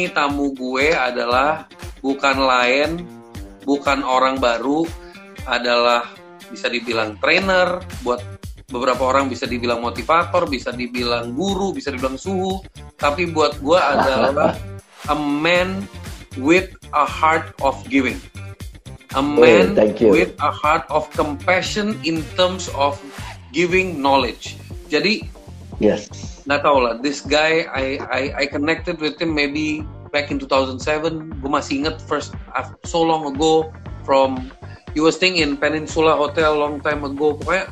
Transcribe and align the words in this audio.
ini 0.00 0.08
tamu 0.16 0.56
gue 0.56 0.96
adalah 0.96 1.68
bukan 2.00 2.40
lain, 2.40 3.04
bukan 3.68 4.00
orang 4.00 4.40
baru, 4.40 4.88
adalah 5.44 6.08
bisa 6.48 6.72
dibilang 6.72 7.20
trainer, 7.20 7.84
buat 8.00 8.24
beberapa 8.72 9.12
orang 9.12 9.28
bisa 9.28 9.44
dibilang 9.44 9.84
motivator, 9.84 10.48
bisa 10.48 10.72
dibilang 10.72 11.36
guru, 11.36 11.76
bisa 11.76 11.92
dibilang 11.92 12.16
suhu, 12.16 12.64
tapi 12.96 13.28
buat 13.28 13.60
gue 13.60 13.76
adalah 13.76 14.56
a 15.12 15.16
man 15.20 15.84
with 16.40 16.72
a 16.96 17.04
heart 17.04 17.52
of 17.60 17.76
giving. 17.92 18.16
A 19.12 19.20
man 19.20 19.76
oh, 19.76 20.16
with 20.16 20.32
a 20.40 20.48
heart 20.48 20.88
of 20.88 21.04
compassion 21.12 21.92
in 22.08 22.24
terms 22.40 22.72
of 22.72 22.96
giving 23.52 24.00
knowledge. 24.00 24.56
Jadi, 24.88 25.28
yes. 25.80 26.06
Lah. 26.44 26.60
This 27.00 27.24
guy, 27.24 27.66
I, 27.72 27.98
I 28.06 28.22
I 28.32 28.44
connected 28.46 29.00
with 29.00 29.16
him 29.16 29.34
maybe 29.34 29.82
back 30.12 30.30
in 30.30 30.38
2007. 30.38 31.40
Gue 31.40 31.50
masih 31.50 31.82
inget 31.82 31.96
first 32.04 32.36
so 32.86 33.00
long 33.00 33.26
ago 33.26 33.72
from 34.04 34.52
he 34.94 35.00
was 35.00 35.16
staying 35.16 35.38
in 35.40 35.56
Peninsula 35.56 36.14
Hotel 36.14 36.54
long 36.54 36.78
time 36.84 37.02
ago. 37.02 37.34
Pokoknya 37.38 37.70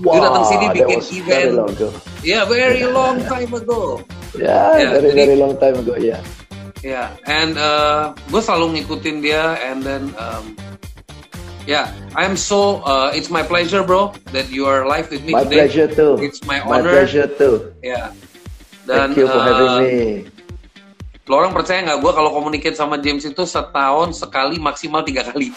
wow, 0.00 0.12
dia 0.16 0.20
datang 0.24 0.44
sini 0.48 0.66
bikin 0.72 1.00
event. 1.12 1.28
Very 1.28 1.52
long 1.52 1.70
ago. 1.70 1.88
Yeah, 2.22 2.42
very 2.48 2.84
long 2.88 3.18
time 3.26 3.52
ago. 3.52 4.00
Yeah, 4.32 4.80
yeah 4.80 4.90
very 4.96 5.10
jadi, 5.12 5.20
very 5.28 5.36
long 5.36 5.54
time 5.60 5.76
ago. 5.78 5.94
Yeah. 6.00 6.22
Yeah, 6.82 7.14
and 7.30 7.54
uh, 7.54 8.10
gue 8.26 8.42
selalu 8.42 8.82
ngikutin 8.82 9.22
dia, 9.22 9.54
and 9.62 9.86
then 9.86 10.10
um, 10.18 10.58
yeah, 11.66 11.92
I'm 12.16 12.36
so. 12.36 12.82
Uh, 12.82 13.12
it's 13.14 13.30
my 13.30 13.42
pleasure, 13.42 13.82
bro, 13.82 14.12
that 14.32 14.50
you 14.50 14.66
are 14.66 14.86
live 14.86 15.10
with 15.10 15.24
me 15.24 15.32
my 15.32 15.44
today. 15.44 15.56
My 15.56 15.62
pleasure 15.66 15.88
too. 15.88 16.12
It's 16.20 16.44
my 16.44 16.60
honor. 16.60 16.82
My 16.82 17.02
pleasure 17.02 17.26
too. 17.26 17.72
Yeah. 17.82 18.12
Dan, 18.86 19.14
Thank 19.14 19.22
you 19.22 19.26
for 19.30 19.38
uh, 19.38 19.46
having 19.46 19.74
me. 19.78 19.98
Lo 21.30 21.38
orang 21.38 21.54
percaya 21.54 21.86
nggak 21.86 22.02
gue 22.02 22.12
kalau 22.18 22.30
komunikasi 22.34 22.74
sama 22.74 22.98
James 22.98 23.22
itu 23.22 23.46
setahun 23.46 24.18
sekali 24.18 24.58
maksimal 24.58 25.06
tiga 25.06 25.22
kali. 25.22 25.54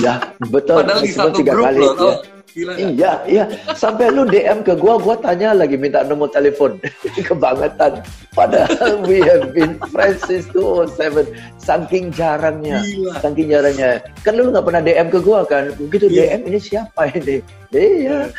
iya, 0.00 0.32
betul. 0.48 0.76
Padahal 0.80 1.04
di 1.04 1.12
satu 1.12 1.44
tiga 1.44 1.52
grup 1.52 1.66
kali, 1.68 1.80
loh. 1.84 2.16
Ya. 2.24 2.35
Gila, 2.54 2.72
iya, 2.78 3.12
iya. 3.26 3.44
Sampai 3.76 4.08
lu 4.08 4.24
DM 4.24 4.62
ke 4.62 4.78
gua, 4.78 4.96
gua 4.96 5.18
tanya 5.18 5.52
lagi 5.52 5.76
minta 5.76 6.06
nomor 6.06 6.30
telepon. 6.30 6.78
Kebangetan. 7.28 8.00
Padahal 8.32 9.02
we 9.04 9.20
have 9.24 9.52
been 9.52 9.76
friends 9.92 10.24
since 10.24 10.48
2007. 10.54 11.32
Saking 11.58 12.14
jarangnya. 12.14 12.80
Gila. 12.80 13.12
Saking 13.20 13.48
jarangnya. 13.52 14.00
Kan 14.24 14.40
lu 14.40 14.48
nggak 14.54 14.64
pernah 14.64 14.82
DM 14.82 15.08
ke 15.12 15.18
gua 15.20 15.44
kan? 15.44 15.74
Begitu 15.76 16.06
yeah. 16.08 16.38
DM 16.38 16.42
ini 16.54 16.58
siapa 16.62 17.02
ini? 17.12 17.42
Iya. 17.74 18.30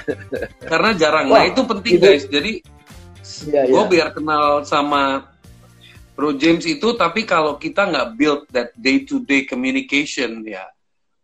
Karena 0.65 0.89
jarang. 0.95 1.25
Wah, 1.29 1.43
nah 1.43 1.45
itu 1.45 1.61
penting 1.67 1.93
itu, 1.99 2.05
guys. 2.07 2.25
Jadi 2.25 2.51
yeah, 3.45 3.65
gue 3.67 3.75
yeah. 3.75 3.89
biar 3.89 4.07
kenal 4.15 4.63
sama 4.65 5.29
Bro 6.17 6.41
James 6.41 6.65
itu, 6.65 6.97
tapi 6.97 7.29
kalau 7.29 7.61
kita 7.61 7.85
nggak 7.85 8.07
build 8.17 8.41
that 8.49 8.73
day-to-day 8.73 9.45
communication 9.45 10.41
ya, 10.41 10.65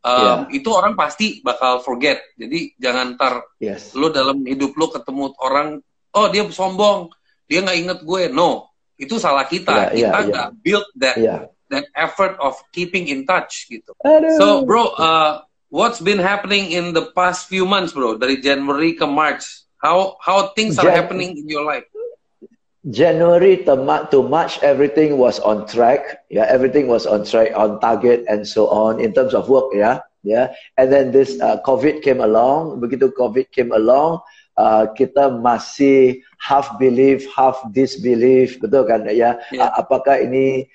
um, 0.03 0.13
yeah. 0.13 0.37
itu 0.51 0.69
orang 0.69 0.93
pasti 0.93 1.39
bakal 1.41 1.79
forget. 1.79 2.21
Jadi 2.35 2.75
jangan 2.77 3.15
ntar 3.15 3.43
yes. 3.57 3.95
lo 3.95 4.11
dalam 4.11 4.43
hidup 4.43 4.75
lo 4.75 4.91
ketemu 4.91 5.33
orang, 5.39 5.79
oh 6.13 6.27
dia 6.29 6.43
sombong, 6.51 7.09
dia 7.47 7.63
nggak 7.63 7.79
inget 7.79 7.99
gue. 8.03 8.21
No, 8.29 8.69
itu 8.99 9.17
salah 9.17 9.47
kita. 9.47 9.95
Yeah, 9.95 10.11
kita 10.11 10.17
iya, 10.19 10.27
nggak 10.29 10.47
yeah, 10.47 10.53
yeah. 10.53 10.63
build 10.63 10.87
that 10.99 11.15
yeah. 11.17 11.39
that 11.71 11.87
effort 11.95 12.35
of 12.37 12.59
keeping 12.75 13.07
in 13.09 13.23
touch 13.23 13.71
gitu. 13.71 13.95
Aduh. 14.03 14.37
So 14.37 14.45
bro, 14.67 14.93
uh, 14.99 15.41
what's 15.73 16.03
been 16.03 16.19
happening 16.21 16.75
in 16.75 16.91
the 16.93 17.09
past 17.15 17.47
few 17.49 17.65
months, 17.65 17.95
bro? 17.95 18.19
Dari 18.19 18.43
January 18.43 18.93
ke 18.93 19.07
March, 19.07 19.65
how 19.79 20.19
how 20.19 20.53
things 20.53 20.77
are 20.77 20.87
Jan 20.91 20.99
happening 20.99 21.39
in 21.39 21.47
your 21.47 21.65
life? 21.65 21.87
January 22.91 23.63
to, 23.63 24.07
to 24.11 24.19
March, 24.23 24.59
everything 24.59 25.17
was 25.17 25.39
on 25.39 25.67
track. 25.67 26.27
Yeah, 26.29 26.45
everything 26.49 26.87
was 26.87 27.05
on 27.05 27.23
track, 27.23 27.55
on 27.55 27.79
target, 27.79 28.25
and 28.27 28.47
so 28.47 28.67
on 28.67 28.99
in 28.99 29.13
terms 29.13 29.33
of 29.33 29.47
work. 29.47 29.71
Yeah, 29.73 29.99
yeah. 30.23 30.51
And 30.77 30.91
then 30.91 31.11
this 31.11 31.39
uh, 31.39 31.61
COVID 31.63 32.03
came 32.03 32.19
along. 32.19 32.81
Begitu 32.83 33.15
COVID 33.15 33.51
came 33.55 33.71
along, 33.71 34.19
uh, 34.57 34.91
kita 34.99 35.39
masih 35.39 36.19
half 36.43 36.75
believe, 36.75 37.23
half 37.31 37.55
disbelieve, 37.71 38.59
betul 38.59 38.83
kan? 38.83 39.07
Ya, 39.07 39.39
yeah. 39.51 39.63
uh, 39.63 39.79
apakah 39.79 40.19
ini 40.19 40.67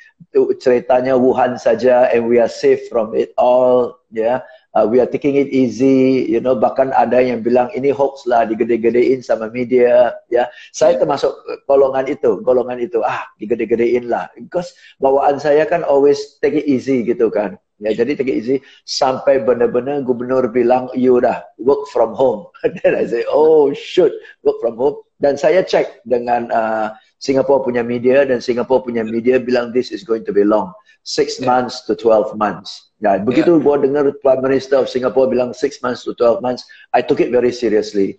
ceritanya 0.65 1.13
Wuhan 1.13 1.61
saja, 1.61 2.09
and 2.09 2.25
we 2.25 2.41
are 2.41 2.51
safe 2.51 2.89
from 2.89 3.13
it 3.13 3.37
all? 3.37 4.01
Ya. 4.09 4.25
Yeah? 4.25 4.39
Uh, 4.75 4.87
we 4.89 5.01
are 5.01 5.09
taking 5.09 5.37
it 5.37 5.49
easy, 5.49 6.27
you 6.29 6.41
know, 6.41 6.57
bahkan 6.57 6.93
ada 6.93 7.21
yang 7.23 7.41
bilang 7.41 7.73
ini 7.73 7.93
hoax 7.95 8.29
lah, 8.29 8.45
digede-gedein 8.45 9.25
sama 9.25 9.49
media, 9.49 10.13
ya. 10.29 10.49
Saya 10.75 10.97
yeah. 10.97 11.01
termasuk 11.01 11.33
golongan 11.65 12.09
itu, 12.11 12.41
golongan 12.45 12.83
itu, 12.83 13.01
ah, 13.05 13.25
digede-gedein 13.41 14.11
lah. 14.11 14.29
Because 14.37 14.75
bawaan 15.01 15.41
saya 15.41 15.65
kan 15.65 15.85
always 15.87 16.37
take 16.43 16.59
it 16.59 16.67
easy 16.69 17.05
gitu 17.07 17.33
kan. 17.33 17.57
Ya, 17.79 17.95
jadi 17.95 18.19
take 18.19 18.35
it 18.35 18.43
easy 18.43 18.57
sampai 18.83 19.39
benar-benar 19.39 20.03
gubernur 20.03 20.51
bilang, 20.51 20.91
you 20.99 21.23
udah 21.23 21.47
work 21.63 21.87
from 21.95 22.11
home. 22.11 22.51
Then 22.83 22.99
I 22.99 23.07
say, 23.07 23.23
oh 23.31 23.71
shoot, 23.71 24.11
work 24.43 24.59
from 24.59 24.75
home. 24.75 24.99
Dan 25.19 25.39
saya 25.39 25.63
cek 25.67 26.07
dengan 26.07 26.51
uh, 26.51 26.95
Singapore 27.19 27.67
punya 27.67 27.83
media 27.83 28.23
dan 28.23 28.39
Singapore 28.39 28.87
punya 28.87 29.03
media 29.03 29.43
bilang 29.43 29.75
this 29.75 29.91
is 29.91 30.07
going 30.07 30.23
to 30.23 30.31
be 30.31 30.47
long. 30.47 30.71
Six 31.03 31.39
yeah. 31.39 31.51
months 31.51 31.83
to 31.91 31.99
12 31.99 32.39
months. 32.39 32.95
Ya, 32.99 33.19
begitu 33.19 33.59
yeah. 33.59 33.63
gua 33.63 33.79
dengar 33.79 34.11
Prime 34.23 34.43
Minister 34.43 34.83
of 34.83 34.91
Singapore 34.91 35.31
bilang 35.31 35.55
6 35.55 35.83
months 35.83 36.03
to 36.07 36.15
12 36.15 36.43
months, 36.43 36.67
I 36.95 37.03
took 37.03 37.23
it 37.23 37.31
very 37.31 37.51
seriously. 37.55 38.19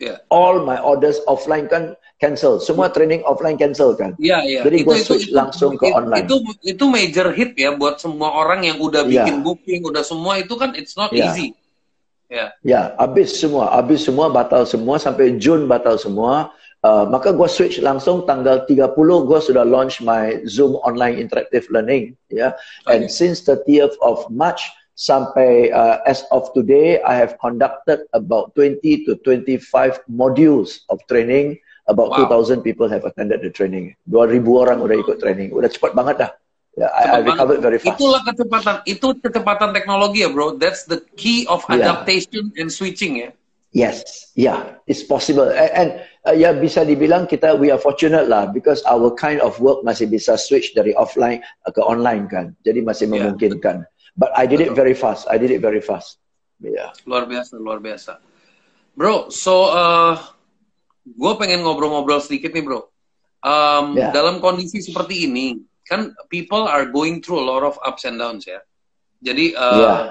Yeah. 0.00 0.20
All 0.28 0.64
my 0.66 0.80
orders 0.80 1.22
offline 1.30 1.70
kan 1.70 1.94
cancel. 2.18 2.58
Semua 2.58 2.90
training 2.90 3.22
offline 3.22 3.54
cancel 3.54 3.94
kan. 3.94 4.18
Iya, 4.18 4.26
yeah, 4.26 4.40
iya. 4.42 4.54
Yeah. 4.60 4.64
Jadi 4.66 4.76
gue 4.82 4.96
switch 5.00 5.28
itu, 5.30 5.36
langsung 5.36 5.78
itu, 5.78 5.86
ke 5.86 5.86
online. 5.94 6.26
Itu 6.26 6.36
itu 6.66 6.84
major 6.90 7.30
hit 7.30 7.54
ya 7.54 7.76
buat 7.78 8.02
semua 8.02 8.34
orang 8.34 8.66
yang 8.66 8.82
udah 8.82 9.06
iya. 9.06 9.22
bikin 9.24 9.40
yeah. 9.40 9.44
booking, 9.44 9.80
udah 9.86 10.02
semua 10.02 10.42
itu 10.42 10.54
kan 10.58 10.74
it's 10.74 10.98
not 10.98 11.14
yeah. 11.14 11.30
easy. 11.30 11.54
Ya. 12.26 12.34
Yeah. 12.34 12.48
Ya, 12.50 12.50
yeah, 12.64 12.84
habis 12.98 13.38
semua, 13.38 13.70
habis 13.70 14.02
semua 14.02 14.26
batal 14.32 14.66
semua 14.66 14.98
sampai 14.98 15.38
Jun 15.38 15.70
batal 15.70 15.94
semua. 16.00 16.50
Uh, 16.84 17.08
maka 17.08 17.32
gue 17.32 17.48
switch 17.48 17.80
langsung 17.80 18.28
tanggal 18.28 18.68
30 18.68 18.92
gue 19.24 19.38
sudah 19.40 19.64
launch 19.64 20.04
my 20.04 20.44
Zoom 20.44 20.76
online 20.84 21.16
interactive 21.16 21.64
learning 21.72 22.12
ya. 22.28 22.36
Yeah? 22.36 22.50
Okay. 22.84 22.92
And 22.92 23.02
since 23.08 23.40
30th 23.40 23.96
of 24.04 24.28
March 24.28 24.60
sampai 24.92 25.72
uh, 25.72 26.04
as 26.04 26.28
of 26.28 26.52
today 26.52 27.00
I 27.00 27.16
have 27.16 27.40
conducted 27.40 28.04
about 28.12 28.52
20 28.52 28.84
to 29.08 29.16
25 29.24 29.64
modules 30.12 30.84
of 30.92 31.00
training. 31.08 31.56
About 31.84 32.16
wow. 32.16 32.32
2000 32.32 32.64
people 32.64 32.88
have 32.88 33.04
attended 33.04 33.44
the 33.44 33.52
training. 33.52 33.92
2000 34.08 34.40
orang 34.48 34.80
udah 34.80 34.96
ikut 35.04 35.20
training. 35.20 35.52
Udah 35.52 35.68
cepat 35.68 35.92
banget 35.92 36.16
dah. 36.16 36.30
Yeah, 36.80 36.88
I, 36.88 37.02
I 37.04 37.18
recovered 37.20 37.60
very 37.60 37.76
fast. 37.76 38.00
Itulah 38.00 38.24
kecepatan, 38.24 38.80
itu 38.88 39.08
kecepatan 39.20 39.76
teknologi 39.76 40.24
ya, 40.24 40.32
bro. 40.32 40.56
That's 40.56 40.88
the 40.88 41.04
key 41.14 41.44
of 41.44 41.60
adaptation 41.68 42.50
yeah. 42.56 42.60
and 42.64 42.68
switching 42.72 43.20
ya. 43.20 43.30
Yes, 43.74 44.30
yeah, 44.38 44.78
it's 44.86 45.02
possible. 45.02 45.50
And, 45.50 45.70
and 45.74 45.88
uh, 46.24 46.36
ya 46.36 46.56
bisa 46.56 46.82
dibilang 46.82 47.28
kita 47.28 47.52
we 47.56 47.68
are 47.68 47.80
fortunate 47.80 48.26
lah 48.26 48.48
because 48.48 48.80
our 48.88 49.12
kind 49.14 49.38
of 49.44 49.56
work 49.60 49.84
masih 49.84 50.08
bisa 50.08 50.40
switch 50.40 50.72
dari 50.72 50.96
offline 50.96 51.44
uh, 51.68 51.72
ke 51.72 51.80
online 51.84 52.26
kan. 52.26 52.56
Jadi 52.64 52.80
masih 52.80 53.06
yeah. 53.08 53.12
memungkinkan. 53.28 53.84
But 54.14 54.30
I 54.38 54.46
did 54.46 54.62
Betul. 54.62 54.72
it 54.72 54.78
very 54.78 54.94
fast. 54.94 55.26
I 55.26 55.36
did 55.36 55.50
it 55.50 55.60
very 55.60 55.82
fast. 55.82 56.22
Yeah. 56.62 56.94
Luar 57.04 57.26
biasa, 57.26 57.58
luar 57.58 57.82
biasa. 57.82 58.22
Bro, 58.94 59.34
so 59.34 59.74
uh, 59.74 60.14
gue 61.02 61.32
pengen 61.34 61.66
ngobrol-ngobrol 61.66 62.22
sedikit 62.22 62.54
nih 62.54 62.62
bro. 62.62 62.86
Um, 63.42 63.98
yeah. 63.98 64.14
Dalam 64.14 64.38
kondisi 64.38 64.80
seperti 64.80 65.26
ini, 65.26 65.58
kan 65.84 66.14
people 66.30 66.64
are 66.64 66.88
going 66.88 67.20
through 67.20 67.42
a 67.42 67.46
lot 67.46 67.66
of 67.66 67.76
ups 67.82 68.06
and 68.06 68.16
downs 68.16 68.46
ya. 68.46 68.62
Jadi 69.20 69.52
uh, 69.58 69.82
yeah. 69.82 70.02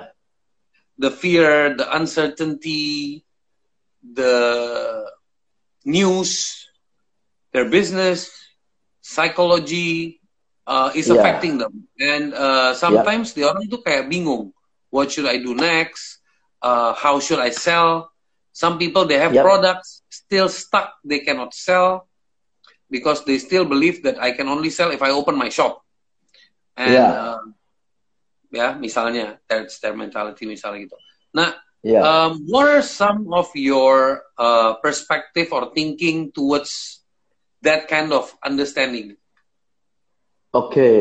the 1.00 1.10
fear, 1.10 1.74
the 1.80 1.88
uncertainty, 1.96 3.24
the 4.04 4.36
news, 5.86 6.64
their 7.52 7.70
business, 7.70 8.32
psychology 9.02 10.20
uh, 10.68 10.92
is 10.96 11.08
yeah. 11.08 11.16
affecting 11.16 11.58
them. 11.58 11.88
And 12.00 12.34
uh, 12.34 12.74
sometimes 12.74 13.36
yeah. 13.36 13.36
the 13.36 13.44
orang 13.52 13.64
tuh 13.70 13.82
kayak 13.84 14.08
bingung. 14.10 14.52
What 14.90 15.12
should 15.12 15.26
I 15.26 15.38
do 15.38 15.54
next? 15.56 16.22
Uh, 16.62 16.94
how 16.94 17.20
should 17.20 17.40
I 17.40 17.50
sell? 17.52 18.14
Some 18.54 18.78
people 18.78 19.06
they 19.06 19.18
have 19.18 19.34
yep. 19.34 19.44
products 19.44 20.06
still 20.10 20.48
stuck. 20.48 20.94
They 21.04 21.26
cannot 21.26 21.54
sell 21.54 22.08
because 22.94 23.26
they 23.26 23.42
still 23.42 23.66
believe 23.66 24.06
that 24.06 24.22
I 24.22 24.38
can 24.38 24.48
only 24.48 24.70
sell 24.70 24.94
if 24.94 25.02
I 25.02 25.10
open 25.10 25.34
my 25.34 25.50
shop. 25.50 25.82
And 26.78 26.94
yeah, 26.94 27.10
uh, 27.10 27.42
ya 28.54 28.68
misalnya 28.78 29.42
that's 29.50 29.82
their 29.82 29.98
mentality 29.98 30.46
misalnya 30.46 30.86
gitu. 30.86 30.98
Nah 31.34 31.58
Yeah. 31.84 32.00
Um, 32.08 32.48
what 32.48 32.72
are 32.72 32.82
some 32.82 33.28
of 33.36 33.52
your 33.54 34.24
uh, 34.40 34.80
perspective 34.80 35.52
or 35.52 35.76
thinking 35.76 36.32
towards 36.32 37.04
that 37.62 37.92
kind 37.92 38.16
of 38.16 38.32
understanding? 38.40 39.20
Oke, 40.54 40.72
okay. 40.72 41.00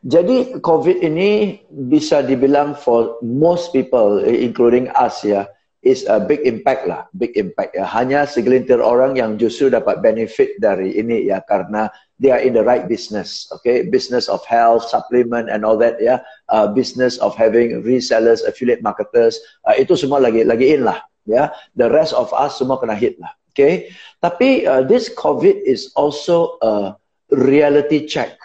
jadi 0.00 0.56
COVID 0.62 1.04
ini 1.04 1.60
bisa 1.68 2.24
dibilang 2.24 2.78
for 2.78 3.20
most 3.20 3.76
people, 3.76 4.24
including 4.24 4.88
us 4.96 5.20
ya, 5.20 5.44
is 5.82 6.06
a 6.06 6.22
big 6.22 6.46
impact 6.46 6.86
lah, 6.86 7.10
big 7.18 7.34
impact 7.34 7.74
ya. 7.74 7.82
Hanya 7.90 8.22
segelintir 8.22 8.78
orang 8.78 9.18
yang 9.18 9.34
justru 9.34 9.66
dapat 9.66 9.98
benefit 9.98 10.54
dari 10.62 10.94
ini 10.94 11.26
ya, 11.26 11.42
karena 11.42 11.90
they 12.22 12.30
are 12.30 12.38
in 12.38 12.54
the 12.54 12.62
right 12.62 12.86
business. 12.86 13.50
Okay, 13.50 13.82
business 13.82 14.30
of 14.30 14.40
health, 14.46 14.86
supplement, 14.86 15.50
and 15.50 15.66
all 15.66 15.74
that. 15.74 15.98
Yeah, 15.98 16.22
uh, 16.54 16.70
business 16.70 17.18
of 17.18 17.34
having 17.34 17.82
resellers, 17.82 18.46
affiliate 18.46 18.80
marketers. 18.80 19.42
Uh, 19.66 19.74
itu 19.74 19.98
semua 19.98 20.22
lagi 20.22 20.46
lagi 20.46 20.78
in 20.78 20.86
lah. 20.86 21.02
Yeah, 21.26 21.50
the 21.74 21.90
rest 21.90 22.14
of 22.14 22.30
us 22.30 22.62
semua 22.62 22.78
kena 22.78 22.94
hit 22.94 23.18
lah. 23.18 23.34
Okay, 23.52 23.90
tapi 24.22 24.64
uh, 24.64 24.86
this 24.86 25.10
COVID 25.10 25.66
is 25.66 25.90
also 25.98 26.62
a 26.62 26.94
reality 27.34 28.06
check. 28.06 28.38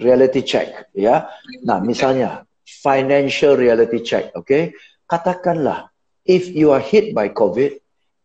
Reality 0.00 0.40
check. 0.40 0.88
Ya, 0.96 1.28
nah 1.68 1.84
misalnya 1.84 2.48
financial 2.64 3.60
reality 3.60 4.00
check. 4.00 4.32
Okay, 4.32 4.72
katakanlah 5.04 5.91
if 6.26 6.50
you 6.50 6.70
are 6.70 6.82
hit 6.82 7.14
by 7.14 7.28
COVID 7.28 7.78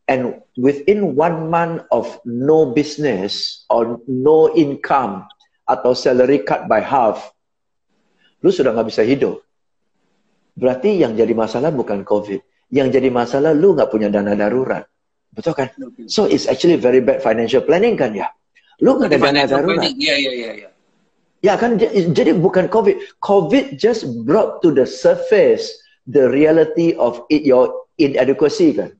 and 0.08 0.42
within 0.56 1.16
one 1.18 1.50
month 1.50 1.84
of 1.92 2.20
no 2.26 2.72
business 2.72 3.64
or 3.70 4.00
no 4.08 4.54
income 4.54 5.26
atau 5.68 5.92
salary 5.92 6.42
cut 6.48 6.70
by 6.72 6.80
half, 6.80 7.34
lu 8.42 8.54
sudah 8.54 8.72
nggak 8.72 8.88
bisa 8.88 9.04
hidup. 9.04 9.44
Berarti 10.58 10.98
yang 10.98 11.14
jadi 11.14 11.34
masalah 11.38 11.70
bukan 11.70 12.02
COVID. 12.02 12.42
Yang 12.74 12.88
jadi 13.00 13.10
masalah 13.14 13.54
lu 13.54 13.78
nggak 13.78 13.94
punya 13.94 14.10
dana 14.10 14.34
darurat. 14.34 14.90
Betul 15.30 15.54
kan? 15.54 15.70
So 16.10 16.26
it's 16.26 16.50
actually 16.50 16.82
very 16.82 17.04
bad 17.04 17.22
financial 17.22 17.62
planning 17.62 17.94
kan 17.94 18.16
ya? 18.18 18.32
Lu 18.82 18.98
nggak 18.98 19.14
ada 19.14 19.20
dana 19.22 19.44
darurat. 19.46 19.86
Iya, 19.86 20.16
iya, 20.18 20.32
iya. 20.34 20.52
Ya. 20.66 20.70
ya 21.46 21.54
kan, 21.60 21.78
jadi 21.78 22.34
bukan 22.34 22.72
COVID. 22.74 23.22
COVID 23.22 23.78
just 23.78 24.08
brought 24.26 24.66
to 24.66 24.74
the 24.74 24.88
surface 24.88 25.70
the 26.10 26.26
reality 26.32 26.96
of 26.98 27.22
it, 27.30 27.44
your 27.44 27.87
inadequacy 27.98 28.78
kan. 28.78 28.92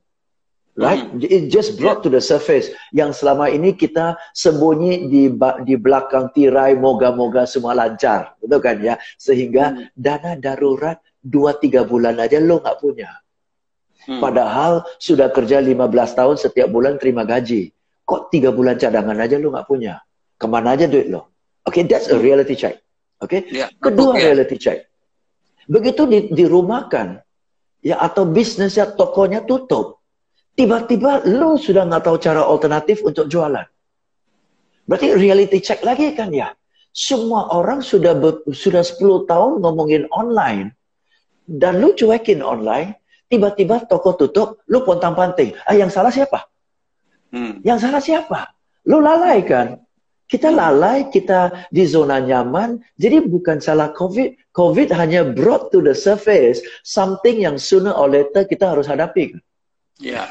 Right? 0.78 1.10
Mm. 1.10 1.26
It 1.26 1.42
just 1.50 1.74
brought 1.74 2.06
to 2.06 2.10
the 2.10 2.22
surface 2.22 2.70
yang 2.94 3.10
selama 3.10 3.50
ini 3.50 3.74
kita 3.74 4.14
sembunyi 4.30 5.10
di 5.10 5.26
di 5.66 5.74
belakang 5.74 6.30
tirai 6.30 6.78
moga-moga 6.78 7.50
semua 7.50 7.74
lancar, 7.74 8.38
betul 8.38 8.62
kan 8.62 8.78
ya? 8.78 8.94
Sehingga 9.18 9.74
mm. 9.74 9.98
dana 9.98 10.38
darurat 10.38 11.02
2 11.26 11.34
3 11.34 11.82
bulan 11.82 12.22
aja 12.22 12.38
lo 12.38 12.62
nggak 12.62 12.78
punya. 12.78 13.10
Mm. 14.06 14.22
Padahal 14.22 14.86
sudah 15.02 15.34
kerja 15.34 15.58
15 15.58 15.74
tahun 16.14 16.36
setiap 16.38 16.70
bulan 16.70 16.94
terima 16.94 17.26
gaji. 17.26 17.74
Kok 18.06 18.32
tiga 18.32 18.54
bulan 18.54 18.78
cadangan 18.78 19.18
aja 19.18 19.36
lo 19.36 19.50
nggak 19.52 19.66
punya? 19.66 19.98
Ke 20.38 20.46
mana 20.46 20.78
aja 20.78 20.86
duit 20.86 21.10
lo? 21.10 21.34
Oke, 21.66 21.82
okay, 21.82 21.90
that's 21.90 22.08
a 22.08 22.16
reality 22.16 22.56
check. 22.56 22.80
Oke. 23.20 23.44
Okay? 23.44 23.66
Yeah, 23.66 23.68
Kedua 23.76 24.14
okay. 24.16 24.30
reality 24.30 24.56
check. 24.56 24.88
Begitu 25.68 26.08
di, 26.08 26.18
dirumahkan, 26.32 27.20
ya 27.88 27.96
atau 27.96 28.28
bisnisnya 28.28 28.92
tokonya 28.92 29.40
tutup, 29.48 29.98
Tiba-tiba 30.58 31.22
lu 31.22 31.54
sudah 31.54 31.86
nggak 31.86 32.02
tahu 32.02 32.18
cara 32.18 32.42
alternatif 32.42 33.06
untuk 33.06 33.30
jualan. 33.30 33.62
Berarti 34.90 35.14
reality 35.14 35.62
check 35.62 35.86
lagi 35.86 36.10
kan 36.18 36.34
ya. 36.34 36.50
Semua 36.90 37.46
orang 37.54 37.78
sudah 37.78 38.18
ber, 38.18 38.42
sudah 38.50 38.82
10 38.82 39.30
tahun 39.30 39.62
ngomongin 39.62 40.10
online. 40.10 40.74
Dan 41.46 41.78
lu 41.78 41.94
cuekin 41.94 42.42
online, 42.42 42.98
tiba-tiba 43.30 43.86
toko 43.86 44.18
tutup, 44.18 44.58
lu 44.66 44.82
pontang 44.82 45.14
panting. 45.14 45.54
Ah, 45.62 45.78
yang 45.78 45.94
salah 45.94 46.10
siapa? 46.10 46.50
Hmm. 47.30 47.62
Yang 47.62 47.78
salah 47.86 48.02
siapa? 48.02 48.50
Lu 48.82 48.98
lalai 48.98 49.46
kan? 49.46 49.78
Kita 50.28 50.52
lalai, 50.52 51.08
kita 51.08 51.72
di 51.72 51.88
zona 51.88 52.20
nyaman. 52.20 52.76
Jadi 53.00 53.24
bukan 53.24 53.64
salah 53.64 53.96
COVID. 53.96 54.52
COVID 54.52 54.88
hanya 54.92 55.24
brought 55.24 55.72
to 55.72 55.80
the 55.80 55.96
surface 55.96 56.60
something 56.84 57.40
yang 57.40 57.56
sooner 57.56 57.96
or 57.96 58.12
later 58.12 58.44
kita 58.44 58.68
harus 58.68 58.84
hadapi. 58.84 59.32
Ya. 59.98 60.28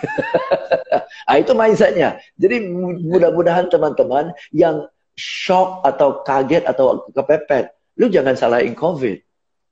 ah, 1.27 1.35
itu 1.41 1.51
mindsetnya. 1.57 2.21
Jadi 2.37 2.69
mudah-mudahan 3.03 3.73
teman-teman 3.73 4.31
yang 4.53 4.85
shock 5.17 5.81
atau 5.81 6.21
kaget 6.21 6.63
atau 6.69 7.09
kepepet, 7.11 7.73
lu 7.97 8.07
jangan 8.07 8.37
salahin 8.37 8.77
COVID. 8.77 9.17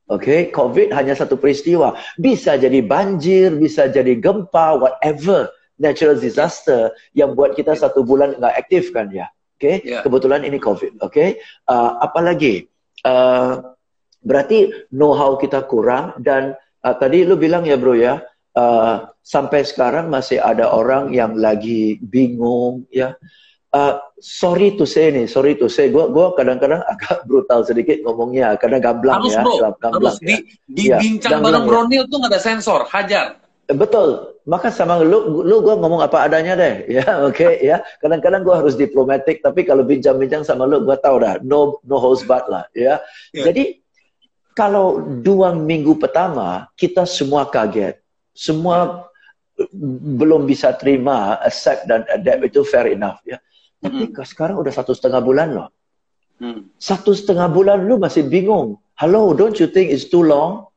Oke, 0.05 0.21
okay? 0.21 0.39
COVID 0.53 0.93
hanya 0.93 1.17
satu 1.17 1.37
peristiwa. 1.37 1.97
Bisa 2.17 2.57
jadi 2.57 2.81
banjir, 2.81 3.57
bisa 3.57 3.89
jadi 3.89 4.17
gempa, 4.17 4.77
whatever 4.77 5.49
natural 5.81 6.17
disaster 6.17 6.93
yang 7.17 7.33
buat 7.33 7.57
kita 7.57 7.73
satu 7.73 8.05
bulan 8.05 8.37
nggak 8.37 8.55
aktif 8.57 8.93
kan 8.93 9.09
ya. 9.09 9.29
Oke, 9.55 9.63
okay? 9.63 9.75
Ya. 9.87 9.91
yeah. 9.99 10.01
kebetulan 10.03 10.43
ini 10.43 10.59
COVID. 10.59 10.99
Oke, 10.99 11.07
okay? 11.07 11.29
uh, 11.71 11.95
apalagi 12.03 12.67
uh, 13.07 13.63
berarti 14.19 14.89
know-how 14.91 15.39
kita 15.39 15.63
kurang 15.63 16.19
dan 16.19 16.59
uh, 16.83 16.95
tadi 16.99 17.23
lu 17.23 17.39
bilang 17.39 17.63
ya 17.63 17.79
bro 17.79 17.95
ya, 17.95 18.19
uh, 18.59 19.07
sampai 19.23 19.63
sekarang 19.63 20.11
masih 20.11 20.43
ada 20.43 20.75
orang 20.75 21.15
yang 21.15 21.39
lagi 21.39 21.95
bingung 22.03 22.83
ya. 22.91 23.15
Uh, 23.75 23.99
sorry 24.23 24.79
to 24.79 24.87
say 24.87 25.11
nih, 25.11 25.27
sorry 25.27 25.59
to 25.59 25.67
say, 25.67 25.91
gue 25.91 26.07
gua 26.07 26.31
kadang-kadang 26.31 26.79
agak 26.91 27.27
brutal 27.27 27.59
sedikit 27.63 27.99
ngomongnya, 28.07 28.55
karena 28.55 28.79
gamblang 28.79 29.19
harus, 29.19 29.35
ya, 29.35 29.43
bro, 29.43 29.55
gamblang 29.59 29.93
harus 29.99 30.15
ya. 30.19 30.27
di, 30.27 30.35
di 30.63 30.83
ya, 30.91 30.97
bincang 31.03 31.43
bareng 31.43 31.67
Bronil 31.67 32.03
tuh 32.07 32.23
gak 32.23 32.31
ada 32.31 32.39
sensor, 32.39 32.87
hajar. 32.87 33.44
Betul, 33.65 34.37
maka 34.45 34.69
sama 34.69 35.01
lu, 35.01 35.41
lu 35.41 35.65
gue 35.65 35.73
ngomong 35.73 36.05
apa 36.05 36.29
adanya 36.29 36.53
deh, 36.53 36.85
ya, 37.01 37.25
oke, 37.25 37.33
okay, 37.33 37.65
ya. 37.65 37.81
Kadang-kadang 37.97 38.45
gue 38.45 38.53
harus 38.53 38.77
diplomatik, 38.77 39.41
tapi 39.41 39.65
kalau 39.65 39.81
bincang-bincang 39.81 40.45
sama 40.45 40.69
lu, 40.69 40.85
gue 40.85 40.93
tau 41.01 41.17
dah, 41.17 41.41
no, 41.41 41.81
no 41.81 41.97
holds 41.97 42.21
barred 42.29 42.45
lah, 42.45 42.69
ya. 42.77 43.01
Yeah. 43.33 43.49
Jadi 43.49 43.81
kalau 44.55 45.03
dua 45.19 45.51
minggu 45.51 45.97
pertama 45.97 46.71
kita 46.79 47.03
semua 47.03 47.49
kaget, 47.49 47.99
semua 48.31 49.09
belum 50.15 50.47
bisa 50.47 50.71
terima, 50.77 51.39
accept 51.43 51.87
dan 51.87 52.07
adapt 52.07 52.53
itu 52.53 52.63
fair 52.63 52.91
enough 52.91 53.19
ya. 53.27 53.39
Tapi 53.83 54.11
hmm. 54.11 54.23
sekarang 54.23 54.55
udah 54.59 54.71
satu 54.71 54.95
setengah 54.95 55.21
bulan 55.23 55.47
loh. 55.51 55.69
Hmm. 56.39 56.71
Satu 56.79 57.15
setengah 57.15 57.47
bulan 57.47 57.83
lu 57.83 57.99
masih 57.99 58.27
bingung. 58.27 58.79
Hello, 58.95 59.35
don't 59.35 59.59
you 59.59 59.67
think 59.67 59.91
it's 59.91 60.07
too 60.07 60.23
long? 60.23 60.67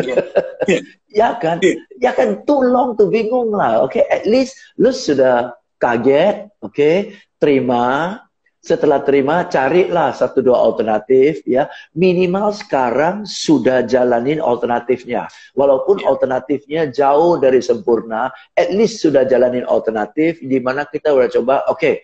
Yeah. 0.00 0.22
yeah. 0.70 0.82
ya 1.10 1.28
kan? 1.38 1.58
Yeah. 1.60 1.78
Ya 2.00 2.10
kan 2.16 2.42
too 2.48 2.60
long 2.62 2.96
tuh 2.98 3.08
bingung 3.08 3.52
lah. 3.54 3.84
Oke, 3.84 4.00
okay? 4.00 4.04
at 4.08 4.24
least 4.28 4.56
lu 4.80 4.90
sudah 4.90 5.54
kaget, 5.78 6.50
oke? 6.62 6.72
Okay? 6.72 7.18
Terima, 7.38 8.16
setelah 8.64 9.04
terima 9.04 9.44
carilah 9.44 10.16
satu 10.16 10.40
dua 10.40 10.56
alternatif 10.56 11.44
ya 11.44 11.68
minimal 11.92 12.56
sekarang 12.56 13.28
sudah 13.28 13.84
jalanin 13.84 14.40
alternatifnya 14.40 15.28
walaupun 15.52 16.00
yeah. 16.00 16.08
alternatifnya 16.08 16.82
jauh 16.88 17.36
dari 17.36 17.60
sempurna 17.60 18.32
at 18.56 18.72
least 18.72 19.04
sudah 19.04 19.28
jalanin 19.28 19.68
alternatif 19.68 20.40
di 20.40 20.64
mana 20.64 20.88
kita 20.88 21.12
udah 21.12 21.28
coba 21.28 21.68
oke 21.68 21.76
okay, 21.76 21.94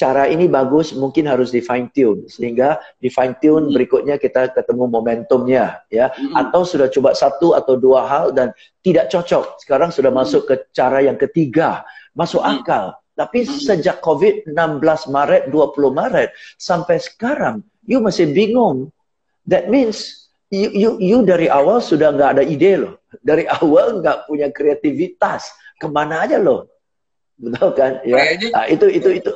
cara 0.00 0.24
ini 0.32 0.48
bagus 0.48 0.96
mungkin 0.96 1.28
harus 1.28 1.52
di 1.52 1.60
fine 1.60 1.92
tune 1.92 2.24
sehingga 2.24 2.80
di 2.96 3.12
fine 3.12 3.36
tune 3.36 3.68
mm. 3.68 3.74
berikutnya 3.76 4.16
kita 4.16 4.48
ketemu 4.56 4.88
momentumnya 4.88 5.84
ya 5.92 6.08
mm. 6.08 6.32
atau 6.32 6.64
sudah 6.64 6.88
coba 6.88 7.12
satu 7.12 7.52
atau 7.52 7.76
dua 7.76 8.08
hal 8.08 8.32
dan 8.32 8.56
tidak 8.80 9.12
cocok 9.12 9.60
sekarang 9.60 9.92
sudah 9.92 10.08
mm. 10.08 10.16
masuk 10.16 10.48
ke 10.48 10.54
cara 10.72 11.04
yang 11.04 11.20
ketiga 11.20 11.84
masuk 12.16 12.40
akal 12.40 12.96
tapi 13.20 13.44
hmm. 13.44 13.52
sejak 13.60 14.00
COVID 14.00 14.48
16 14.48 15.12
Maret, 15.12 15.52
20 15.52 15.92
Maret 15.92 16.32
sampai 16.56 16.96
sekarang, 16.96 17.60
you 17.84 18.00
masih 18.00 18.32
bingung. 18.32 18.88
That 19.44 19.68
means 19.68 20.30
you, 20.48 20.72
you, 20.72 20.90
you 20.96 21.18
dari 21.28 21.52
awal 21.52 21.84
sudah 21.84 22.16
nggak 22.16 22.40
ada 22.40 22.44
ide 22.48 22.80
loh. 22.80 22.96
Dari 23.20 23.44
awal 23.60 24.00
nggak 24.00 24.24
punya 24.24 24.48
kreativitas. 24.48 25.52
Ke 25.76 25.84
mana 25.84 26.24
aja 26.24 26.40
loh? 26.40 26.64
Betul 27.40 27.70
kan? 27.72 27.92
Ya. 28.04 28.36
Nah, 28.52 28.66
itu 28.68 28.86
itu 28.92 29.08
itu. 29.20 29.32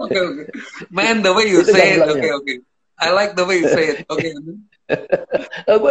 Oke 0.00 0.18
oke. 0.18 0.42
Man, 0.90 1.22
the 1.22 1.30
way 1.30 1.46
you 1.46 1.62
say 1.62 1.96
it, 1.96 2.02
okay. 2.02 2.32
Okay. 2.32 2.56
I 3.00 3.14
like 3.14 3.36
the 3.38 3.46
way 3.46 3.62
you 3.62 3.68
say 3.70 3.96
it. 3.96 3.98
Okay. 4.08 4.32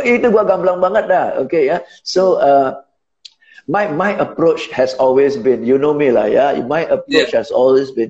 itu 0.20 0.28
gua 0.30 0.44
gamblang 0.44 0.84
banget 0.84 1.08
dah. 1.08 1.28
Okay, 1.46 1.72
ya. 1.72 1.82
So 2.04 2.42
uh, 2.42 2.84
my 3.70 3.86
my 3.94 4.18
approach 4.18 4.68
has 4.74 4.98
always 4.98 5.38
been 5.38 5.62
you 5.62 5.78
know 5.78 5.94
me 5.94 6.10
lah 6.10 6.26
ya 6.26 6.58
my 6.66 6.90
approach 6.90 7.30
yeah. 7.30 7.38
has 7.38 7.54
always 7.54 7.94
been 7.94 8.10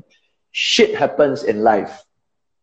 shit 0.56 0.96
happens 0.96 1.44
in 1.44 1.68
life 1.68 2.08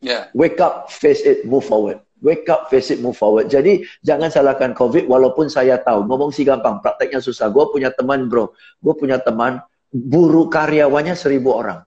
yeah 0.01 0.33
wake 0.33 0.59
up 0.65 0.89
face 0.89 1.21
it 1.21 1.45
move 1.45 1.61
forward 1.63 2.01
wake 2.25 2.49
up 2.49 2.69
face 2.73 2.95
it 2.95 3.01
move 3.03 3.17
forward. 3.17 3.49
Jadi 3.51 3.85
jangan 4.01 4.33
salahkan 4.33 4.73
covid 4.73 5.05
walaupun 5.09 5.53
saya 5.53 5.77
tahu. 5.81 6.05
Ngomong 6.09 6.33
sih 6.33 6.47
gampang 6.47 6.81
prakteknya 6.81 7.21
susah. 7.21 7.49
Gue 7.53 7.69
punya 7.69 7.93
teman 7.93 8.31
bro. 8.31 8.53
Gue 8.81 8.95
punya 8.97 9.21
teman 9.21 9.61
buru 9.93 10.49
karyawannya 10.49 11.17
seribu 11.17 11.57
orang. 11.57 11.85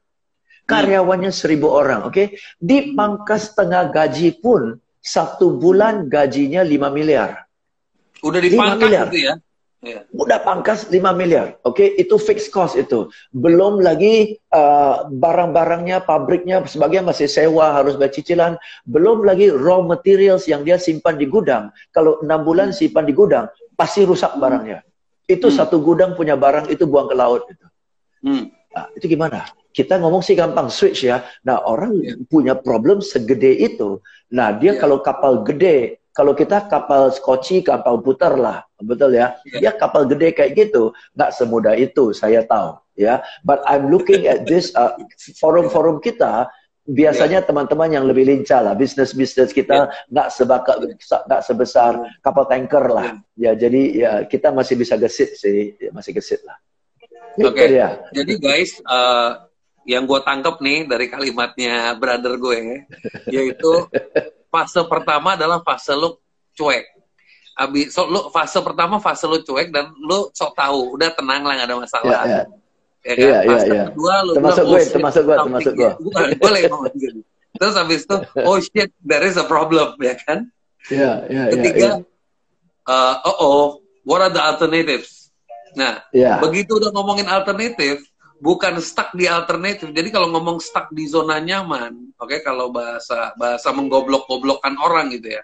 Karyawannya 0.69 1.33
seribu 1.33 1.73
orang 1.73 2.05
oke? 2.05 2.13
Okay? 2.13 2.27
dipangkas 2.61 3.53
setengah 3.53 3.89
gaji 3.89 4.37
pun 4.37 4.77
satu 5.01 5.57
bulan 5.57 6.05
gajinya 6.05 6.61
lima 6.61 6.93
miliar. 6.93 7.49
Udah 8.21 8.37
dipangkas 8.37 9.09
gitu 9.09 9.19
ya 9.33 9.33
Yeah. 9.79 10.03
Udah 10.11 10.43
pangkas 10.43 10.91
5 10.91 10.99
miliar. 11.15 11.55
Oke, 11.63 11.87
okay? 11.87 11.89
itu 11.95 12.19
fixed 12.19 12.51
cost 12.51 12.75
itu. 12.75 13.07
Belum 13.31 13.79
lagi 13.79 14.35
uh, 14.51 15.07
barang-barangnya, 15.07 16.03
pabriknya 16.03 16.59
sebagian 16.67 17.07
masih 17.07 17.31
sewa, 17.31 17.79
harus 17.79 17.95
bayar 17.95 18.11
cicilan. 18.11 18.53
Belum 18.83 19.23
lagi 19.23 19.47
raw 19.47 19.79
materials 19.79 20.51
yang 20.51 20.67
dia 20.67 20.75
simpan 20.75 21.15
di 21.15 21.31
gudang. 21.31 21.71
Kalau 21.95 22.19
6 22.19 22.27
bulan 22.43 22.75
hmm. 22.75 22.77
simpan 22.77 23.07
di 23.07 23.15
gudang, 23.15 23.47
pasti 23.79 24.03
rusak 24.03 24.35
barangnya. 24.35 24.83
Itu 25.31 25.47
hmm. 25.47 25.55
satu 25.55 25.79
gudang 25.79 26.11
punya 26.19 26.35
barang 26.35 26.67
itu 26.67 26.83
buang 26.83 27.07
ke 27.07 27.15
laut 27.15 27.47
itu. 27.47 27.65
Hmm. 28.19 28.51
Nah, 28.75 28.85
itu 28.99 29.07
gimana? 29.07 29.47
kita 29.69 30.01
ngomong 30.01 30.25
sih 30.25 30.35
gampang 30.35 30.67
switch 30.67 31.05
ya. 31.07 31.23
Nah 31.45 31.61
orang 31.63 31.93
yeah. 32.01 32.17
punya 32.27 32.57
problem 32.57 32.99
segede 32.99 33.53
itu. 33.55 34.01
Nah 34.33 34.51
dia 34.57 34.75
yeah. 34.75 34.79
kalau 34.81 34.99
kapal 34.99 35.45
gede, 35.45 36.01
kalau 36.19 36.35
kita 36.35 36.67
kapal 36.67 37.15
skoci, 37.15 37.63
kapal 37.63 38.03
putar 38.03 38.35
lah, 38.35 38.67
betul 38.83 39.15
ya. 39.15 39.39
Yeah. 39.47 39.71
Dia 39.71 39.71
kapal 39.79 40.03
gede 40.03 40.35
kayak 40.35 40.51
gitu, 40.51 40.91
nggak 41.15 41.31
semudah 41.31 41.79
itu 41.79 42.11
saya 42.11 42.43
tahu 42.43 42.75
ya. 42.99 43.23
But 43.47 43.63
I'm 43.63 43.87
looking 43.87 44.27
at 44.27 44.43
this 44.43 44.75
uh, 44.75 44.99
forum-forum 45.39 46.03
kita 46.03 46.51
biasanya 46.83 47.47
teman-teman 47.47 47.87
yeah. 47.87 47.95
yang 47.95 48.05
lebih 48.11 48.27
lincah 48.27 48.59
lah 48.59 48.75
bisnis-bisnis 48.75 49.55
kita 49.55 49.87
ya. 49.87 50.11
nggak 50.11 50.27
yeah. 50.27 50.35
sebakar 50.35 50.75
nggak 50.99 51.41
sebesar 51.45 51.93
kapal 52.19 52.49
tanker 52.49 52.81
lah 52.89 53.13
yeah. 53.37 53.53
ya 53.53 53.69
jadi 53.69 53.81
ya 53.93 54.11
kita 54.25 54.49
masih 54.49 54.73
bisa 54.73 54.97
gesit 54.97 55.37
sih 55.37 55.77
ya, 55.77 55.93
masih 55.93 56.17
gesit 56.17 56.41
lah 56.43 56.57
Oke, 57.39 57.55
okay. 57.55 57.77
ya. 57.77 58.03
jadi 58.11 58.35
guys, 58.35 58.83
uh, 58.83 59.47
yang 59.87 60.03
gue 60.03 60.19
tangkap 60.27 60.59
nih 60.59 60.83
dari 60.89 61.07
kalimatnya 61.07 61.95
brother 61.95 62.35
gue, 62.35 62.83
yaitu 63.31 63.87
fase 64.49 64.81
pertama 64.85 65.37
adalah 65.37 65.61
fase 65.61 65.93
lu 65.93 66.17
cuek. 66.57 66.85
Abis, 67.59 67.91
so, 67.91 68.07
lu 68.07 68.29
fase 68.33 68.59
pertama 68.59 68.97
fase 68.97 69.25
lu 69.29 69.39
cuek 69.41 69.69
dan 69.69 69.93
lu 70.01 70.27
sok 70.33 70.57
tahu, 70.57 70.97
udah 70.97 71.09
tenang 71.13 71.45
lah 71.45 71.53
gak 71.63 71.67
ada 71.69 71.75
masalah. 71.77 72.21
Yeah, 72.25 72.25
yeah. 72.25 72.45
Ya 72.99 73.13
kan? 73.15 73.23
Iya, 73.23 73.37
iya, 73.47 73.59
iya. 73.63 73.83
Kedua, 73.95 74.15
lu 74.27 74.31
termasuk 74.35 74.63
gue, 74.67 74.79
oh, 74.79 74.91
termasuk 74.91 75.21
gue, 75.23 75.35
termasuk 75.39 75.73
gue. 75.73 75.91
Bukan, 76.05 76.23
boleh 76.35 76.61
ngomong 76.67 76.95
gitu. 76.99 77.19
Terus 77.55 77.75
habis 77.75 78.01
itu, 78.03 78.15
oh 78.43 78.57
shit, 78.59 78.91
there 79.01 79.23
is 79.23 79.39
a 79.39 79.45
problem, 79.47 79.95
ya 80.03 80.15
kan? 80.19 80.51
Iya, 80.91 80.99
yeah, 80.99 81.15
iya, 81.27 81.39
yeah, 81.39 81.45
Ketiga, 81.55 81.79
yeah, 81.79 81.95
yeah. 82.03 82.91
uh, 82.91 83.15
oh 83.23 83.37
oh, 83.39 83.61
what 84.03 84.19
are 84.19 84.31
the 84.31 84.39
alternatives? 84.39 85.31
Nah, 85.77 86.03
yeah. 86.11 86.41
begitu 86.43 86.75
udah 86.75 86.91
ngomongin 86.91 87.29
alternatif, 87.29 88.03
bukan 88.39 88.79
stuck 88.79 89.11
di 89.13 89.27
alternatif. 89.27 89.91
Jadi 89.91 90.09
kalau 90.09 90.31
ngomong 90.31 90.63
stuck 90.63 90.89
di 90.95 91.05
zona 91.05 91.37
nyaman, 91.37 92.15
oke 92.15 92.27
okay, 92.27 92.39
kalau 92.39 92.71
bahasa 92.71 93.35
bahasa 93.35 93.69
menggoblok-goblokkan 93.75 94.79
orang 94.79 95.11
gitu 95.13 95.35
ya. 95.35 95.43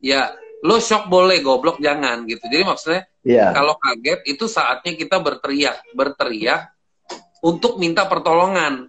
Ya, 0.00 0.22
lo 0.64 0.80
shock 0.80 1.12
boleh, 1.12 1.44
goblok 1.44 1.76
jangan 1.82 2.24
gitu. 2.24 2.40
Jadi 2.48 2.62
maksudnya 2.64 3.02
yeah. 3.26 3.52
kalau 3.52 3.76
kaget 3.76 4.24
itu 4.24 4.48
saatnya 4.48 4.96
kita 4.96 5.20
berteriak, 5.20 5.84
berteriak 5.92 6.72
untuk 7.44 7.76
minta 7.76 8.08
pertolongan. 8.08 8.88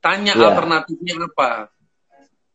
Tanya 0.00 0.32
yeah. 0.32 0.48
alternatifnya 0.48 1.14
apa. 1.28 1.68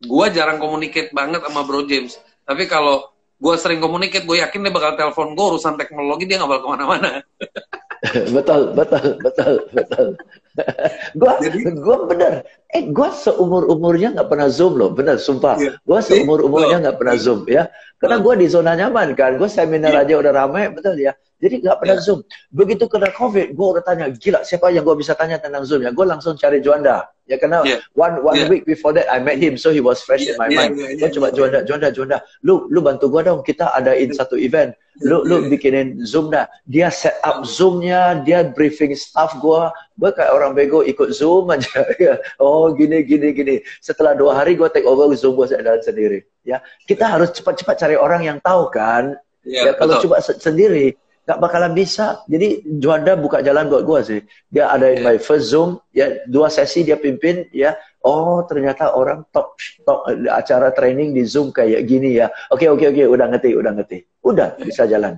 Gua 0.01 0.33
jarang 0.33 0.57
komunikasi 0.57 1.13
banget 1.13 1.45
sama 1.45 1.61
Bro 1.61 1.85
James. 1.85 2.17
Tapi 2.41 2.65
kalau 2.65 3.05
gue 3.37 3.55
sering 3.57 3.81
komunikasi, 3.81 4.25
gue 4.25 4.37
yakin 4.41 4.65
dia 4.65 4.73
bakal 4.73 4.93
telepon 4.97 5.33
gue 5.33 5.45
urusan 5.45 5.77
teknologi 5.77 6.25
dia 6.25 6.41
nggak 6.41 6.49
bakal 6.49 6.63
ke 6.65 6.69
mana-mana. 6.73 7.11
betul, 8.35 8.73
betul, 8.73 9.05
betul, 9.21 9.53
betul. 9.73 10.09
gue, 11.19 11.31
gue 11.71 11.97
bener. 12.11 12.43
Eh, 12.71 12.87
gue 12.87 13.09
seumur 13.11 13.67
umurnya 13.67 14.15
nggak 14.15 14.29
pernah 14.31 14.47
zoom 14.47 14.79
loh, 14.79 14.91
bener, 14.91 15.19
sumpah. 15.19 15.59
Yeah. 15.59 15.75
Gue 15.83 15.99
seumur 15.99 16.39
umurnya 16.43 16.79
nggak 16.87 16.97
pernah 16.99 17.15
zoom 17.19 17.43
ya, 17.47 17.67
karena 17.99 18.23
gue 18.23 18.33
di 18.39 18.47
zona 18.47 18.71
nyaman 18.75 19.11
kan. 19.15 19.35
Gue 19.35 19.51
seminar 19.51 19.91
yeah. 19.91 20.03
aja 20.07 20.13
udah 20.19 20.33
ramai, 20.33 20.71
betul 20.71 20.95
ya. 20.95 21.11
Jadi 21.41 21.65
nggak 21.65 21.77
pernah 21.81 21.97
yeah. 21.97 22.05
Zoom. 22.05 22.19
Begitu 22.53 22.85
kena 22.85 23.09
COVID, 23.17 23.57
gue 23.57 23.67
udah 23.73 23.83
tanya, 23.83 24.13
gila 24.13 24.45
siapa 24.45 24.69
yang 24.69 24.85
gue 24.85 24.93
bisa 24.93 25.17
tanya 25.17 25.41
tentang 25.41 25.65
Zoom 25.65 25.81
ya? 25.81 25.89
Gue 25.89 26.05
langsung 26.05 26.37
cari 26.37 26.61
Juanda. 26.61 27.09
Ya 27.25 27.41
karena 27.41 27.65
yeah. 27.65 27.81
one 27.97 28.21
one 28.21 28.37
yeah. 28.37 28.49
week 28.51 28.63
before 28.69 28.93
that 28.93 29.09
I 29.09 29.17
met 29.17 29.41
him, 29.41 29.57
so 29.57 29.73
he 29.73 29.81
was 29.81 30.05
fresh 30.05 30.21
yeah, 30.21 30.35
in 30.35 30.35
my 30.37 30.47
yeah, 30.53 30.57
mind. 30.69 30.71
Yeah, 30.77 30.93
yeah, 30.93 30.97
gue 31.01 31.07
yeah, 31.09 31.15
coba 31.17 31.27
yeah. 31.27 31.35
Juanda, 31.35 31.59
Juanda, 31.65 31.87
Juanda. 31.89 32.17
Lu 32.45 32.69
lu 32.69 32.79
bantu 32.85 33.09
gue 33.09 33.21
dong, 33.25 33.41
kita 33.41 33.73
adain 33.73 34.13
satu 34.13 34.37
event. 34.37 34.77
Lu 35.01 35.25
lu 35.25 35.49
bikinin 35.49 36.05
Zoom 36.05 36.29
dah. 36.29 36.45
Dia 36.69 36.93
set 36.93 37.17
up 37.25 37.41
Zoomnya, 37.41 38.21
dia 38.21 38.45
briefing 38.45 38.93
staff 38.93 39.33
gue. 39.41 39.63
Gue 40.01 40.09
kayak 40.17 40.33
orang 40.33 40.57
bego 40.57 40.81
ikut 40.81 41.13
Zoom 41.13 41.53
aja. 41.53 41.85
Ya. 42.01 42.17
oh 42.41 42.73
gini 42.73 43.05
gini 43.05 43.29
gini. 43.29 43.55
Setelah 43.77 44.17
dua 44.17 44.41
hari 44.41 44.57
gue 44.57 44.65
take 44.73 44.89
over 44.89 45.05
Zoom 45.13 45.37
gue 45.37 45.53
sendiri. 45.85 46.25
Ya 46.41 46.65
kita 46.89 47.05
harus 47.05 47.29
cepat-cepat 47.29 47.77
cari 47.77 47.93
orang 47.93 48.25
yang 48.25 48.37
tahu 48.41 48.73
kan. 48.73 49.13
Yeah, 49.45 49.69
ya 49.69 49.71
kalau 49.77 50.01
coba 50.01 50.17
sendiri 50.21 50.97
tak 51.25 51.37
bakalan 51.37 51.73
bisa. 51.77 52.25
Jadi 52.25 52.65
Juanda 52.81 53.13
buka 53.13 53.45
jalan 53.45 53.69
buat 53.69 53.83
gua 53.85 54.01
sih. 54.01 54.19
Dia 54.49 54.73
ada 54.73 54.89
yeah. 54.91 55.05
my 55.05 55.17
first 55.21 55.53
Zoom, 55.53 55.77
ya 55.93 56.25
dua 56.25 56.49
sesi 56.49 56.81
dia 56.81 56.97
pimpin, 56.97 57.47
ya. 57.53 57.77
Oh 58.01 58.41
ternyata 58.49 58.97
orang 58.97 59.29
top 59.29 59.53
top 59.85 60.09
acara 60.27 60.73
training 60.73 61.13
di 61.13 61.21
Zoom 61.23 61.53
kayak 61.53 61.85
gini 61.85 62.17
ya. 62.17 62.33
Oke 62.49 62.65
okay, 62.65 62.67
oke 62.67 62.83
okay, 62.83 62.87
oke, 62.89 62.97
okay. 62.99 63.05
udah 63.07 63.25
ngerti, 63.29 63.49
udah 63.53 63.71
ngerti. 63.77 63.97
Udah 64.25 64.47
bisa 64.57 64.83
jalan. 64.89 65.13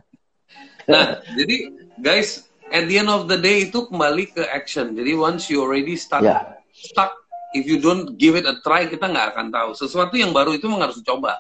Nah, 0.86 1.24
jadi 1.40 1.72
guys, 2.04 2.52
at 2.74 2.90
the 2.90 2.98
end 2.98 3.08
of 3.08 3.30
the 3.30 3.38
day 3.38 3.70
itu 3.70 3.86
kembali 3.86 4.34
ke 4.34 4.42
action. 4.50 4.98
Jadi 4.98 5.14
once 5.14 5.48
you 5.54 5.62
already 5.62 5.94
start 5.94 6.26
yeah. 6.26 6.58
stuck, 6.74 7.14
if 7.54 7.70
you 7.70 7.78
don't 7.78 8.18
give 8.18 8.34
it 8.34 8.50
a 8.50 8.58
try, 8.66 8.90
kita 8.90 9.06
nggak 9.06 9.38
akan 9.38 9.54
tahu. 9.54 9.78
Sesuatu 9.78 10.18
yang 10.18 10.34
baru 10.34 10.58
itu 10.58 10.66
memang 10.66 10.90
harus 10.90 10.98
dicoba. 10.98 11.38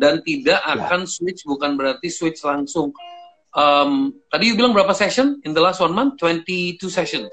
Dan 0.00 0.24
tidak 0.24 0.64
ya. 0.64 0.72
akan 0.80 1.04
yeah. 1.04 1.12
switch 1.12 1.44
bukan 1.44 1.76
berarti 1.76 2.08
switch 2.08 2.40
langsung 2.40 2.96
um, 3.52 4.16
tadi 4.32 4.48
you 4.48 4.56
bilang 4.56 4.72
berapa 4.72 4.96
session 4.96 5.36
in 5.44 5.52
the 5.52 5.60
last 5.60 5.84
one 5.84 5.92
month? 5.92 6.16
22 6.16 6.80
sessions. 6.88 7.30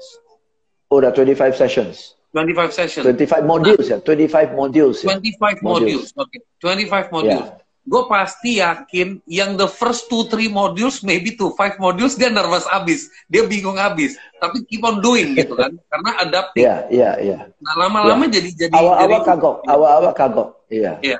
Oh, 0.92 1.00
udah 1.00 1.12
25 1.16 1.56
sessions. 1.56 2.18
25 2.36 2.68
sessions. 2.76 3.04
25 3.08 3.48
modules 3.48 3.88
nah, 3.88 4.04
ya, 4.04 4.04
25 4.04 4.52
modules. 4.52 5.00
Ya. 5.00 5.16
25 5.16 5.64
modules. 5.64 6.12
Oke, 6.12 6.36
okay. 6.36 6.40
25 6.60 7.08
modules. 7.08 7.48
Yeah. 7.48 7.67
Gue 7.88 8.04
pasti 8.04 8.60
yakin 8.60 9.24
yang 9.24 9.56
the 9.56 9.64
first 9.64 10.12
two 10.12 10.28
three 10.28 10.52
modules, 10.52 11.00
maybe 11.00 11.32
two 11.32 11.56
five 11.56 11.80
modules 11.80 12.20
dia 12.20 12.28
nervous 12.28 12.68
abis, 12.68 13.08
dia 13.24 13.48
bingung 13.48 13.80
abis. 13.80 14.20
Tapi 14.36 14.60
keep 14.68 14.84
on 14.84 15.00
doing 15.00 15.32
gitu 15.32 15.56
kan, 15.56 15.72
karena 15.90 16.10
adaptif. 16.20 16.68
Iya, 16.68 16.76
iya, 16.92 17.10
iya. 17.16 17.38
Nah 17.64 17.74
lama-lama 17.80 18.28
yeah. 18.28 18.34
jadi 18.36 18.50
jadi. 18.68 18.76
Awal-awal 18.76 19.20
kagok, 19.24 19.56
awal-awal 19.64 20.12
kagok. 20.12 20.48
Iya. 20.68 21.00
Iya. 21.00 21.18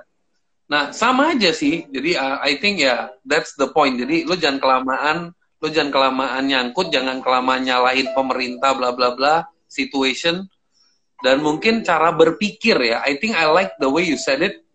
Nah, 0.69 0.93
sama 0.93 1.33
aja 1.33 1.57
sih. 1.57 1.89
Jadi 1.89 2.13
uh, 2.21 2.37
I 2.45 2.61
think 2.61 2.85
ya 2.85 2.85
yeah, 2.85 3.01
that's 3.25 3.57
the 3.57 3.73
point. 3.73 3.97
Jadi 3.97 4.29
lo 4.29 4.37
jangan 4.37 4.61
kelamaan, 4.61 5.33
lo 5.33 5.67
jangan 5.73 5.89
kelamaan 5.89 6.45
nyangkut, 6.53 6.93
jangan 6.93 7.25
kelamaan 7.25 7.65
nyalahin 7.65 8.13
pemerintah 8.13 8.77
bla 8.77 8.93
bla 8.93 9.17
bla 9.17 9.49
situation 9.65 10.45
dan 11.25 11.41
mungkin 11.41 11.81
cara 11.81 12.13
berpikir 12.13 12.77
ya. 12.77 13.01
I 13.01 13.17
think 13.17 13.33
I 13.41 13.49
like 13.49 13.81
the 13.81 13.89
way 13.89 14.05
you 14.05 14.21
said 14.21 14.45
it 14.45 14.68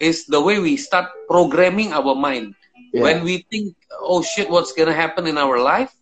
is 0.00 0.26
the 0.26 0.40
way 0.40 0.58
we 0.58 0.80
start 0.80 1.12
programming 1.28 1.92
our 1.92 2.16
mind. 2.16 2.56
Yeah. 2.90 3.06
When 3.06 3.22
we 3.22 3.46
think 3.52 3.76
oh 4.02 4.24
shit 4.24 4.50
what's 4.50 4.72
gonna 4.72 4.96
happen 4.96 5.28
in 5.28 5.38
our 5.38 5.60
life 5.60 5.92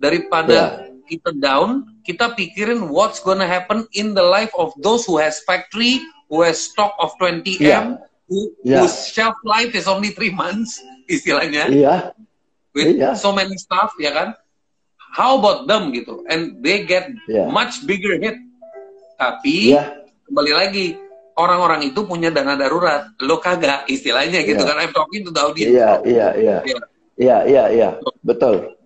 daripada 0.00 0.54
yeah. 0.54 0.70
kita 1.10 1.36
down, 1.42 2.00
kita 2.06 2.32
pikirin 2.32 2.88
what's 2.88 3.20
gonna 3.20 3.44
happen 3.44 3.84
in 3.92 4.14
the 4.14 4.24
life 4.24 4.54
of 4.56 4.72
those 4.80 5.04
who 5.04 5.20
has 5.20 5.42
factory, 5.44 6.00
who 6.32 6.40
has 6.40 6.62
stock 6.72 6.96
of 7.02 7.12
20 7.20 7.44
M, 7.68 8.00
who, 8.32 8.48
yeah. 8.64 8.80
whose 8.80 9.12
shelf 9.12 9.36
life 9.44 9.76
is 9.76 9.84
only 9.84 10.14
three 10.16 10.32
months 10.42 10.80
istilahnya 11.10 11.68
yeah. 11.68 12.16
with 12.72 12.96
yeah. 12.96 13.12
so 13.12 13.34
many 13.34 13.58
stuff 13.60 13.92
ya 14.00 14.14
kan 14.16 14.28
how 15.12 15.36
about 15.36 15.68
them 15.68 15.92
gitu 15.92 16.24
and 16.32 16.64
they 16.64 16.88
get 16.88 17.12
yeah. 17.28 17.44
much 17.52 17.84
bigger 17.84 18.16
hit 18.16 18.40
tapi 19.20 19.76
yeah. 19.76 20.00
kembali 20.24 20.52
lagi 20.56 20.86
orang-orang 21.36 21.88
itu 21.88 22.04
punya 22.04 22.28
dana 22.28 22.56
darurat. 22.56 23.12
Lo 23.22 23.40
kagak 23.40 23.88
istilahnya 23.88 24.44
gitu 24.44 24.62
yeah. 24.62 24.68
kan. 24.68 24.76
I'm 24.82 24.92
talking 24.92 25.22
to 25.26 25.30
the 25.32 25.42
audience. 25.42 25.72
Iya 25.72 25.90
iya 26.04 26.28
iya. 26.36 26.56
Iya. 27.16 27.36
Iya 27.46 27.64
iya 27.70 27.88
betul. 28.24 28.76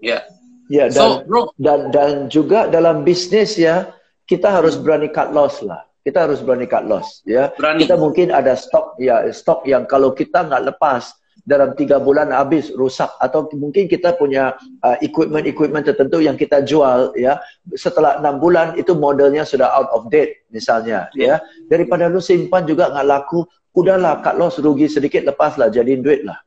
Ya 0.00 0.20
yeah. 0.20 0.22
ya 0.70 0.84
dan 0.90 1.10
so, 1.10 1.22
bro, 1.26 1.50
dan 1.58 1.90
dan 1.90 2.30
juga 2.30 2.70
dalam 2.70 3.02
bisnis 3.02 3.58
ya 3.58 3.90
kita 4.26 4.50
harus 4.50 4.78
berani 4.78 5.10
cut 5.10 5.34
loss 5.34 5.62
lah. 5.62 5.82
Kita 6.00 6.24
harus 6.28 6.40
berani 6.40 6.64
cut 6.70 6.86
loss 6.86 7.20
ya. 7.26 7.52
Berani. 7.58 7.84
kita 7.84 7.94
mungkin 7.98 8.32
ada 8.32 8.56
stok 8.56 8.96
ya 9.02 9.26
stok 9.30 9.66
yang 9.68 9.84
kalau 9.84 10.14
kita 10.14 10.46
nggak 10.46 10.74
lepas 10.74 11.19
dalam 11.44 11.72
tiga 11.76 11.96
bulan 12.00 12.30
habis 12.30 12.72
rusak 12.74 13.08
atau 13.20 13.48
mungkin 13.56 13.88
kita 13.88 14.14
punya 14.16 14.56
uh, 14.84 14.96
equipment 15.00 15.46
equipment 15.48 15.84
tertentu 15.86 16.20
yang 16.20 16.36
kita 16.36 16.60
jual 16.64 17.12
ya 17.16 17.40
setelah 17.74 18.20
enam 18.20 18.40
bulan 18.40 18.76
itu 18.76 18.92
modelnya 18.92 19.44
sudah 19.44 19.68
out 19.72 19.88
of 19.92 20.08
date 20.12 20.44
misalnya 20.52 21.08
yeah. 21.16 21.40
ya 21.40 21.68
daripada 21.72 22.06
lu 22.06 22.20
simpan 22.20 22.64
juga 22.68 22.92
nggak 22.92 23.06
laku 23.08 23.44
udahlah 23.76 24.20
cut 24.20 24.36
loss 24.36 24.60
rugi 24.60 24.90
sedikit 24.90 25.24
lepaslah 25.24 25.72
jadiin 25.72 26.04
duit 26.04 26.22
lah 26.26 26.38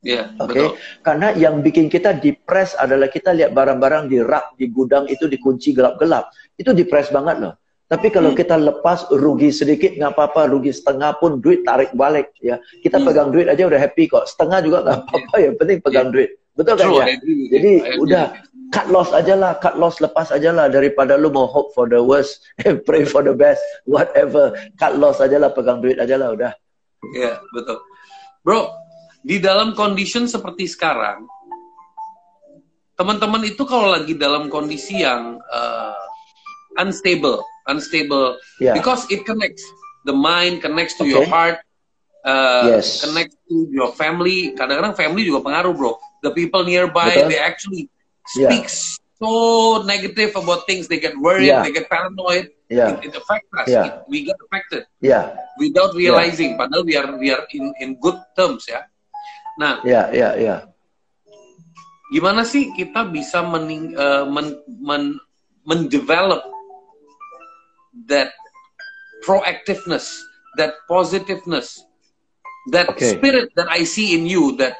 Yeah, 0.00 0.32
okay? 0.40 0.64
betul. 0.64 0.80
Karena 1.04 1.28
yang 1.36 1.60
bikin 1.60 1.92
kita 1.92 2.16
depres 2.16 2.72
adalah 2.72 3.12
kita 3.12 3.36
lihat 3.36 3.52
barang-barang 3.52 4.08
di 4.08 4.24
rak, 4.24 4.56
di 4.56 4.72
gudang 4.72 5.04
itu 5.12 5.28
dikunci 5.28 5.76
gelap-gelap. 5.76 6.32
Itu 6.56 6.72
depres 6.72 7.12
banget 7.12 7.36
loh. 7.36 7.54
Tapi 7.90 8.06
kalau 8.14 8.30
hmm. 8.30 8.38
kita 8.38 8.54
lepas 8.54 9.10
rugi 9.10 9.50
sedikit 9.50 9.90
nggak 9.98 10.14
apa-apa, 10.14 10.46
rugi 10.46 10.70
setengah 10.70 11.18
pun 11.18 11.42
duit 11.42 11.66
tarik 11.66 11.90
balik 11.98 12.30
ya. 12.38 12.62
Kita 12.86 13.02
hmm. 13.02 13.06
pegang 13.10 13.28
duit 13.34 13.50
aja 13.50 13.66
udah 13.66 13.80
happy 13.82 14.06
kok. 14.06 14.30
Setengah 14.30 14.62
juga 14.62 14.78
nggak 14.86 14.98
apa-apa 15.10 15.34
ya, 15.42 15.50
penting 15.58 15.78
pegang 15.82 16.06
yeah. 16.06 16.14
duit. 16.14 16.30
Betul 16.54 16.74
kan 16.78 16.86
ya? 16.94 17.04
Jadi 17.50 17.72
udah 17.98 18.24
cut 18.70 18.86
loss 18.94 19.10
aja 19.10 19.34
lah, 19.34 19.58
cut 19.58 19.74
loss 19.74 19.98
lepas 19.98 20.30
aja 20.30 20.54
lah 20.54 20.70
daripada 20.70 21.18
lu 21.18 21.34
mau 21.34 21.50
hope 21.50 21.74
for 21.74 21.90
the 21.90 21.98
worst, 21.98 22.46
pray 22.86 23.02
for 23.02 23.26
the 23.26 23.34
best, 23.34 23.58
whatever. 23.90 24.54
Cut 24.78 24.94
loss 24.94 25.18
aja 25.18 25.42
lah, 25.42 25.50
pegang 25.50 25.82
duit 25.82 25.98
aja 25.98 26.14
lah 26.14 26.30
udah. 26.30 26.54
Iya, 27.18 27.34
yeah, 27.34 27.36
betul. 27.50 27.82
Bro, 28.46 28.70
di 29.26 29.42
dalam 29.42 29.74
condition 29.74 30.30
seperti 30.30 30.70
sekarang, 30.70 31.26
teman-teman 32.94 33.42
itu 33.50 33.66
kalau 33.66 33.90
lagi 33.90 34.14
dalam 34.14 34.46
kondisi 34.46 35.02
yang 35.02 35.42
uh, 35.50 36.06
unstable, 36.78 37.42
unstable 37.70 38.36
yeah. 38.58 38.74
because 38.74 39.06
it 39.08 39.22
connects 39.22 39.62
the 40.04 40.12
mind 40.12 40.60
connects 40.60 40.98
to 40.98 41.06
okay. 41.06 41.14
your 41.14 41.26
heart 41.26 41.62
uh, 42.26 42.76
yes. 42.76 43.04
connect 43.06 43.32
to 43.48 43.70
your 43.70 43.94
family 43.94 44.52
kadang-kadang 44.58 44.92
family 44.98 45.24
juga 45.24 45.40
pengaruh 45.46 45.72
bro 45.72 45.94
the 46.26 46.32
people 46.34 46.66
nearby 46.66 47.14
Betul. 47.14 47.28
they 47.30 47.40
actually 47.40 47.82
speaks 48.26 48.98
yeah. 48.98 49.22
so 49.22 49.30
negative 49.86 50.34
about 50.36 50.66
things 50.68 50.90
they 50.90 51.00
get 51.00 51.16
worried 51.16 51.48
yeah. 51.48 51.62
they 51.62 51.72
get 51.72 51.88
paranoid 51.88 52.52
yeah. 52.68 52.92
it, 52.98 53.08
it 53.08 53.12
affects 53.16 53.50
us 53.56 53.68
yeah. 53.68 53.86
it, 53.86 53.94
we 54.10 54.26
get 54.26 54.36
affected 54.48 54.84
yeah. 55.00 55.32
without 55.56 55.94
realizing 55.96 56.56
yeah. 56.56 56.60
padahal 56.60 56.84
we 56.84 56.94
are 56.98 57.08
we 57.16 57.28
are 57.32 57.44
in 57.54 57.72
in 57.80 57.88
good 58.02 58.18
terms 58.36 58.68
ya 58.68 58.84
nah 59.56 59.80
yeah, 59.84 60.08
yeah, 60.12 60.32
yeah. 60.36 60.60
gimana 62.10 62.42
sih 62.42 62.74
kita 62.74 63.06
bisa 63.06 63.38
mening, 63.46 63.94
uh, 63.94 64.26
men, 64.26 64.58
men, 64.82 65.14
mendevelop 65.62 66.42
that 68.06 68.32
proactiveness 69.26 70.10
that 70.56 70.74
positiveness 70.88 71.84
that 72.70 72.88
okay. 72.90 73.16
spirit 73.16 73.50
that 73.56 73.68
I 73.70 73.84
see 73.84 74.14
in 74.16 74.26
you 74.26 74.56
that 74.60 74.76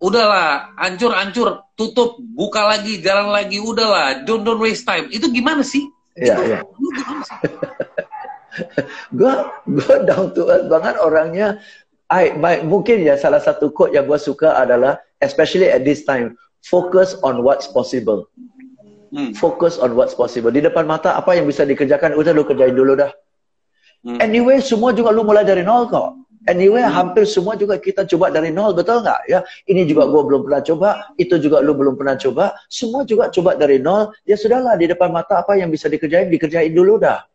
udahlah 0.00 0.74
hancur 0.80 1.12
hancur 1.12 1.60
tutup 1.76 2.16
buka 2.34 2.64
lagi 2.64 3.04
jalan 3.04 3.30
lagi 3.30 3.60
udahlah 3.60 4.24
don't 4.24 4.42
don't 4.42 4.58
waste 4.58 4.88
time. 4.88 5.12
Itu 5.12 5.28
gimana 5.28 5.60
sih? 5.60 5.86
Iya, 6.16 6.36
iya. 6.42 6.58
gue 9.14 9.34
gue 9.78 9.94
down 10.08 10.32
to 10.34 10.48
earth 10.48 10.66
banget 10.66 10.96
orangnya. 10.98 11.60
I, 12.10 12.34
my, 12.34 12.66
mungkin 12.66 13.06
ya 13.06 13.14
salah 13.14 13.38
satu 13.38 13.70
quote 13.70 13.94
yang 13.94 14.10
gue 14.10 14.18
suka 14.18 14.58
adalah 14.58 14.98
especially 15.22 15.70
at 15.70 15.86
this 15.86 16.02
time 16.02 16.34
focus 16.66 17.14
on 17.22 17.46
what's 17.46 17.70
possible 17.70 18.26
hmm. 19.12 19.32
focus 19.36 19.76
on 19.78 19.94
what's 19.98 20.14
possible 20.14 20.50
di 20.50 20.62
depan 20.62 20.86
mata 20.86 21.14
apa 21.18 21.36
yang 21.36 21.46
bisa 21.46 21.66
dikerjakan 21.66 22.14
udah 22.16 22.32
lu 22.34 22.46
kerjain 22.46 22.74
dulu 22.74 22.96
dah 22.98 23.10
hmm. 24.06 24.18
anyway 24.22 24.58
semua 24.62 24.94
juga 24.94 25.10
lu 25.12 25.26
mulai 25.26 25.44
dari 25.46 25.66
nol 25.66 25.90
kok 25.90 26.20
Anyway, 26.48 26.80
hmm. 26.80 26.88
hampir 26.96 27.28
semua 27.28 27.52
juga 27.52 27.76
kita 27.76 28.08
coba 28.08 28.32
dari 28.32 28.48
nol, 28.48 28.72
betul 28.72 29.04
nggak? 29.04 29.28
Ya, 29.28 29.44
ini 29.68 29.84
juga 29.84 30.08
gue 30.08 30.24
belum 30.24 30.48
pernah 30.48 30.64
coba, 30.64 30.88
itu 31.20 31.36
juga 31.36 31.60
lu 31.60 31.76
belum 31.76 32.00
pernah 32.00 32.16
coba, 32.16 32.56
semua 32.72 33.04
juga 33.04 33.28
coba 33.28 33.60
dari 33.60 33.76
nol. 33.76 34.08
Ya 34.24 34.40
sudahlah, 34.40 34.80
di 34.80 34.88
depan 34.88 35.12
mata 35.12 35.44
apa 35.44 35.60
yang 35.60 35.68
bisa 35.68 35.92
dikerjain, 35.92 36.32
dikerjain 36.32 36.72
dulu 36.72 36.96
dah. 36.96 37.28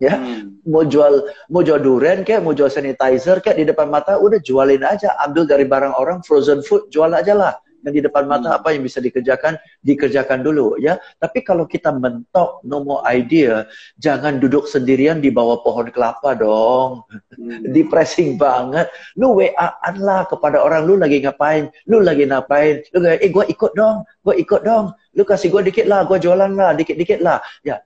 Ya, 0.00 0.16
hmm. 0.16 0.64
mau 0.72 0.88
jual 0.88 1.28
mau 1.52 1.60
jual 1.60 1.84
durian 1.84 2.24
kayak, 2.24 2.40
mau 2.40 2.56
jual 2.56 2.72
sanitizer 2.72 3.44
kayak 3.44 3.60
di 3.60 3.64
depan 3.68 3.92
mata, 3.92 4.16
udah 4.16 4.40
jualin 4.40 4.88
aja, 4.88 5.12
ambil 5.20 5.44
dari 5.44 5.68
barang 5.68 5.92
orang, 5.92 6.24
frozen 6.24 6.64
food, 6.64 6.88
jual 6.88 7.12
aja 7.12 7.36
lah 7.36 7.60
yang 7.84 7.94
di 7.94 8.02
depan 8.02 8.24
mata 8.26 8.50
hmm. 8.54 8.58
apa 8.58 8.68
yang 8.74 8.82
bisa 8.82 8.98
dikerjakan? 8.98 9.58
Dikerjakan 9.84 10.42
dulu 10.42 10.80
ya. 10.80 10.98
Tapi 11.20 11.44
kalau 11.46 11.68
kita 11.68 11.94
mentok 11.94 12.64
no 12.66 12.82
more 12.82 13.02
idea 13.06 13.68
jangan 14.00 14.40
duduk 14.40 14.66
sendirian 14.66 15.20
di 15.20 15.28
bawah 15.28 15.60
pohon 15.60 15.90
kelapa 15.92 16.34
dong. 16.34 17.04
Hmm. 17.36 17.62
depressing 17.76 18.40
banget. 18.40 18.88
Lu 19.18 19.38
WA-an 19.38 19.96
lah 20.00 20.26
kepada 20.26 20.62
orang 20.62 20.88
lu 20.88 20.98
lagi 20.98 21.22
ngapain? 21.22 21.68
Lu 21.86 22.00
lagi 22.00 22.24
ngapain? 22.26 22.82
Lu 22.94 22.98
kayak 23.04 23.20
eh 23.20 23.30
gua 23.30 23.44
ikut 23.46 23.72
dong 23.76 23.96
gua 24.24 24.34
ikut 24.34 24.62
dong. 24.64 24.94
Lu 25.14 25.22
kasih 25.22 25.48
gua 25.52 25.62
dikit 25.62 25.86
lah 25.86 26.02
gua 26.08 26.18
jualan 26.18 26.52
lah 26.52 26.74
dikit-dikit 26.74 27.22
lah. 27.22 27.38
Ya 27.62 27.82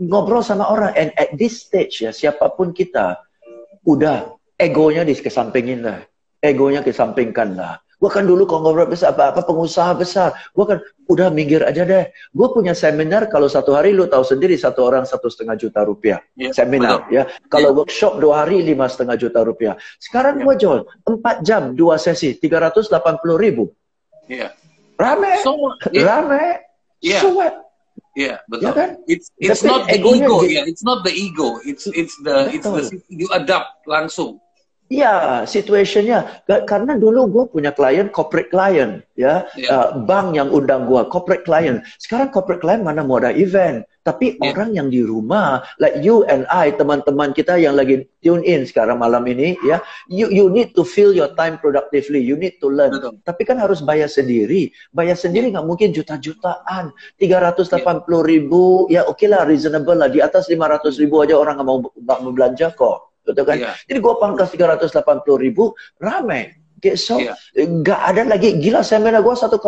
ngobrol 0.00 0.42
sama 0.42 0.66
orang. 0.66 0.92
And 0.96 1.10
at 1.20 1.34
this 1.36 1.66
stage 1.66 2.02
ya 2.02 2.10
siapa 2.10 2.50
pun 2.56 2.74
kita 2.74 3.20
udah 3.86 4.32
egonya 4.58 5.06
dikesampingin 5.06 5.86
lah. 5.86 6.00
Egonya 6.42 6.84
kesampingkan 6.84 7.56
lah 7.56 7.85
Gue 7.96 8.10
kan 8.12 8.28
dulu 8.28 8.44
konglomerat 8.44 8.92
besar, 8.92 9.16
apa-apa 9.16 9.40
pengusaha 9.48 9.96
besar. 9.96 10.36
Gue 10.52 10.64
kan 10.68 10.78
udah 11.08 11.32
minggir 11.32 11.64
aja 11.64 11.80
deh. 11.80 12.12
Gue 12.36 12.48
punya 12.52 12.76
seminar 12.76 13.32
kalau 13.32 13.48
satu 13.48 13.72
hari 13.72 13.96
lu 13.96 14.04
tahu 14.04 14.20
sendiri 14.20 14.52
satu 14.52 14.84
orang 14.84 15.08
satu 15.08 15.32
setengah 15.32 15.56
juta 15.56 15.80
rupiah. 15.80 16.20
Yeah, 16.36 16.52
seminar 16.52 17.08
betul. 17.08 17.16
ya. 17.16 17.22
Kalau 17.48 17.72
yeah. 17.72 17.78
workshop 17.80 18.12
dua 18.20 18.44
hari 18.44 18.60
lima 18.60 18.84
setengah 18.84 19.16
juta 19.16 19.40
rupiah. 19.40 19.74
Sekarang 19.96 20.36
yeah. 20.40 20.44
gue 20.44 20.54
jual 20.60 20.78
empat 21.08 21.36
jam 21.40 21.72
dua 21.72 21.96
sesi 21.96 22.36
tiga 22.36 22.60
ratus 22.60 22.92
delapan 22.92 23.16
puluh 23.16 23.40
ribu. 23.40 23.64
Iya. 24.28 24.52
Yeah. 24.52 25.00
Rame. 25.00 25.32
So, 25.40 25.56
yeah. 25.88 26.04
Rame. 26.04 26.44
Yeah. 27.00 27.22
So 27.24 27.32
what? 27.32 27.64
Yeah, 28.16 28.40
betul. 28.48 28.64
Ya 28.64 28.72
kan? 28.72 28.90
It's 29.04 29.28
it's 29.36 29.60
Tapi 29.60 29.68
not 29.68 29.80
the 29.92 30.00
ego, 30.00 30.36
yeah. 30.48 30.64
It's 30.64 30.80
not 30.80 31.04
the 31.04 31.12
ego. 31.12 31.60
It's 31.68 31.84
it's 31.92 32.16
the 32.24 32.48
betul. 32.48 32.80
it's 32.80 32.88
the 32.88 33.00
you 33.12 33.28
adapt 33.28 33.84
langsung. 33.84 34.40
Ya, 34.86 35.42
situationnya 35.42 36.46
karena 36.46 36.94
dulu 36.94 37.26
gue 37.26 37.44
punya 37.50 37.74
klien 37.74 38.06
corporate 38.06 38.54
client, 38.54 39.02
ya, 39.18 39.42
yeah. 39.58 39.66
uh, 39.66 39.98
bank 40.06 40.38
yang 40.38 40.46
undang 40.54 40.86
gue 40.86 41.02
corporate 41.10 41.42
client. 41.42 41.82
Sekarang 41.98 42.30
corporate 42.30 42.62
client 42.62 42.86
mana 42.86 43.02
mau 43.02 43.18
ada 43.18 43.34
event, 43.34 43.82
tapi 44.06 44.38
yeah. 44.38 44.54
orang 44.54 44.78
yang 44.78 44.86
di 44.86 45.02
rumah, 45.02 45.66
like 45.82 45.98
you 46.06 46.22
and 46.30 46.46
I, 46.54 46.70
teman-teman 46.70 47.34
kita 47.34 47.58
yang 47.58 47.74
lagi 47.74 48.06
tune 48.22 48.46
in 48.46 48.62
sekarang 48.62 49.02
malam 49.02 49.26
ini, 49.26 49.58
ya, 49.66 49.82
you 50.06 50.30
you 50.30 50.46
need 50.54 50.70
to 50.78 50.86
fill 50.86 51.10
your 51.10 51.34
time 51.34 51.58
productively, 51.58 52.22
you 52.22 52.38
need 52.38 52.54
to 52.62 52.70
learn. 52.70 52.94
Betul. 52.94 53.18
Tapi 53.26 53.42
kan 53.42 53.58
harus 53.58 53.82
bayar 53.82 54.06
sendiri, 54.06 54.70
bayar 54.94 55.18
sendiri 55.18 55.50
nggak 55.50 55.66
yeah. 55.66 55.70
mungkin 55.74 55.90
juta-jutaan, 55.90 56.94
tiga 57.18 57.42
ratus 57.42 57.74
delapan 57.74 58.06
puluh 58.06 58.22
ribu, 58.22 58.86
ya 58.86 59.02
oke 59.02 59.18
okay 59.18 59.26
lah 59.26 59.50
reasonable 59.50 59.98
lah, 59.98 60.06
di 60.06 60.22
atas 60.22 60.46
lima 60.46 60.70
ratus 60.70 61.02
ribu 61.02 61.26
aja 61.26 61.34
orang 61.34 61.58
nggak 61.58 61.66
mau 61.66 61.82
nggak 61.82 62.18
mau 62.22 62.30
belanja 62.30 62.70
kok 62.70 63.15
betul 63.26 63.44
kan? 63.44 63.58
Yeah. 63.58 63.74
Jadi 63.90 63.98
gua 63.98 64.14
pangkas 64.22 64.54
380 64.54 64.94
ribu, 65.42 65.74
ramai. 65.98 66.54
Okay, 66.76 66.92
so 66.92 67.16
yeah. 67.16 67.32
nggak 67.56 68.00
ada 68.12 68.22
lagi. 68.36 68.60
Gila 68.60 68.84
seminar 68.84 69.24
gua 69.24 69.32
1,5 69.32 69.58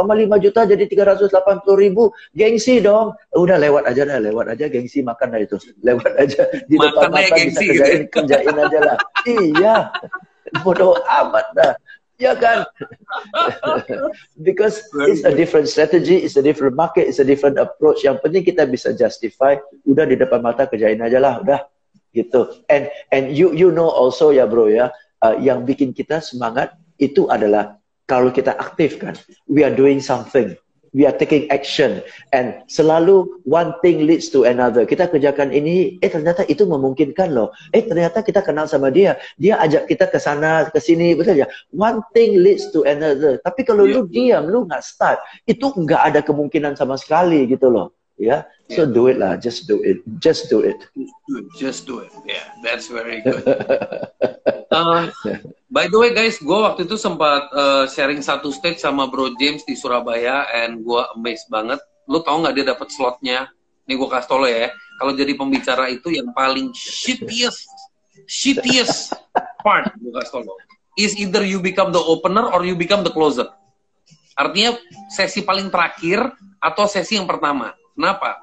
juta 0.45 0.61
jadi 0.69 0.85
380 0.85 1.33
ribu. 1.81 2.13
Gengsi 2.37 2.85
dong. 2.85 3.17
Udah 3.33 3.57
lewat 3.57 3.89
aja 3.89 4.05
dah 4.05 4.21
lewat 4.21 4.53
aja. 4.53 4.69
Gengsi 4.69 5.01
makan 5.01 5.33
dah 5.33 5.41
itu. 5.41 5.57
Lewat 5.89 6.13
aja. 6.21 6.45
Di 6.69 6.77
depan 6.77 7.09
mata 7.09 7.35
bisa 7.35 7.65
gitu 7.65 7.73
kerjain 7.73 8.01
gitu. 8.05 8.13
kerjain 8.13 8.57
aja 8.57 8.79
lah. 8.85 8.99
Iya. 9.29 9.77
Bodoh 10.61 11.01
amat 11.01 11.47
dah. 11.57 11.73
Ya 12.21 12.37
kan? 12.37 12.69
Because 14.47 14.85
it's 15.09 15.25
a 15.25 15.33
different 15.33 15.71
strategy 15.71 16.21
it's 16.27 16.37
a 16.37 16.45
different 16.45 16.77
market 16.77 17.09
it's 17.09 17.25
a 17.25 17.27
different 17.27 17.57
approach. 17.57 18.05
Yang 18.05 18.21
penting 18.21 18.43
kita 18.45 18.69
bisa 18.69 18.93
justify. 18.93 19.57
Udah 19.89 20.05
di 20.05 20.21
depan 20.21 20.45
mata 20.45 20.69
kerjain 20.69 21.01
aja 21.01 21.17
lah. 21.17 21.41
Udah 21.41 21.65
gitu. 22.13 22.49
And 22.69 22.89
and 23.13 23.35
you 23.35 23.53
you 23.53 23.69
know 23.73 23.89
also 23.89 24.33
ya 24.33 24.49
bro 24.49 24.69
ya 24.69 24.93
uh, 25.25 25.37
yang 25.39 25.65
bikin 25.65 25.93
kita 25.93 26.23
semangat 26.23 26.75
itu 26.99 27.29
adalah 27.31 27.79
kalau 28.09 28.33
kita 28.33 28.57
aktif 28.57 28.99
kan 28.99 29.15
we 29.47 29.63
are 29.63 29.75
doing 29.75 30.01
something. 30.01 30.57
We 30.97 31.05
are 31.05 31.13
taking 31.13 31.53
action. 31.53 32.01
And 32.33 32.65
selalu 32.65 33.45
one 33.45 33.77
thing 33.85 34.09
leads 34.09 34.33
to 34.33 34.49
another. 34.49 34.89
Kita 34.89 35.13
kerjakan 35.13 35.53
ini 35.53 36.01
eh 36.01 36.09
ternyata 36.09 36.49
itu 36.49 36.65
memungkinkan 36.65 37.29
loh. 37.37 37.53
Eh 37.77 37.85
ternyata 37.85 38.25
kita 38.25 38.41
kenal 38.41 38.65
sama 38.65 38.89
dia. 38.89 39.21
Dia 39.37 39.61
ajak 39.61 39.85
kita 39.85 40.09
ke 40.09 40.17
sana 40.17 40.65
ke 40.73 40.81
sini 40.81 41.13
betul 41.13 41.45
ya? 41.45 41.47
One 41.77 42.01
thing 42.17 42.41
leads 42.41 42.73
to 42.73 42.89
another. 42.89 43.37
Tapi 43.45 43.69
kalau 43.69 43.85
yeah. 43.85 44.01
lu 44.01 44.09
diam 44.09 44.49
lu 44.49 44.65
nggak 44.65 44.81
start 44.81 45.21
itu 45.45 45.69
nggak 45.69 46.09
ada 46.09 46.21
kemungkinan 46.25 46.73
sama 46.73 46.97
sekali 46.97 47.45
gitu 47.45 47.69
loh 47.69 47.98
Yeah. 48.19 48.51
So 48.69 48.85
yeah. 48.85 48.93
do 48.93 49.03
it 49.07 49.17
lah. 49.17 49.39
Just 49.39 49.71
do 49.71 49.81
it. 49.81 50.03
Just 50.19 50.51
do 50.51 50.61
it. 50.61 50.77
Just 51.57 51.87
do 51.87 52.03
it. 52.03 52.13
Yeah, 52.27 52.45
that's 52.61 52.91
very 52.91 53.23
good. 53.25 53.47
uh, 54.75 55.09
by 55.71 55.87
the 55.87 55.97
way, 55.97 56.13
guys, 56.13 56.43
gue 56.43 56.59
waktu 56.59 56.85
itu 56.85 56.99
sempat 56.99 57.49
uh, 57.55 57.87
sharing 57.89 58.21
satu 58.21 58.51
stage 58.51 58.83
sama 58.83 59.07
Bro 59.09 59.39
James 59.39 59.63
di 59.65 59.79
Surabaya, 59.79 60.51
and 60.51 60.83
gue 60.83 61.03
amazed 61.17 61.47
banget. 61.49 61.79
Lu 62.11 62.21
tau 62.21 62.43
nggak 62.43 62.55
dia 62.59 62.67
dapat 62.75 62.91
slotnya? 62.93 63.49
Nih 63.89 63.97
gue 63.97 64.09
kasih 64.11 64.29
tau 64.29 64.43
lo 64.43 64.51
ya. 64.51 64.69
Kalau 64.99 65.13
jadi 65.15 65.33
pembicara 65.39 65.89
itu 65.89 66.11
yang 66.13 66.35
paling 66.35 66.75
shittiest, 66.75 67.71
shittiest 68.27 69.15
part 69.63 69.95
gue 69.97 70.13
kasih 70.13 70.33
tau 70.35 70.43
lo. 70.45 70.59
Is 70.99 71.15
either 71.15 71.47
you 71.47 71.63
become 71.63 71.95
the 71.95 72.03
opener 72.03 72.51
or 72.51 72.67
you 72.67 72.75
become 72.75 73.07
the 73.07 73.15
closer. 73.15 73.47
Artinya 74.35 74.75
sesi 75.09 75.47
paling 75.47 75.71
terakhir 75.71 76.35
atau 76.59 76.91
sesi 76.91 77.15
yang 77.15 77.31
pertama 77.31 77.75
Kenapa? 77.99 78.39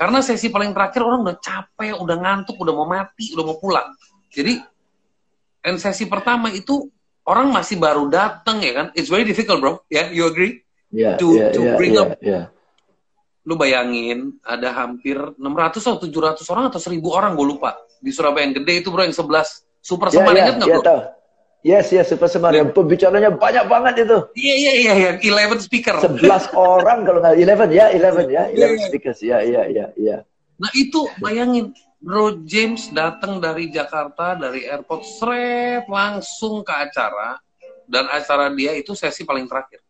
Karena 0.00 0.24
sesi 0.24 0.48
paling 0.48 0.72
terakhir 0.72 1.04
orang 1.04 1.20
udah 1.28 1.36
capek, 1.36 2.00
udah 2.00 2.16
ngantuk, 2.16 2.56
udah 2.56 2.72
mau 2.72 2.88
mati, 2.88 3.36
udah 3.36 3.44
mau 3.44 3.60
pulang. 3.60 3.92
Jadi, 4.32 4.56
dan 5.60 5.76
sesi 5.76 6.08
pertama 6.08 6.48
itu 6.48 6.88
orang 7.28 7.52
masih 7.52 7.76
baru 7.76 8.08
datang 8.08 8.64
ya 8.64 8.72
kan. 8.72 8.86
It's 8.96 9.12
very 9.12 9.28
difficult 9.28 9.60
bro, 9.60 9.84
ya, 9.92 10.08
yeah? 10.08 10.16
you 10.16 10.24
agree? 10.24 10.64
Yeah, 10.88 11.20
to 11.20 11.26
yeah, 11.36 11.52
to 11.52 11.60
yeah, 11.60 11.76
bring 11.76 11.92
yeah, 11.92 12.00
up. 12.00 12.08
Yeah. 12.24 12.44
Lu 13.44 13.60
bayangin 13.60 14.40
ada 14.40 14.72
hampir 14.72 15.20
600 15.36 15.84
atau 15.84 16.00
700 16.00 16.40
orang 16.48 16.64
atau 16.72 16.80
1000 16.80 16.96
orang 17.04 17.36
gue 17.36 17.44
lupa 17.44 17.76
di 18.00 18.08
Surabaya 18.08 18.48
yang 18.48 18.56
gede 18.56 18.80
itu 18.80 18.88
bro 18.88 19.04
yang 19.04 19.12
11 19.12 19.84
super 19.84 20.08
yeah, 20.08 20.16
semar 20.16 20.32
yeah, 20.32 20.40
ingat 20.48 20.54
nggak 20.56 20.68
yeah, 20.72 20.78
bro? 20.80 20.88
Tahu. 20.88 21.00
Yes, 21.66 21.90
yes, 21.90 22.06
Super 22.06 22.30
Semar. 22.30 22.54
Yang 22.54 22.70
pembicaranya 22.70 23.34
banyak 23.34 23.66
banget 23.66 24.06
itu. 24.06 24.18
Iya, 24.38 24.54
iya, 24.54 24.72
iya, 24.78 24.92
yang 25.10 25.18
11 25.18 25.66
speaker. 25.66 25.98
11 25.98 26.54
orang 26.54 27.02
kalau 27.02 27.18
nggak 27.18 27.34
11 27.34 27.74
ya, 27.74 27.86
11 27.90 28.30
ya, 28.30 28.42
11 28.46 28.54
yeah, 28.54 28.68
yeah. 28.70 28.86
speakers. 28.86 29.18
Ya, 29.20 29.38
iya, 29.42 29.62
iya, 29.66 29.86
iya. 29.98 30.16
Nah, 30.58 30.70
itu 30.78 31.10
bayangin 31.18 31.74
Bro 31.98 32.46
James 32.46 32.94
datang 32.94 33.42
dari 33.42 33.74
Jakarta 33.74 34.38
dari 34.38 34.70
airport 34.70 35.02
seret 35.02 35.90
langsung 35.90 36.62
ke 36.62 36.70
acara 36.70 37.42
dan 37.90 38.06
acara 38.06 38.54
dia 38.54 38.78
itu 38.78 38.94
sesi 38.94 39.26
paling 39.26 39.50
terakhir. 39.50 39.82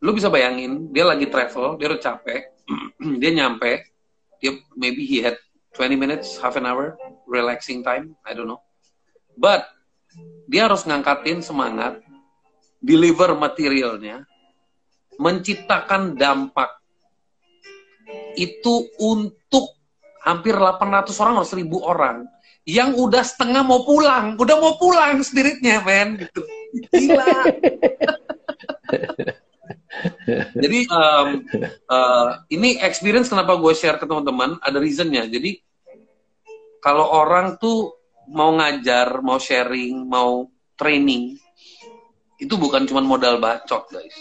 Lu 0.00 0.16
bisa 0.16 0.32
bayangin, 0.32 0.88
dia 0.88 1.04
lagi 1.04 1.28
travel, 1.28 1.76
dia 1.76 1.92
udah 1.92 2.00
capek, 2.00 2.48
dia 3.20 3.30
nyampe, 3.36 3.90
Yep, 4.40 4.56
maybe 4.72 5.04
he 5.04 5.20
had 5.20 5.36
20 5.76 6.00
minutes, 6.00 6.40
half 6.40 6.56
an 6.56 6.64
hour, 6.64 6.96
relaxing 7.28 7.84
time, 7.84 8.16
I 8.24 8.32
don't 8.32 8.48
know. 8.48 8.64
But 9.40 9.64
dia 10.44 10.68
harus 10.68 10.84
ngangkatin 10.84 11.40
semangat, 11.40 12.04
deliver 12.84 13.32
materialnya, 13.32 14.28
menciptakan 15.16 16.12
dampak 16.20 16.76
itu 18.36 18.84
untuk 19.00 19.80
hampir 20.20 20.52
800 20.52 21.08
orang 21.24 21.34
atau 21.40 21.48
1000 21.56 21.72
orang 21.80 22.16
yang 22.68 22.92
udah 22.92 23.24
setengah 23.24 23.64
mau 23.64 23.88
pulang, 23.88 24.36
udah 24.36 24.56
mau 24.60 24.76
pulang 24.76 25.24
spiritnya, 25.24 25.80
men, 25.80 26.20
gitu. 26.20 26.44
Gila. 26.92 27.24
Jadi 30.62 30.86
um, 30.86 31.28
uh, 31.88 32.28
ini 32.52 32.78
experience 32.78 33.32
kenapa 33.32 33.56
gue 33.56 33.72
share 33.72 33.96
ke 33.96 34.04
teman-teman 34.04 34.60
ada 34.60 34.78
reasonnya. 34.78 35.26
Jadi 35.26 35.60
kalau 36.84 37.08
orang 37.10 37.56
tuh 37.60 37.99
mau 38.30 38.54
ngajar, 38.54 39.18
mau 39.20 39.36
sharing, 39.42 40.06
mau 40.06 40.46
training, 40.78 41.36
itu 42.40 42.54
bukan 42.56 42.86
cuma 42.86 43.02
modal 43.02 43.42
bacot 43.42 43.90
guys. 43.90 44.16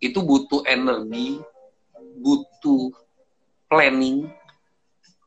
Itu 0.00 0.24
butuh 0.24 0.64
energi, 0.64 1.38
butuh 2.18 2.90
planning, 3.68 4.32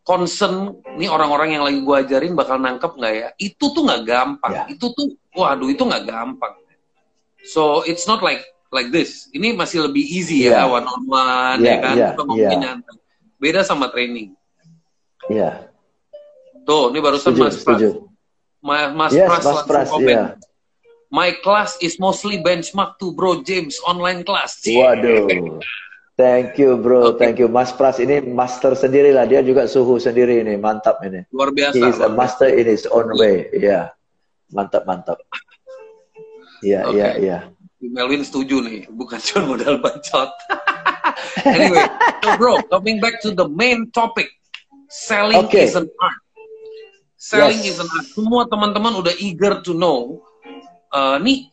concern. 0.04 0.84
Nih 1.00 1.08
orang-orang 1.08 1.56
yang 1.56 1.64
lagi 1.64 1.80
gue 1.80 1.96
ajarin 1.96 2.34
bakal 2.34 2.60
nangkep 2.60 2.92
nggak 2.98 3.14
ya? 3.14 3.30
Itu 3.40 3.72
tuh 3.72 3.86
nggak 3.86 4.04
gampang. 4.04 4.52
Yeah. 4.52 4.68
Itu 4.74 4.92
tuh, 4.92 5.14
waduh 5.38 5.70
itu 5.70 5.86
nggak 5.86 6.06
gampang. 6.10 6.54
So 7.44 7.84
it's 7.88 8.10
not 8.10 8.20
like 8.26 8.44
like 8.74 8.90
this. 8.90 9.30
Ini 9.32 9.54
masih 9.54 9.86
lebih 9.88 10.02
easy 10.02 10.50
yeah. 10.50 10.66
ya 10.66 10.72
one 10.72 10.88
on 10.90 11.04
one 11.06 11.60
yeah, 11.62 11.78
ya 11.78 11.84
kan, 11.84 11.96
yeah, 11.96 12.52
yeah. 12.52 12.76
Beda 13.38 13.62
sama 13.62 13.92
training. 13.94 14.34
Iya. 15.30 15.40
Yeah. 15.40 15.56
Tuh, 16.64 16.92
ini 16.92 17.00
barusan 17.04 17.36
setuju, 17.36 17.44
Mas 17.44 17.58
Pras. 17.64 17.82
Mas, 18.64 18.86
Mas 18.96 19.12
yes, 19.12 19.28
Pras 19.28 19.44
Mas 19.44 19.62
Pras, 19.68 19.90
yeah. 20.00 20.36
My 21.14 21.30
class 21.46 21.78
is 21.78 22.02
mostly 22.02 22.42
benchmark 22.42 22.98
to 22.98 23.14
Bro 23.14 23.46
James 23.46 23.78
online 23.86 24.26
class. 24.26 24.58
Waduh. 24.66 25.62
Thank 26.14 26.62
you 26.62 26.78
bro, 26.78 27.10
okay. 27.10 27.26
thank 27.26 27.36
you. 27.42 27.50
Mas 27.50 27.74
Pras 27.74 27.98
ini 27.98 28.22
master 28.22 28.78
sendiri 28.78 29.14
lah, 29.14 29.26
dia 29.26 29.42
juga 29.42 29.66
suhu 29.66 29.98
sendiri 29.98 30.46
ini, 30.46 30.58
mantap 30.62 31.02
ini. 31.02 31.26
Luar 31.34 31.50
biasa. 31.50 31.74
He 31.74 31.82
is 31.90 31.98
a 32.02 32.10
master 32.10 32.50
in 32.54 32.70
his 32.70 32.86
own 32.86 33.10
way, 33.18 33.50
ya. 33.50 33.58
Yeah. 33.58 33.86
Mantap, 34.54 34.86
mantap. 34.86 35.18
Iya, 36.62 36.82
iya, 36.94 37.10
iya. 37.18 37.38
Melvin 37.84 38.24
setuju 38.24 38.64
nih, 38.64 38.88
bukan 38.94 39.20
cuma 39.20 39.58
modal 39.58 39.82
bacot. 39.84 40.32
anyway, 41.50 41.84
so 42.24 42.30
bro, 42.40 42.62
coming 42.72 43.02
back 43.04 43.20
to 43.20 43.36
the 43.36 43.50
main 43.50 43.92
topic, 43.92 44.32
selling 44.88 45.50
okay. 45.50 45.68
is 45.68 45.76
an 45.76 45.90
art. 46.00 46.23
Selling 47.24 47.64
yes. 47.64 47.72
is 47.72 47.78
an 47.80 47.88
art. 47.88 48.08
Semua 48.12 48.44
teman-teman 48.52 49.00
udah 49.00 49.16
eager 49.16 49.64
to 49.64 49.72
know. 49.72 50.20
Uh, 50.92 51.16
nih, 51.24 51.48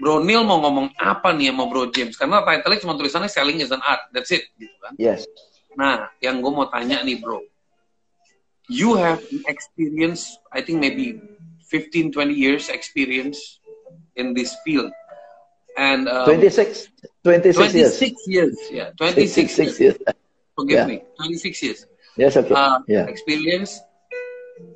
Bro 0.00 0.24
Neil 0.24 0.40
mau 0.40 0.56
ngomong 0.64 0.96
apa 0.96 1.36
nih 1.36 1.52
sama 1.52 1.68
Bro 1.68 1.92
James? 1.92 2.16
Karena 2.16 2.40
title-nya 2.40 2.80
cuma 2.80 2.96
tulisannya 2.96 3.28
selling 3.28 3.60
is 3.60 3.68
an 3.68 3.84
art. 3.84 4.08
That's 4.16 4.32
it, 4.32 4.48
gitu 4.56 4.72
kan? 4.80 4.96
Yes. 4.96 5.28
Nah, 5.76 6.08
yang 6.24 6.40
gue 6.40 6.48
mau 6.48 6.64
tanya 6.72 7.04
nih, 7.04 7.20
Bro. 7.20 7.44
You 8.72 8.96
have 8.96 9.20
experience, 9.44 10.32
I 10.48 10.64
think 10.64 10.80
maybe 10.80 11.20
15, 11.68 12.16
20 12.16 12.32
years 12.32 12.72
experience 12.72 13.60
in 14.16 14.32
this 14.32 14.56
field 14.64 14.88
and 15.76 16.08
um, 16.08 16.24
26 16.24 16.88
26, 17.24 17.56
26 17.56 17.72
years. 17.72 18.00
years 18.28 18.56
yeah 18.68 18.88
26 19.00 19.32
six, 19.32 19.54
six 19.56 19.80
years. 19.80 19.96
years 19.96 19.96
forgive 20.52 20.84
yeah. 20.84 20.86
me 20.86 20.96
26 21.16 21.62
years 21.64 21.80
yes 22.20 22.36
okay 22.36 22.52
uh, 22.52 22.76
yeah 22.84 23.08
experience 23.08 23.80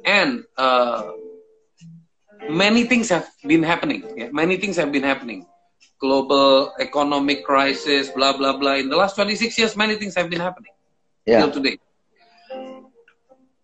and 0.04 0.44
uh, 0.56 1.12
many 2.48 2.84
things 2.84 3.08
have 3.08 3.28
been 3.46 3.62
happening 3.62 4.02
yeah? 4.16 4.28
many 4.32 4.56
things 4.56 4.76
have 4.76 4.92
been 4.92 5.02
happening. 5.02 5.46
Global 5.98 6.72
economic 6.78 7.44
crisis 7.44 8.10
blah 8.10 8.36
blah 8.36 8.56
blah. 8.56 8.76
In 8.76 8.88
the 8.88 8.96
last 8.96 9.16
26 9.16 9.58
years 9.58 9.76
many 9.76 9.96
things 9.96 10.14
have 10.14 10.28
been 10.28 10.40
happening 10.40 10.72
yeah. 11.24 11.40
till 11.40 11.50
today. 11.50 11.78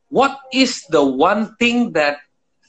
What 0.09 0.41
is 0.53 0.85
the 0.89 1.03
one 1.03 1.57
thing 1.57 1.93
that 1.93 2.19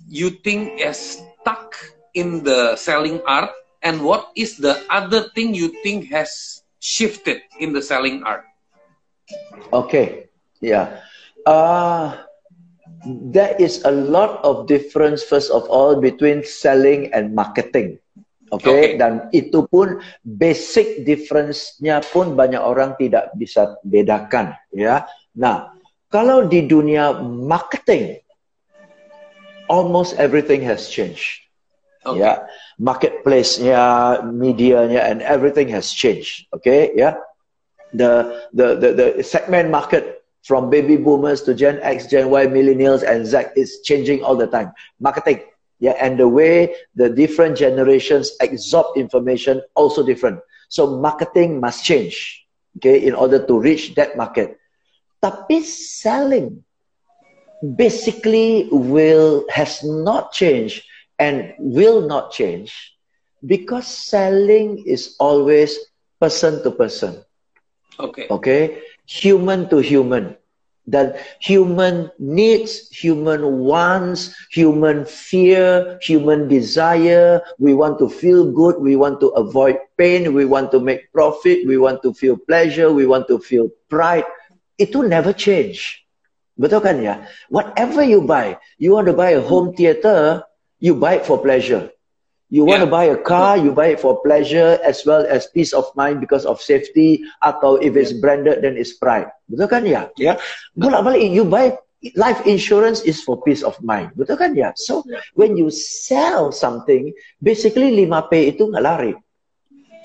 you 0.07 0.29
think 0.29 0.79
is 0.79 1.23
stuck 1.41 1.75
in 2.13 2.43
the 2.43 2.75
selling 2.75 3.21
art? 3.27 3.51
And 3.81 4.03
what 4.03 4.31
is 4.35 4.55
the 4.57 4.79
other 4.89 5.27
thing 5.35 5.53
you 5.53 5.75
think 5.83 6.07
has 6.07 6.63
shifted 6.79 7.41
in 7.59 7.73
the 7.73 7.81
selling 7.81 8.23
art? 8.23 8.43
Okay. 9.73 10.29
Yeah. 10.61 11.01
Uh, 11.45 12.23
there 13.05 13.55
is 13.59 13.83
a 13.83 13.91
lot 13.91 14.39
of 14.43 14.67
difference 14.67 15.23
first 15.23 15.51
of 15.51 15.67
all 15.67 15.99
between 15.99 16.43
selling 16.43 17.11
and 17.11 17.35
marketing 17.35 17.99
okay? 18.51 18.63
okay 18.63 18.85
dan 18.99 19.27
itu 19.35 19.67
pun 19.67 19.99
basic 20.23 21.03
difference-nya 21.03 21.99
pun 22.11 22.35
banyak 22.37 22.61
orang 22.61 22.95
tidak 22.95 23.31
bisa 23.35 23.75
bedakan 23.83 24.55
ya 24.71 25.03
nah 25.35 25.73
kalau 26.07 26.45
di 26.47 26.63
dunia 26.63 27.17
marketing 27.23 28.21
almost 29.67 30.15
everything 30.15 30.63
has 30.63 30.87
changed 30.87 31.43
okay. 32.07 32.23
ya 32.23 32.47
marketplace-nya, 32.79 34.21
media-nya, 34.25 35.01
and 35.05 35.21
everything 35.21 35.69
has 35.69 35.91
changed. 35.91 36.47
Okay, 36.53 36.91
yeah. 36.95 37.17
The, 37.93 38.49
the 38.53 38.67
the 38.73 38.89
the 38.97 39.07
segment 39.21 39.69
market 39.69 40.22
from 40.43 40.69
baby 40.69 40.97
boomers 40.97 41.41
to 41.43 41.53
Gen 41.55 41.79
X, 41.81 42.07
Gen 42.07 42.29
Y, 42.29 42.45
millennials, 42.47 43.03
and 43.03 43.25
Z 43.25 43.55
is 43.55 43.81
changing 43.83 44.23
all 44.23 44.35
the 44.35 44.47
time. 44.47 44.71
Marketing, 44.99 45.41
yeah, 45.79 45.95
and 45.99 46.19
the 46.19 46.27
way 46.27 46.75
the 46.95 47.09
different 47.09 47.57
generations 47.57 48.31
absorb 48.41 48.97
information 48.97 49.61
also 49.75 50.05
different. 50.05 50.39
So 50.69 50.99
marketing 50.99 51.59
must 51.59 51.83
change, 51.85 52.45
okay, 52.77 53.05
in 53.05 53.13
order 53.13 53.45
to 53.45 53.59
reach 53.59 53.95
that 53.95 54.17
market. 54.17 54.57
Tapi 55.21 55.61
selling 55.63 56.63
basically 57.75 58.67
will 58.71 59.45
has 59.49 59.83
not 59.83 60.31
changed 60.31 60.83
and 61.19 61.53
will 61.59 62.01
not 62.07 62.31
change 62.31 62.93
because 63.45 63.87
selling 63.87 64.83
is 64.85 65.15
always 65.19 65.77
person 66.19 66.63
to 66.63 66.71
person. 66.71 67.23
Okay. 67.99 68.27
Okay. 68.29 68.81
Human 69.13 69.69
to 69.69 69.77
human. 69.77 70.33
That 70.89 71.21
human 71.39 72.09
needs, 72.17 72.89
human 72.89 73.59
wants, 73.61 74.33
human 74.49 75.05
fear, 75.05 75.97
human 76.01 76.49
desire. 76.49 77.39
We 77.59 77.73
want 77.77 77.99
to 77.99 78.09
feel 78.09 78.51
good. 78.51 78.81
We 78.81 78.97
want 78.97 79.21
to 79.21 79.29
avoid 79.37 79.77
pain. 79.97 80.33
We 80.33 80.43
want 80.43 80.71
to 80.73 80.79
make 80.81 81.13
profit. 81.13 81.63
We 81.69 81.77
want 81.77 82.01
to 82.03 82.11
feel 82.13 82.35
pleasure. 82.35 82.91
We 82.91 83.05
want 83.05 83.29
to 83.29 83.37
feel 83.39 83.69
pride. 83.87 84.25
It 84.81 84.95
will 84.95 85.07
never 85.07 85.31
change. 85.31 86.03
Betul 86.57 86.81
kan 86.81 86.97
ya? 87.01 87.21
Whatever 87.53 88.01
you 88.01 88.25
buy, 88.25 88.57
you 88.81 88.97
want 88.97 89.07
to 89.07 89.15
buy 89.15 89.37
a 89.37 89.41
home 89.41 89.77
theater, 89.77 90.41
you 90.81 90.97
buy 90.97 91.21
it 91.21 91.25
for 91.25 91.37
pleasure. 91.37 91.93
You 92.53 92.69
want 92.69 92.85
yeah. 92.85 92.85
to 92.85 92.91
buy 92.93 93.05
a 93.09 93.17
car, 93.17 93.57
you 93.57 93.73
buy 93.73 93.97
it 93.97 93.99
for 93.99 94.21
pleasure 94.21 94.77
as 94.85 95.01
well 95.09 95.25
as 95.25 95.49
peace 95.49 95.73
of 95.73 95.89
mind 95.97 96.21
because 96.21 96.45
of 96.45 96.61
safety 96.61 97.25
atau 97.41 97.81
if 97.81 97.97
it's 97.97 98.13
branded 98.13 98.61
then 98.61 98.77
it's 98.77 98.93
pride. 98.93 99.25
Betul 99.49 99.65
kan 99.73 99.81
ya? 99.89 100.13
Ya. 100.21 100.37
Bolak-balik 100.77 101.33
you 101.33 101.49
buy 101.49 101.73
life 102.13 102.45
insurance 102.45 103.01
is 103.09 103.25
for 103.25 103.41
peace 103.41 103.65
of 103.65 103.73
mind. 103.81 104.13
Betul 104.13 104.37
kan 104.37 104.53
ya? 104.53 104.69
So 104.77 105.01
when 105.33 105.57
you 105.57 105.73
sell 105.73 106.53
something, 106.53 107.09
basically 107.41 107.89
5P 107.89 108.53
itu 108.53 108.69
nggak 108.69 108.85
lari. 108.85 109.17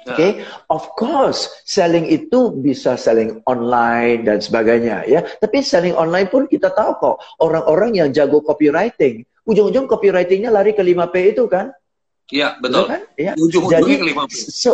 Okay, 0.08 0.40
of 0.72 0.88
course 0.96 1.52
selling 1.68 2.08
itu 2.08 2.48
bisa 2.64 2.96
selling 2.96 3.44
online 3.44 4.24
dan 4.24 4.40
sebagainya 4.40 5.04
ya. 5.04 5.20
Tapi 5.20 5.60
selling 5.60 5.92
online 5.92 6.32
pun 6.32 6.48
kita 6.48 6.72
tahu 6.72 6.96
kok 6.96 7.16
orang-orang 7.44 7.92
yang 7.92 8.08
jago 8.08 8.40
copywriting 8.40 9.28
ujung-ujung 9.48 9.88
copywritingnya 9.88 10.52
lari 10.52 10.76
ke 10.76 10.84
5P 10.84 11.36
itu 11.36 11.48
kan? 11.48 11.72
Iya, 12.28 12.60
betul. 12.60 12.84
betul 12.84 12.92
kan? 12.92 13.02
Ya. 13.16 13.32
Ujung-ujungnya 13.36 13.98
ke 13.98 14.06
5P. 14.12 14.32
So, 14.52 14.70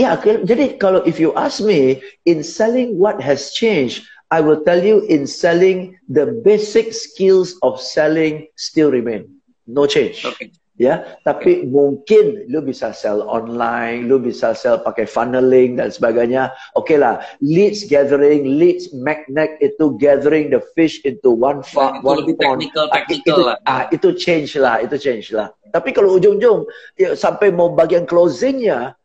ya, 0.00 0.16
jadi 0.20 0.80
kalau 0.80 1.04
if 1.04 1.20
you 1.20 1.36
ask 1.36 1.60
me, 1.60 2.00
in 2.24 2.40
selling 2.40 2.96
what 2.96 3.20
has 3.20 3.52
changed, 3.52 4.08
I 4.32 4.42
will 4.42 4.66
tell 4.66 4.82
you 4.82 5.06
in 5.06 5.28
selling, 5.28 5.94
the 6.10 6.42
basic 6.42 6.90
skills 6.90 7.54
of 7.62 7.78
selling 7.78 8.50
still 8.58 8.90
remain. 8.90 9.30
No 9.70 9.86
change. 9.86 10.26
Okay. 10.26 10.50
Ya 10.76 11.04
tapi 11.24 11.64
okay. 11.64 11.68
mungkin 11.72 12.24
lu 12.52 12.60
bisa 12.60 12.92
sell 12.92 13.24
online 13.24 14.04
lu 14.04 14.20
bisa 14.20 14.52
sell 14.52 14.76
pakai 14.80 15.08
funneling 15.08 15.80
dan 15.80 15.88
sebagainya 15.88 16.52
oke 16.76 16.84
okay 16.84 17.00
lah 17.00 17.20
leads 17.40 17.88
gathering 17.88 18.60
leads 18.60 18.92
magnet 18.92 19.56
itu 19.64 19.96
gathering 19.96 20.52
the 20.52 20.60
fish 20.76 21.00
into 21.08 21.32
one 21.32 21.64
farm 21.64 22.00
ya, 22.00 22.04
one 22.04 22.20
lebih 22.20 22.36
pond 22.36 22.60
technical, 22.60 22.84
ah, 22.88 22.92
technical 22.92 23.36
itu, 23.36 23.42
lah. 23.48 23.56
ah 23.64 23.82
itu 23.88 24.08
change 24.12 24.52
lah 24.60 24.76
itu 24.84 24.96
change 25.00 25.32
lah 25.32 25.48
tapi 25.72 25.96
kalau 25.96 26.16
ujung-ujung 26.20 26.68
ya, 27.00 27.16
sampai 27.16 27.52
mau 27.52 27.72
bagian 27.72 28.04
closingnya 28.04 28.96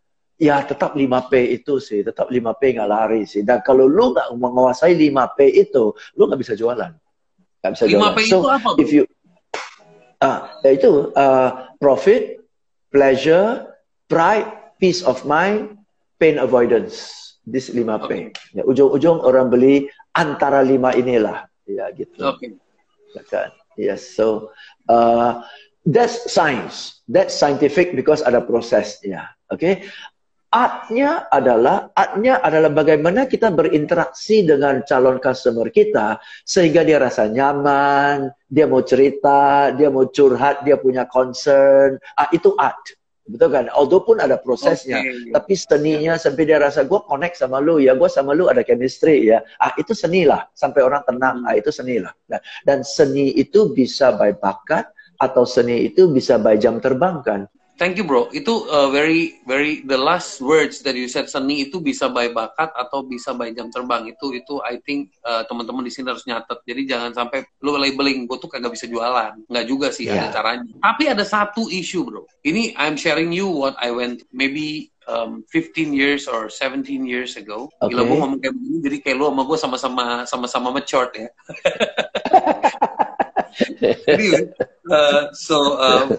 ya 0.41 0.65
tetap 0.65 0.97
5P 0.97 1.61
itu 1.61 1.77
sih, 1.77 2.01
tetap 2.01 2.33
5P 2.33 2.61
nggak 2.73 2.89
lari 2.89 3.21
sih. 3.29 3.45
Dan 3.45 3.61
kalau 3.61 3.85
lu 3.85 4.09
nggak 4.09 4.33
menguasai 4.33 4.97
5P 4.97 5.39
itu, 5.53 5.93
lu 6.17 6.25
nggak 6.25 6.41
bisa 6.41 6.53
jualan. 6.57 6.89
Nggak 7.61 7.71
bisa 7.77 7.85
5P 7.85 7.91
jualan. 7.93 8.13
5P 8.17 8.19
so, 8.25 8.37
itu 8.41 8.49
apa? 8.49 8.69
If 8.81 8.89
you, 8.89 9.03
ah, 10.21 10.61
ya 10.61 10.77
itu 10.77 11.09
uh, 11.17 11.73
profit, 11.81 12.39
pleasure, 12.93 13.67
pride, 14.07 14.47
peace 14.77 15.01
of 15.03 15.25
mind, 15.25 15.77
pain 16.21 16.37
avoidance. 16.37 17.19
This 17.41 17.73
5P. 17.73 18.05
Okay. 18.05 18.21
Ya, 18.53 18.61
ujung-ujung 18.61 19.25
orang 19.25 19.49
beli 19.49 19.89
antara 20.13 20.61
lima 20.61 20.93
inilah. 20.93 21.49
Ya 21.65 21.89
gitu. 21.89 22.21
Oke. 22.21 22.37
Okay. 22.37 22.49
Ya 23.17 23.23
kan? 23.25 23.49
Yes. 23.81 24.13
So 24.13 24.53
uh, 24.85 25.41
that's 25.89 26.29
science. 26.29 27.01
That's 27.09 27.33
scientific 27.33 27.97
because 27.97 28.21
ada 28.21 28.45
prosesnya. 28.45 29.33
Oke. 29.49 29.57
Okay? 29.57 29.73
Artnya 30.51 31.31
adalah 31.31 31.95
artnya 31.95 32.43
adalah 32.43 32.67
bagaimana 32.67 33.23
kita 33.23 33.55
berinteraksi 33.55 34.43
dengan 34.43 34.83
calon 34.83 35.15
customer 35.23 35.71
kita 35.71 36.19
sehingga 36.43 36.83
dia 36.83 36.99
rasa 36.99 37.31
nyaman, 37.31 38.27
dia 38.51 38.67
mau 38.67 38.83
cerita, 38.83 39.71
dia 39.71 39.87
mau 39.87 40.11
curhat, 40.11 40.67
dia 40.67 40.75
punya 40.75 41.07
concern. 41.07 41.95
Ah 42.19 42.27
itu 42.35 42.51
art. 42.59 42.99
Betul 43.31 43.47
kan? 43.47 43.65
Although 43.71 44.03
pun 44.03 44.19
ada 44.19 44.35
prosesnya, 44.35 44.99
okay. 44.99 45.31
tapi 45.31 45.55
seninya 45.55 46.19
sampai 46.19 46.43
dia 46.43 46.59
rasa 46.59 46.83
gue 46.83 46.99
connect 47.07 47.39
sama 47.39 47.63
lu 47.63 47.79
ya, 47.79 47.95
gue 47.95 48.11
sama 48.11 48.35
lu 48.35 48.51
ada 48.51 48.59
chemistry 48.59 49.31
ya. 49.31 49.39
Ah 49.55 49.71
itu 49.79 49.95
seni 49.95 50.27
lah, 50.27 50.51
sampai 50.51 50.83
orang 50.83 50.99
tenang. 51.07 51.47
Ah 51.47 51.55
itu 51.55 51.71
seni 51.71 52.03
lah. 52.03 52.11
Nah, 52.27 52.43
dan 52.67 52.83
seni 52.83 53.31
itu 53.39 53.71
bisa 53.71 54.19
by 54.19 54.35
bakat 54.35 54.91
atau 55.15 55.47
seni 55.47 55.87
itu 55.87 56.11
bisa 56.11 56.35
by 56.35 56.59
jam 56.59 56.83
terbang 56.83 57.23
kan? 57.23 57.41
Thank 57.81 57.97
you 57.97 58.05
bro. 58.05 58.29
Itu 58.29 58.69
uh, 58.69 58.93
very 58.93 59.41
very 59.49 59.81
the 59.81 59.97
last 59.97 60.37
words 60.37 60.85
that 60.85 60.93
you 60.93 61.09
said 61.09 61.25
seni 61.25 61.65
itu 61.65 61.81
bisa 61.81 62.13
by 62.13 62.29
bakat 62.29 62.69
atau 62.77 63.01
bisa 63.01 63.33
by 63.33 63.49
jam 63.57 63.73
terbang. 63.73 64.05
Itu 64.05 64.37
itu 64.37 64.61
I 64.61 64.77
think 64.85 65.17
uh, 65.25 65.41
teman-teman 65.49 65.81
di 65.81 65.89
sini 65.89 66.13
harus 66.13 66.21
nyatet. 66.29 66.61
Jadi 66.61 66.85
jangan 66.85 67.09
sampai 67.17 67.41
lu 67.65 67.73
labeling 67.81 68.29
gue 68.29 68.37
tuh 68.37 68.53
kagak 68.53 68.77
bisa 68.77 68.85
jualan. 68.85 69.33
Nggak 69.49 69.65
juga 69.65 69.89
sih 69.89 70.05
yeah. 70.05 70.29
ada 70.29 70.37
caranya. 70.37 70.69
Tapi 70.77 71.09
ada 71.09 71.25
satu 71.25 71.73
issue 71.73 72.05
bro. 72.05 72.21
Ini 72.45 72.77
I'm 72.77 73.01
sharing 73.01 73.33
you 73.33 73.49
what 73.49 73.73
I 73.81 73.89
went 73.89 74.29
maybe 74.29 74.93
um, 75.09 75.41
15 75.49 75.89
years 75.89 76.29
or 76.29 76.53
17 76.53 76.85
years 77.01 77.33
ago. 77.33 77.65
Okay. 77.81 77.97
Gila 77.97 78.05
gue 78.05 78.17
ngomong 78.21 78.39
kayak 78.45 78.61
begini, 78.61 78.77
jadi 78.85 78.97
kayak 79.01 79.15
lu 79.17 79.25
sama 79.25 79.41
gue 79.49 79.57
sama-sama 79.57 80.03
sama-sama 80.29 80.69
matured 80.69 81.17
ya. 81.17 81.29
anyway, 84.13 84.45
uh, 84.85 85.33
so 85.33 85.81
um, 85.81 86.13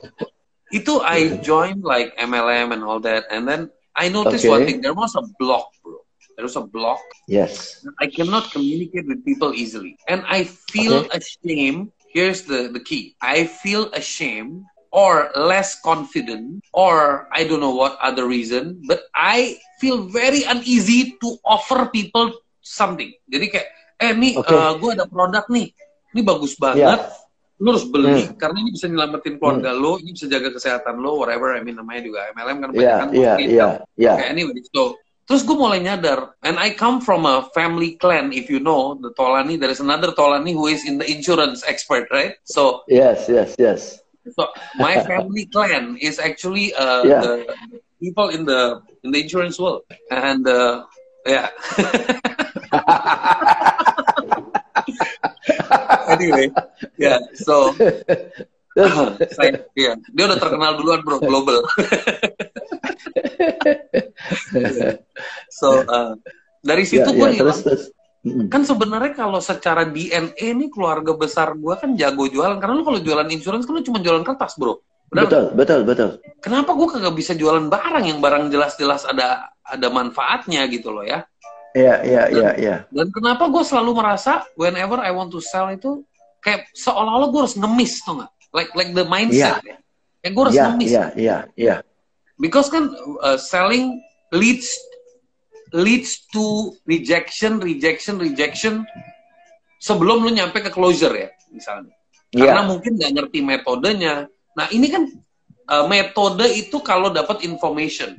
itu 0.73 0.99
I 1.05 1.37
joined 1.45 1.85
like 1.85 2.17
MLM 2.17 2.73
and 2.73 2.83
all 2.83 2.99
that, 3.05 3.29
and 3.29 3.47
then 3.47 3.71
I 3.95 4.09
noticed 4.09 4.45
okay. 4.45 4.51
one 4.51 4.65
thing. 4.65 4.81
There 4.81 4.97
was 4.97 5.15
a 5.15 5.23
block, 5.39 5.69
bro. 5.85 6.01
There 6.37 6.49
was 6.49 6.57
a 6.57 6.65
block. 6.65 7.05
Yes. 7.29 7.85
I 8.01 8.09
cannot 8.09 8.51
communicate 8.51 9.07
with 9.07 9.25
people 9.25 9.53
easily, 9.53 10.01
and 10.09 10.25
I 10.25 10.49
feel 10.73 11.07
okay. 11.07 11.21
ashamed. 11.21 11.93
Here's 12.09 12.49
the 12.49 12.73
the 12.73 12.81
key. 12.81 13.17
I 13.21 13.45
feel 13.45 13.93
ashamed 13.93 14.65
or 14.93 15.33
less 15.33 15.81
confident 15.81 16.61
or 16.77 17.25
I 17.33 17.49
don't 17.49 17.65
know 17.65 17.73
what 17.73 17.97
other 17.97 18.29
reason, 18.29 18.85
but 18.85 19.09
I 19.17 19.57
feel 19.81 20.05
very 20.05 20.45
uneasy 20.45 21.17
to 21.25 21.41
offer 21.41 21.89
people 21.89 22.37
something. 22.61 23.09
Jadi 23.25 23.47
kayak, 23.49 23.69
eh 23.97 24.13
nih, 24.13 24.37
okay. 24.37 24.53
uh, 24.53 24.77
gue 24.77 24.93
ada 24.93 25.09
produk 25.09 25.49
nih, 25.49 25.73
ini 26.13 26.21
bagus 26.21 26.61
banget. 26.61 27.01
Yeah 27.01 27.22
lu 27.63 27.71
harus 27.71 27.87
beli 27.87 28.27
hmm. 28.27 28.35
karena 28.43 28.59
ini 28.59 28.75
bisa 28.75 28.91
nyelamatin 28.91 29.39
keluarga 29.39 29.71
hmm. 29.71 29.79
lo, 29.79 29.95
ini 30.03 30.11
bisa 30.19 30.27
jaga 30.27 30.51
kesehatan 30.51 30.99
lo, 30.99 31.23
whatever. 31.23 31.55
I 31.55 31.63
mean 31.63 31.79
namanya 31.79 32.03
juga 32.03 32.27
MLM 32.35 32.59
kan 32.59 32.69
banyak 32.75 32.83
yeah, 32.83 32.99
kan. 32.99 33.09
Iya, 33.15 33.33
iya, 33.39 33.67
iya. 33.95 34.13
Anyway, 34.27 34.59
so 34.75 34.99
terus 35.31 35.47
gue 35.47 35.55
mulai 35.55 35.79
nyadar, 35.79 36.35
and 36.43 36.59
I 36.59 36.75
come 36.75 36.99
from 36.99 37.23
a 37.23 37.47
family 37.55 37.95
clan. 38.03 38.35
If 38.35 38.51
you 38.51 38.59
know 38.59 38.99
the 38.99 39.15
Tolani, 39.15 39.55
there 39.63 39.71
is 39.71 39.79
another 39.79 40.11
Tolani 40.11 40.59
who 40.59 40.67
is 40.67 40.83
in 40.83 40.99
the 40.99 41.07
insurance 41.07 41.63
expert, 41.63 42.11
right? 42.11 42.35
So 42.43 42.83
yes, 42.91 43.31
yes, 43.31 43.55
yes. 43.63 44.03
So 44.35 44.51
my 44.83 44.99
family 45.07 45.47
clan 45.55 46.03
is 46.03 46.19
actually 46.19 46.75
uh, 46.75 47.07
yeah. 47.07 47.23
the 47.23 47.47
people 48.03 48.35
in 48.35 48.43
the 48.43 48.83
in 49.07 49.15
the 49.15 49.23
insurance 49.23 49.55
world, 49.63 49.87
and 50.11 50.43
uh, 50.51 50.83
yeah. 51.31 51.55
anyway, 56.23 56.47
ya, 56.95 57.19
yeah, 57.19 57.19
so 57.35 57.75
saya, 59.37 59.69
yeah, 59.77 59.95
dia 60.17 60.25
udah 60.25 60.39
terkenal 60.41 60.81
duluan 60.81 61.05
bro, 61.05 61.21
global. 61.21 61.61
so 65.61 65.85
uh, 65.85 66.17
dari 66.65 66.85
situ 66.89 67.05
yeah, 67.05 67.19
gue 67.19 67.29
yeah, 67.37 67.41
terus, 67.45 67.59
terus. 67.61 67.85
kan 68.49 68.63
sebenarnya 68.63 69.13
kalau 69.19 69.43
secara 69.43 69.85
DNA 69.85 70.55
nih 70.57 70.71
keluarga 70.71 71.13
besar 71.13 71.59
gue 71.59 71.75
kan 71.75 71.99
jago 71.99 72.31
jualan 72.31 72.57
karena 72.63 72.79
lu 72.79 72.87
kalau 72.87 73.03
jualan 73.03 73.29
insurance 73.29 73.67
kan 73.67 73.75
lu 73.77 73.85
cuma 73.85 74.01
jualan 74.01 74.25
kertas 74.25 74.57
bro. 74.57 74.81
Benar? 75.13 75.29
Betul, 75.29 75.45
betul, 75.53 75.81
betul. 75.85 76.11
Kenapa 76.41 76.73
gue 76.73 76.89
kagak 76.89 77.13
bisa 77.13 77.37
jualan 77.37 77.69
barang 77.69 78.05
yang 78.09 78.25
barang 78.25 78.49
jelas-jelas 78.49 79.05
ada 79.05 79.53
ada 79.61 79.89
manfaatnya 79.93 80.65
gitu 80.73 80.89
loh 80.89 81.05
ya? 81.05 81.29
Iya, 81.73 82.05
iya, 82.05 82.23
iya, 82.33 82.51
iya. 82.57 82.77
Dan 82.89 83.09
kenapa 83.13 83.49
gue 83.49 83.65
selalu 83.65 83.97
merasa 83.97 84.45
whenever 84.57 85.01
I 85.01 85.13
want 85.13 85.33
to 85.33 85.41
sell 85.41 85.69
itu 85.73 86.05
kayak 86.43 86.69
seolah-olah 86.75 87.31
gue 87.31 87.41
harus 87.47 87.57
ngemis 87.57 88.03
tuh 88.03 88.19
nggak? 88.19 88.33
Like 88.53 88.71
like 88.77 88.91
the 88.93 89.07
mindset 89.07 89.63
yeah. 89.63 89.75
ya. 89.75 89.77
Kayak 90.21 90.33
gue 90.35 90.43
harus 90.43 90.57
yeah, 90.59 90.67
ngemis. 90.69 90.89
Iya, 90.91 90.99
yeah, 90.99 91.09
iya, 91.09 91.25
yeah, 91.25 91.41
iya. 91.57 91.69
Yeah. 91.71 91.79
Because 92.37 92.67
kan 92.69 92.91
uh, 93.23 93.39
selling 93.39 94.03
leads 94.35 94.69
leads 95.73 96.29
to 96.35 96.77
rejection, 96.85 97.63
rejection, 97.63 98.21
rejection 98.21 98.85
sebelum 99.81 100.27
lu 100.27 100.31
nyampe 100.35 100.61
ke 100.61 100.69
closure 100.69 101.15
ya, 101.17 101.29
misalnya. 101.49 101.95
Yeah. 102.35 102.53
Karena 102.53 102.63
mungkin 102.69 102.99
nggak 102.99 103.13
ngerti 103.17 103.39
metodenya. 103.41 104.27
Nah 104.53 104.67
ini 104.69 104.87
kan 104.93 105.09
uh, 105.71 105.87
metode 105.89 106.45
itu 106.53 106.83
kalau 106.85 107.09
dapat 107.09 107.47
information, 107.47 108.19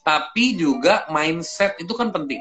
tapi 0.00 0.56
juga 0.56 1.04
mindset 1.12 1.76
itu 1.76 1.92
kan 1.92 2.08
penting. 2.08 2.40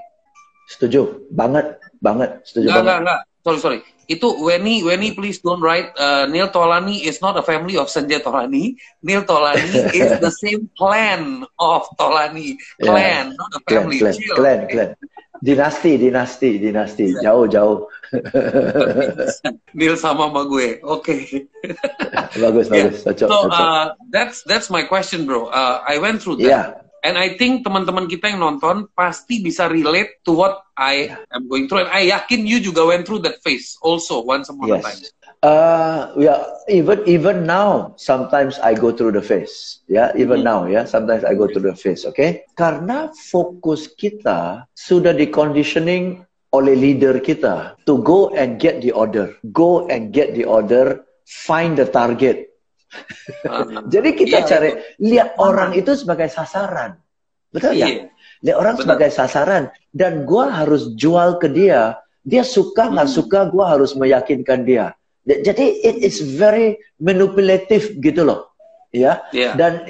Setuju, 0.71 1.27
banget, 1.27 1.75
banget, 1.99 2.39
setuju 2.47 2.71
enggak, 2.71 2.75
banget. 2.79 2.87
Enggak, 2.87 2.99
enggak, 3.03 3.19
sorry, 3.43 3.59
sorry. 3.59 3.79
Itu 4.11 4.43
Weni, 4.43 4.83
Weni 4.83 5.15
please 5.15 5.39
don't 5.39 5.63
write. 5.63 5.95
Uh, 5.95 6.27
Neil 6.27 6.51
Tolani 6.51 7.07
is 7.07 7.23
not 7.23 7.39
a 7.39 7.43
family 7.43 7.79
of 7.79 7.87
Sanjay 7.87 8.19
Tolani. 8.19 8.75
Neil 8.99 9.23
Tolani 9.23 9.87
is 9.95 10.19
the 10.19 10.31
same 10.43 10.67
clan 10.75 11.47
of 11.55 11.87
Tolani. 11.95 12.59
Clan, 12.83 13.31
yeah. 13.31 13.39
not 13.39 13.51
a 13.55 13.59
family. 13.71 14.03
Clan, 14.03 14.13
clan, 14.19 14.35
clan, 14.35 14.59
clan. 14.67 14.89
Dinasti, 15.41 15.97
dinasti, 15.97 16.59
dinasti. 16.59 17.17
Yeah. 17.17 17.31
Jauh, 17.31 17.47
jauh. 17.47 17.87
Neil 19.79 19.95
sama 19.95 20.27
sama 20.27 20.43
gue. 20.43 20.83
Oke. 20.83 21.01
Okay. 21.01 21.21
bagus, 22.43 22.67
bagus. 22.67 23.01
Yeah. 23.01 23.15
Cocok, 23.15 23.29
so, 23.31 23.37
uh, 23.47 23.95
that's 24.11 24.43
that's 24.43 24.67
my 24.67 24.83
question, 24.83 25.23
bro. 25.23 25.47
Uh, 25.47 25.79
I 25.87 25.97
went 26.03 26.19
through 26.19 26.43
that. 26.43 26.51
Yeah 26.51 26.90
And 27.01 27.17
I 27.17 27.33
think 27.33 27.65
teman-teman 27.65 28.05
kita 28.05 28.29
yang 28.29 28.45
nonton 28.45 28.85
pasti 28.93 29.41
bisa 29.41 29.65
relate 29.65 30.21
to 30.29 30.37
what 30.37 30.61
I 30.77 31.09
am 31.33 31.49
going 31.49 31.65
through. 31.65 31.89
And 31.89 31.91
I 31.93 32.13
yakin 32.13 32.45
you 32.45 32.61
juga 32.61 32.85
went 32.85 33.09
through 33.09 33.25
that 33.25 33.41
phase 33.41 33.73
also 33.81 34.21
once 34.21 34.53
upon 34.53 34.69
yes. 34.69 34.81
a 34.81 34.85
time. 34.85 35.01
Uh, 35.41 36.13
yeah, 36.21 36.45
even 36.69 37.01
even 37.09 37.49
now, 37.49 37.97
sometimes 37.97 38.61
I 38.61 38.77
go 38.77 38.93
through 38.93 39.17
the 39.17 39.25
phase. 39.25 39.81
Yeah, 39.89 40.13
even 40.13 40.45
mm 40.45 40.45
-hmm. 40.45 40.53
now, 40.53 40.59
yeah, 40.69 40.85
sometimes 40.85 41.25
I 41.25 41.33
go 41.33 41.49
through 41.49 41.65
the 41.65 41.73
phase. 41.73 42.05
Okay, 42.05 42.45
karena 42.53 43.09
fokus 43.09 43.89
kita 43.97 44.69
sudah 44.77 45.17
di 45.17 45.33
conditioning 45.33 46.21
oleh 46.53 46.77
leader 46.77 47.17
kita 47.17 47.73
to 47.89 47.97
go 48.05 48.29
and 48.37 48.61
get 48.61 48.85
the 48.85 48.93
order, 48.93 49.33
go 49.49 49.89
and 49.89 50.13
get 50.13 50.37
the 50.37 50.45
order, 50.45 51.01
find 51.25 51.73
the 51.73 51.89
target, 51.89 52.50
Jadi 53.93 54.09
kita 54.15 54.43
iya, 54.43 54.47
cari 54.47 54.69
lihat 54.99 55.29
orang 55.39 55.75
itu 55.75 55.95
sebagai 55.95 56.27
sasaran. 56.27 56.99
Betul 57.51 57.79
ya? 57.79 57.87
Iya. 57.87 58.11
Lihat 58.41 58.57
orang 58.57 58.75
Betul. 58.75 58.83
sebagai 58.87 59.09
sasaran 59.11 59.63
dan 59.91 60.23
gua 60.27 60.49
harus 60.51 60.91
jual 60.97 61.37
ke 61.37 61.51
dia. 61.51 61.99
Dia 62.21 62.45
suka 62.45 62.89
nggak 62.91 63.09
hmm. 63.09 63.17
suka, 63.17 63.39
gua 63.49 63.77
harus 63.77 63.97
meyakinkan 63.97 64.63
dia. 64.67 64.93
Jadi 65.25 65.85
it 65.85 66.01
is 66.01 66.17
very 66.21 66.81
manipulative 66.97 67.93
gitu 68.01 68.25
loh. 68.25 68.49
Ya. 68.91 69.21
Yeah. 69.31 69.53
Dan 69.55 69.85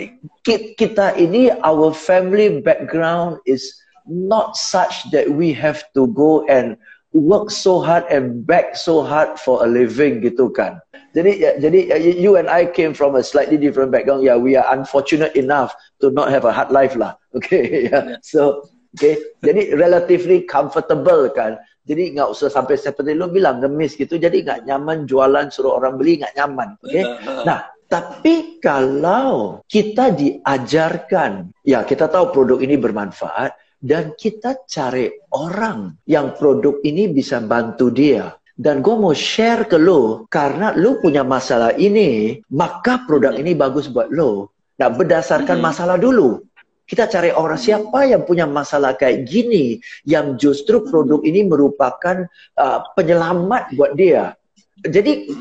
kita 0.46 1.18
ini 1.18 1.50
our 1.64 1.96
family 1.96 2.62
background 2.62 3.40
is 3.48 3.72
not 4.06 4.60
such 4.60 5.08
that 5.16 5.32
we 5.32 5.56
have 5.56 5.82
to 5.96 6.12
go 6.12 6.44
and 6.52 6.76
work 7.16 7.52
so 7.52 7.80
hard 7.80 8.04
and 8.12 8.44
beg 8.48 8.76
so 8.76 9.04
hard 9.04 9.40
for 9.40 9.64
a 9.64 9.68
living 9.68 10.20
gitu 10.20 10.52
kan. 10.52 10.84
Jadi 11.12 11.32
ya, 11.44 11.52
jadi 11.60 11.80
ya, 11.92 11.98
you 12.00 12.40
and 12.40 12.48
I 12.48 12.68
came 12.68 12.96
from 12.96 13.20
a 13.20 13.24
slightly 13.24 13.60
different 13.60 13.92
background. 13.92 14.24
Yeah, 14.24 14.40
we 14.40 14.56
are 14.56 14.68
unfortunate 14.72 15.36
enough 15.36 15.76
to 16.00 16.12
not 16.12 16.32
have 16.32 16.48
a 16.48 16.54
hard 16.54 16.72
life 16.72 16.96
lah. 16.96 17.16
Okay, 17.32 17.88
yeah. 17.88 18.20
So 18.20 18.68
okay, 19.00 19.16
jadi 19.40 19.80
relatively 19.80 20.44
comfortable 20.44 21.32
kan. 21.32 21.56
Jadi 21.88 22.12
nggak 22.20 22.28
usah 22.28 22.52
sampai 22.52 22.76
seperti 22.76 23.16
lu 23.16 23.32
bilang 23.32 23.64
ngemis 23.64 23.96
gitu. 23.96 24.20
Jadi 24.20 24.44
nggak 24.44 24.68
nyaman 24.68 25.08
jualan 25.08 25.48
suruh 25.48 25.80
orang 25.80 25.96
beli 25.96 26.20
nggak 26.20 26.36
nyaman. 26.36 26.76
Okay. 26.84 27.08
Nah 27.48 27.72
Tapi 27.92 28.64
kalau 28.64 29.60
kita 29.68 30.16
diajarkan, 30.16 31.52
ya 31.68 31.84
kita 31.84 32.08
tahu 32.08 32.32
produk 32.32 32.64
ini 32.64 32.80
bermanfaat, 32.80 33.52
dan 33.84 34.16
kita 34.16 34.64
cari 34.64 35.12
orang 35.36 36.00
yang 36.08 36.32
produk 36.40 36.80
ini 36.88 37.12
bisa 37.12 37.44
bantu 37.44 37.92
dia. 37.92 38.32
Dan 38.56 38.84
gue 38.84 38.96
mau 38.96 39.16
share 39.16 39.66
ke 39.66 39.80
lo, 39.80 40.28
karena 40.28 40.76
lo 40.76 41.00
punya 41.00 41.24
masalah 41.24 41.76
ini, 41.76 42.40
maka 42.52 43.04
produk 43.08 43.36
ini 43.36 43.56
bagus 43.56 43.88
buat 43.88 44.12
lo. 44.12 44.52
Nah, 44.78 44.90
berdasarkan 44.92 45.62
masalah 45.62 45.96
dulu. 45.96 46.42
Kita 46.86 47.08
cari 47.08 47.32
orang 47.32 47.56
siapa 47.56 48.04
yang 48.04 48.28
punya 48.28 48.44
masalah 48.44 48.98
kayak 49.00 49.24
gini, 49.24 49.80
yang 50.04 50.36
justru 50.36 50.84
produk 50.84 51.24
ini 51.24 51.48
merupakan 51.48 52.28
uh, 52.60 52.80
penyelamat 52.98 53.72
buat 53.80 53.96
dia. 53.96 54.36
Jadi, 54.84 55.32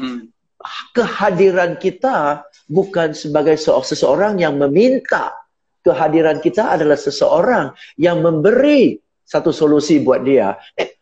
kehadiran 0.92 1.80
kita 1.80 2.44
bukan 2.68 3.16
sebagai 3.16 3.56
seseorang 3.58 4.38
yang 4.38 4.60
meminta 4.60 5.32
kehadiran 5.80 6.38
kita 6.44 6.76
adalah 6.76 6.96
seseorang 6.96 7.72
yang 7.96 8.20
memberi 8.20 9.00
satu 9.24 9.50
solusi 9.54 10.02
buat 10.04 10.20
dia. 10.22 10.54
Eh, 10.76 10.99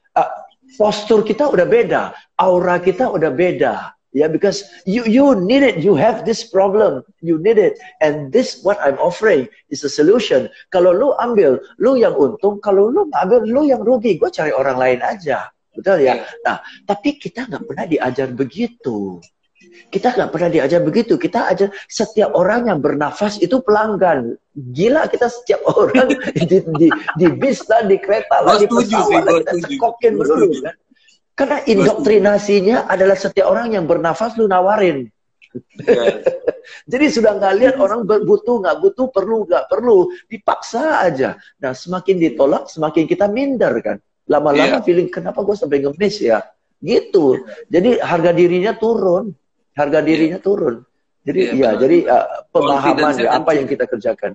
postur 0.79 1.27
kita 1.27 1.51
udah 1.51 1.67
beda, 1.67 2.15
aura 2.39 2.79
kita 2.79 3.11
udah 3.11 3.35
beda. 3.35 3.99
Ya, 4.17 4.25
yeah, 4.25 4.31
because 4.33 4.65
you 4.89 5.05
you 5.05 5.37
need 5.37 5.61
it, 5.61 5.85
you 5.85 5.93
have 5.93 6.25
this 6.25 6.41
problem, 6.41 7.05
you 7.21 7.37
need 7.45 7.61
it, 7.61 7.77
and 8.01 8.33
this 8.33 8.65
what 8.65 8.81
I'm 8.81 8.97
offering 8.97 9.53
is 9.69 9.85
a 9.85 9.93
solution. 9.93 10.49
Kalau 10.73 10.97
lu 10.97 11.13
ambil, 11.21 11.61
lu 11.77 12.01
yang 12.01 12.17
untung. 12.17 12.57
Kalau 12.65 12.89
lu 12.89 13.05
ambil, 13.13 13.45
lu 13.45 13.69
yang 13.69 13.85
rugi. 13.85 14.17
Gue 14.17 14.33
cari 14.33 14.49
orang 14.49 14.81
lain 14.81 15.05
aja, 15.05 15.53
betul 15.77 16.01
ya. 16.01 16.25
Nah, 16.41 16.57
tapi 16.89 17.21
kita 17.21 17.53
nggak 17.53 17.69
pernah 17.69 17.85
diajar 17.85 18.33
begitu. 18.33 19.21
Kita 19.89 20.15
nggak 20.15 20.31
pernah 20.31 20.51
diajar 20.51 20.81
begitu. 20.85 21.17
Kita 21.17 21.49
ajar 21.51 21.69
setiap 21.87 22.35
orang 22.35 22.69
yang 22.69 22.79
bernafas 22.83 23.41
itu 23.41 23.61
pelanggan. 23.65 24.37
Gila 24.53 25.07
kita 25.09 25.31
setiap 25.31 25.63
orang 25.79 26.13
di, 26.35 26.59
di, 26.61 26.89
di 26.93 27.27
bis 27.35 27.63
lah, 27.71 27.87
di 27.87 27.97
kereta 28.01 28.43
lah, 28.43 28.59
di 28.59 28.67
pesawat 28.67 29.23
lah, 29.23 29.33
kita 29.45 29.53
cekokin 29.65 30.13
dulu 30.19 30.49
kan. 30.63 30.75
Karena 31.39 31.59
indoktrinasinya 31.63 32.91
adalah 32.91 33.15
setiap 33.15 33.47
orang 33.47 33.79
yang 33.79 33.87
bernafas 33.87 34.35
lu 34.35 34.51
nawarin. 34.51 35.07
Yeah. 35.79 36.21
Jadi 36.93 37.07
sudah 37.09 37.39
nggak 37.41 37.55
lihat 37.57 37.77
orang 37.81 38.05
butuh 38.05 38.61
nggak 38.61 38.77
butuh 38.83 39.07
perlu 39.09 39.49
nggak 39.49 39.65
perlu 39.71 40.13
dipaksa 40.29 41.01
aja. 41.07 41.39
Nah 41.63 41.73
semakin 41.73 42.17
ditolak 42.21 42.69
semakin 42.69 43.09
kita 43.09 43.31
minder 43.31 43.73
kan. 43.81 43.97
Lama-lama 44.29 44.83
yeah. 44.83 44.85
feeling 44.85 45.09
kenapa 45.09 45.41
gue 45.41 45.57
sampai 45.57 45.81
ngemis 45.81 46.21
ya 46.21 46.45
gitu. 46.83 47.43
Jadi 47.71 47.99
harga 48.03 48.31
dirinya 48.35 48.77
turun 48.77 49.33
harga 49.79 49.99
dirinya 50.03 50.43
yeah. 50.43 50.47
turun. 50.47 50.77
Jadi 51.23 51.41
yeah, 51.55 51.77
ya, 51.77 51.79
jadi 51.79 51.97
uh, 52.11 52.27
pemahaman 52.51 53.15
ya, 53.21 53.31
apa 53.39 53.51
yang 53.55 53.67
kita 53.71 53.85
kerjakan 53.87 54.33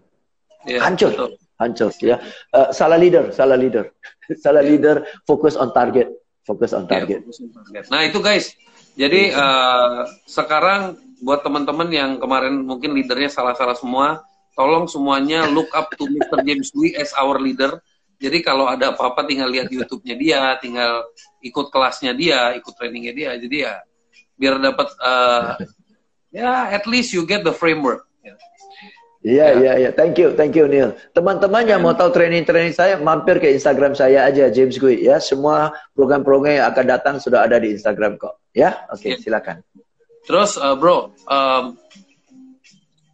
yeah, 0.63 0.79
hancur, 0.79 1.11
betul. 1.11 1.31
hancur 1.59 1.91
ya. 1.99 2.21
Uh, 2.55 2.69
salah 2.71 2.95
leader, 2.95 3.35
salah 3.35 3.59
leader, 3.59 3.91
salah 4.43 4.63
yeah. 4.63 4.71
leader. 4.71 4.95
Fokus 5.27 5.59
on 5.59 5.75
target, 5.75 6.07
fokus 6.47 6.71
on 6.71 6.87
iya, 6.87 6.91
target. 6.95 7.19
Yeah, 7.27 7.83
nah 7.91 8.07
itu 8.07 8.23
guys. 8.23 8.55
Jadi 8.93 9.33
uh, 9.33 10.05
sekarang 10.29 11.01
buat 11.25 11.41
teman-teman 11.41 11.89
yang 11.89 12.11
kemarin 12.21 12.61
mungkin 12.61 12.93
leadernya 12.93 13.33
salah-salah 13.33 13.73
semua, 13.73 14.21
tolong 14.53 14.85
semuanya 14.85 15.49
look 15.49 15.73
up 15.73 15.89
to 15.97 16.05
Mr. 16.05 16.45
James 16.45 16.69
Dwi 16.69 16.93
as 16.93 17.09
our 17.17 17.41
leader. 17.41 17.81
Jadi 18.21 18.45
kalau 18.45 18.69
ada 18.69 18.93
apa-apa 18.93 19.25
tinggal 19.25 19.49
lihat 19.49 19.67
YouTube-nya 19.73 20.15
dia, 20.15 20.41
tinggal 20.61 21.09
ikut 21.41 21.73
kelasnya 21.73 22.13
dia, 22.13 22.53
ikut 22.53 22.71
trainingnya 22.77 23.13
dia. 23.17 23.31
Jadi 23.35 23.65
ya 23.65 23.81
biar 24.37 24.57
dapat 24.59 24.87
uh, 24.99 25.55
ya 26.33 26.73
at 26.73 26.85
least 26.89 27.13
you 27.13 27.23
get 27.23 27.45
the 27.45 27.53
framework. 27.53 28.05
Iya, 29.23 29.55
iya, 29.55 29.73
iya. 29.79 29.89
Thank 29.95 30.19
you, 30.19 30.35
thank 30.35 30.51
you 30.51 30.67
Neil. 30.67 30.99
Teman-teman 31.15 31.63
yang 31.63 31.79
mau 31.79 31.95
tahu 31.95 32.11
training-training 32.11 32.75
saya, 32.75 32.99
mampir 32.99 33.39
ke 33.39 33.55
Instagram 33.55 33.95
saya 33.95 34.27
aja, 34.27 34.51
James 34.51 34.75
Gui. 34.75 34.99
Ya, 34.99 35.15
semua 35.23 35.71
program-program 35.95 36.59
yang 36.59 36.67
akan 36.67 36.85
datang 36.91 37.15
sudah 37.23 37.47
ada 37.47 37.55
di 37.55 37.71
Instagram 37.71 38.19
kok. 38.19 38.43
Ya, 38.51 38.83
oke, 38.91 38.99
okay, 38.99 39.15
yeah. 39.15 39.23
silakan. 39.23 39.63
Terus, 40.27 40.59
uh, 40.59 40.75
bro, 40.75 41.15
um, 41.23 41.79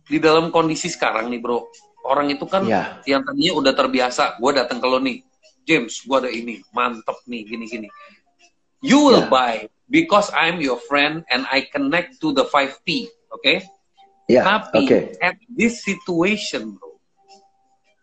di 0.10 0.18
dalam 0.18 0.50
kondisi 0.50 0.90
sekarang 0.90 1.30
nih, 1.30 1.46
bro, 1.46 1.70
orang 2.10 2.34
itu 2.34 2.50
kan 2.50 2.66
yeah. 2.66 2.98
yang 3.06 3.22
tadinya 3.22 3.54
udah 3.62 3.74
terbiasa, 3.78 4.42
gue 4.42 4.52
datang 4.58 4.82
ke 4.82 4.88
lo 4.90 4.98
nih, 4.98 5.22
James, 5.62 5.94
gue 6.02 6.18
ada 6.18 6.34
ini, 6.34 6.58
mantep 6.74 7.22
nih, 7.30 7.46
gini-gini. 7.46 7.86
You 8.82 9.06
will 9.06 9.30
yeah. 9.30 9.30
buy 9.30 9.56
because 9.90 10.30
I'm 10.32 10.62
your 10.62 10.78
friend 10.78 11.26
and 11.28 11.50
I 11.50 11.66
connect 11.68 12.22
to 12.22 12.32
the 12.32 12.46
5P, 12.46 13.10
oke? 13.34 13.42
Okay? 13.42 13.66
Yeah, 14.30 14.46
Tapi 14.46 14.86
okay. 14.86 15.02
at 15.26 15.42
this 15.50 15.82
situation, 15.82 16.78
bro, 16.78 17.02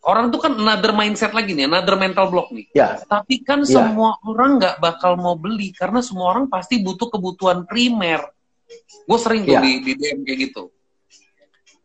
orang 0.07 0.35
tuh 0.35 0.42
kan 0.42 0.59
another 0.59 0.90
mindset 0.90 1.31
lagi 1.31 1.55
nih, 1.55 1.70
another 1.70 1.94
mental 1.94 2.27
block 2.27 2.51
nih. 2.51 2.66
Yeah. 2.75 2.99
Tapi 3.07 3.46
kan 3.46 3.62
yeah. 3.62 3.79
semua 3.79 4.18
orang 4.27 4.59
nggak 4.59 4.83
bakal 4.83 5.14
mau 5.14 5.38
beli 5.38 5.70
karena 5.70 6.03
semua 6.03 6.35
orang 6.35 6.51
pasti 6.51 6.83
butuh 6.83 7.11
kebutuhan 7.14 7.62
primer. 7.66 8.27
Gue 9.07 9.18
sering 9.22 9.46
tuh 9.46 9.55
yeah. 9.55 9.62
di, 9.62 9.87
di 9.87 9.92
DM 9.94 10.27
kayak 10.27 10.38
gitu. 10.51 10.62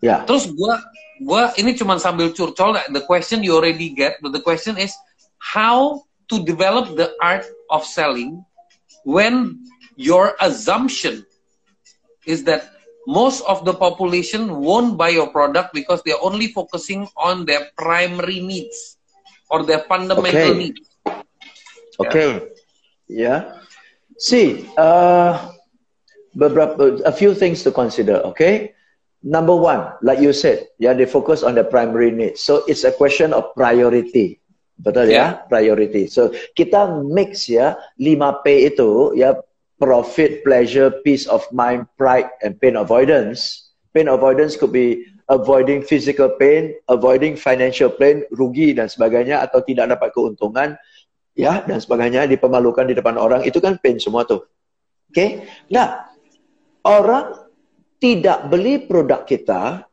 Ya. 0.01 0.09
Yeah. 0.09 0.19
Terus 0.25 0.49
gue, 0.49 0.73
gue 1.21 1.41
ini 1.61 1.77
cuma 1.77 2.01
sambil 2.01 2.33
curcol. 2.33 2.81
The 2.89 3.05
question 3.05 3.45
you 3.45 3.53
already 3.53 3.93
get, 3.93 4.17
but 4.25 4.33
the 4.33 4.41
question 4.41 4.77
is 4.81 4.97
how 5.37 6.01
to 6.33 6.41
develop 6.41 6.97
the 6.97 7.13
art 7.21 7.45
of 7.69 7.85
selling 7.85 8.41
when 9.05 9.61
your 10.01 10.33
assumption 10.41 11.25
is 12.25 12.43
that 12.49 12.73
most 13.07 13.41
of 13.45 13.65
the 13.65 13.73
population 13.73 14.61
won't 14.61 14.97
buy 14.97 15.09
your 15.09 15.29
product 15.29 15.73
because 15.73 16.01
they're 16.03 16.21
only 16.21 16.47
focusing 16.47 17.07
on 17.17 17.45
their 17.45 17.69
primary 17.77 18.39
needs 18.39 18.97
or 19.49 19.63
their 19.63 19.79
fundamental 19.85 20.25
okay. 20.25 20.57
needs. 20.57 20.81
Okay. 21.99 22.49
Yeah. 23.07 23.17
yeah. 23.17 23.39
See, 24.17 24.69
uh, 24.77 25.49
a 26.39 27.11
few 27.11 27.33
things 27.33 27.63
to 27.63 27.71
consider. 27.71 28.17
Okay. 28.33 28.73
Number 29.23 29.55
one, 29.55 29.93
like 30.01 30.19
you 30.19 30.33
said, 30.33 30.67
yeah, 30.79 30.93
they 30.93 31.05
focus 31.05 31.43
on 31.43 31.53
the 31.53 31.63
primary 31.63 32.09
needs. 32.09 32.41
So 32.41 32.63
it's 32.65 32.83
a 32.83 32.91
question 32.91 33.33
of 33.33 33.53
priority. 33.53 34.41
Betul 34.81 35.13
yeah. 35.13 35.37
ya, 35.37 35.45
priority. 35.45 36.09
So 36.09 36.33
kita 36.57 37.05
mix 37.05 37.45
ya 37.45 37.77
5P 38.01 38.73
itu 38.73 39.13
ya 39.13 39.37
profit, 39.81 40.45
pleasure, 40.45 40.93
peace 41.01 41.25
of 41.25 41.41
mind, 41.49 41.89
pride, 41.97 42.29
and 42.45 42.53
pain 42.61 42.77
avoidance. 42.77 43.73
Pain 43.97 44.05
avoidance 44.05 44.53
could 44.53 44.69
be 44.69 45.09
avoiding 45.25 45.81
physical 45.81 46.37
pain, 46.37 46.77
avoiding 46.85 47.33
financial 47.33 47.89
pain, 47.89 48.21
rugi 48.29 48.77
dan 48.77 48.85
sebagainya, 48.85 49.41
atau 49.41 49.65
tidak 49.65 49.97
dapat 49.97 50.13
keuntungan, 50.13 50.77
ya 51.33 51.65
dan 51.65 51.81
sebagainya, 51.81 52.29
dipermalukan 52.29 52.85
di 52.85 52.93
depan 52.93 53.17
orang, 53.17 53.41
itu 53.41 53.57
kan 53.57 53.81
pain 53.81 53.97
semua 53.97 54.23
tuh. 54.23 54.45
Oke, 55.11 55.17
okay? 55.17 55.29
nah 55.73 56.07
orang 56.87 57.35
tidak 57.99 58.47
beli 58.47 58.87
produk 58.87 59.27
kita 59.27 59.83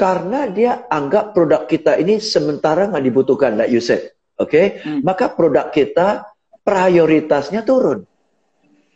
karena 0.00 0.48
dia 0.48 0.88
anggap 0.88 1.36
produk 1.36 1.68
kita 1.68 2.00
ini 2.00 2.22
sementara 2.22 2.88
nggak 2.88 3.04
dibutuhkan, 3.04 3.58
like 3.58 3.74
you 3.74 3.82
said. 3.82 4.14
Oke, 4.40 4.48
okay? 4.48 4.66
hmm. 4.80 5.00
maka 5.04 5.28
produk 5.34 5.68
kita 5.68 6.24
prioritasnya 6.64 7.62
turun. 7.62 8.08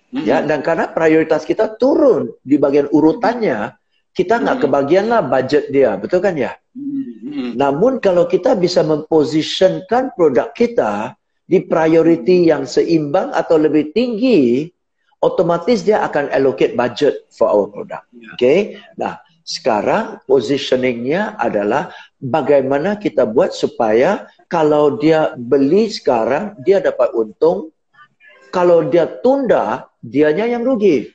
Hmm. 0.09 0.25
Ya, 0.25 0.41
dan 0.41 0.65
karena 0.65 0.89
prioritas 0.89 1.45
kita 1.45 1.77
turun 1.77 2.33
di 2.41 2.57
bagian 2.57 2.89
urutannya, 2.89 3.77
kita 4.17 4.41
nggak 4.41 4.57
hmm. 4.57 4.65
kebagian 4.65 5.07
lah 5.13 5.21
budget 5.21 5.69
dia, 5.69 6.01
betul 6.01 6.25
kan 6.25 6.33
ya? 6.33 6.57
Hmm. 6.73 7.53
Namun 7.61 8.01
kalau 8.01 8.25
kita 8.25 8.57
bisa 8.57 8.81
mempositionkan 8.81 10.17
produk 10.17 10.49
kita 10.57 11.13
di 11.45 11.61
priority 11.65 12.49
yang 12.49 12.65
seimbang 12.65 13.33
atau 13.37 13.61
lebih 13.61 13.93
tinggi, 13.93 14.69
otomatis 15.21 15.85
dia 15.85 16.05
akan 16.05 16.33
allocate 16.33 16.73
budget 16.73 17.29
for 17.29 17.49
our 17.53 17.67
product. 17.69 18.05
Ya. 18.13 18.29
Oke, 18.33 18.37
okay? 18.37 18.59
nah 18.97 19.21
sekarang 19.49 20.21
positioningnya 20.29 21.41
adalah 21.41 21.89
bagaimana 22.21 23.01
kita 23.01 23.25
buat 23.25 23.57
supaya 23.57 24.29
kalau 24.45 25.01
dia 25.01 25.33
beli 25.37 25.89
sekarang 25.89 26.53
dia 26.61 26.85
dapat 26.85 27.17
untung, 27.17 27.73
kalau 28.53 28.85
dia 28.85 29.09
tunda 29.25 29.88
dianya 30.03 30.47
yang 30.47 30.63
rugi. 30.65 31.11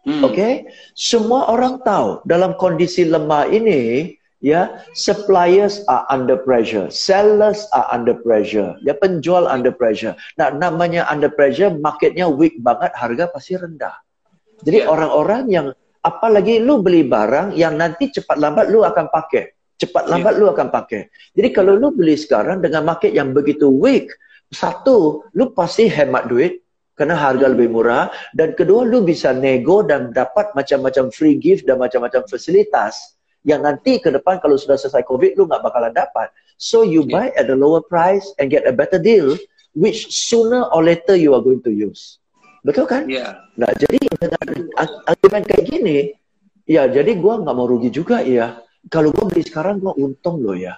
Hmm. 0.00 0.24
Oke, 0.24 0.32
okay? 0.32 0.52
semua 0.96 1.52
orang 1.52 1.84
tahu 1.84 2.24
dalam 2.24 2.56
kondisi 2.56 3.04
lemah 3.04 3.52
ini, 3.52 4.16
ya, 4.40 4.80
suppliers 4.96 5.84
are 5.92 6.08
under 6.08 6.40
pressure, 6.40 6.88
sellers 6.88 7.68
are 7.76 7.84
under 7.92 8.16
pressure, 8.16 8.80
ya, 8.80 8.96
penjual 8.96 9.44
under 9.44 9.68
pressure. 9.68 10.16
Nah, 10.40 10.56
namanya 10.56 11.04
under 11.12 11.28
pressure, 11.28 11.68
marketnya 11.68 12.24
weak 12.32 12.56
banget, 12.64 12.96
harga 12.96 13.28
pasti 13.28 13.60
rendah. 13.60 13.92
Jadi 14.64 14.84
ya. 14.84 14.88
orang-orang 14.88 15.42
yeah. 15.48 15.54
yang 15.60 15.66
apalagi 16.00 16.64
lu 16.64 16.80
beli 16.80 17.04
barang 17.04 17.52
yang 17.52 17.76
nanti 17.76 18.08
cepat 18.08 18.40
lambat 18.40 18.72
lu 18.72 18.80
akan 18.80 19.12
pakai, 19.12 19.52
cepat 19.76 20.08
ya. 20.08 20.16
lambat 20.16 20.32
yeah. 20.36 20.40
lu 20.40 20.46
akan 20.48 20.68
pakai. 20.72 21.00
Jadi 21.36 21.48
kalau 21.52 21.76
lu 21.76 21.92
beli 21.92 22.16
sekarang 22.16 22.64
dengan 22.64 22.88
market 22.88 23.12
yang 23.12 23.36
begitu 23.36 23.68
weak, 23.68 24.08
satu, 24.48 25.28
lu 25.36 25.52
pasti 25.52 25.86
hemat 25.86 26.26
duit, 26.26 26.64
karena 26.98 27.16
harga 27.16 27.48
lebih 27.48 27.72
murah. 27.72 28.12
Dan 28.36 28.52
kedua 28.52 28.84
lu 28.84 29.00
bisa 29.00 29.32
nego 29.32 29.80
dan 29.80 30.12
dapat 30.12 30.52
macam-macam 30.52 31.08
free 31.08 31.40
gift 31.40 31.64
dan 31.64 31.80
macam-macam 31.80 32.26
fasilitas 32.28 33.16
yang 33.48 33.64
nanti 33.64 33.96
ke 33.96 34.12
depan 34.12 34.36
kalau 34.36 34.60
sudah 34.60 34.76
selesai 34.76 35.00
covid 35.08 35.32
lu 35.40 35.48
nggak 35.48 35.64
bakalan 35.64 35.92
dapat. 35.96 36.28
So 36.60 36.84
you 36.84 37.08
yeah. 37.08 37.12
buy 37.12 37.26
at 37.40 37.48
a 37.48 37.56
lower 37.56 37.80
price 37.80 38.36
and 38.36 38.52
get 38.52 38.68
a 38.68 38.74
better 38.74 39.00
deal 39.00 39.32
which 39.72 40.12
sooner 40.12 40.68
or 40.76 40.84
later 40.84 41.16
you 41.16 41.32
are 41.32 41.40
going 41.40 41.64
to 41.64 41.72
use. 41.72 42.20
Betul 42.60 42.84
kan? 42.84 43.08
Yeah. 43.08 43.40
nah 43.56 43.72
jadi 43.72 43.96
dengan 43.96 44.44
argumen 45.08 45.42
kayak 45.48 45.64
gini 45.64 46.12
ya 46.68 46.84
jadi 46.84 47.16
gua 47.16 47.40
nggak 47.40 47.56
mau 47.56 47.64
rugi 47.64 47.88
juga 47.88 48.20
ya. 48.20 48.60
Kalau 48.92 49.08
gua 49.12 49.32
beli 49.32 49.40
sekarang 49.40 49.80
gua 49.80 49.96
untung 49.96 50.44
loh 50.44 50.52
ya. 50.52 50.76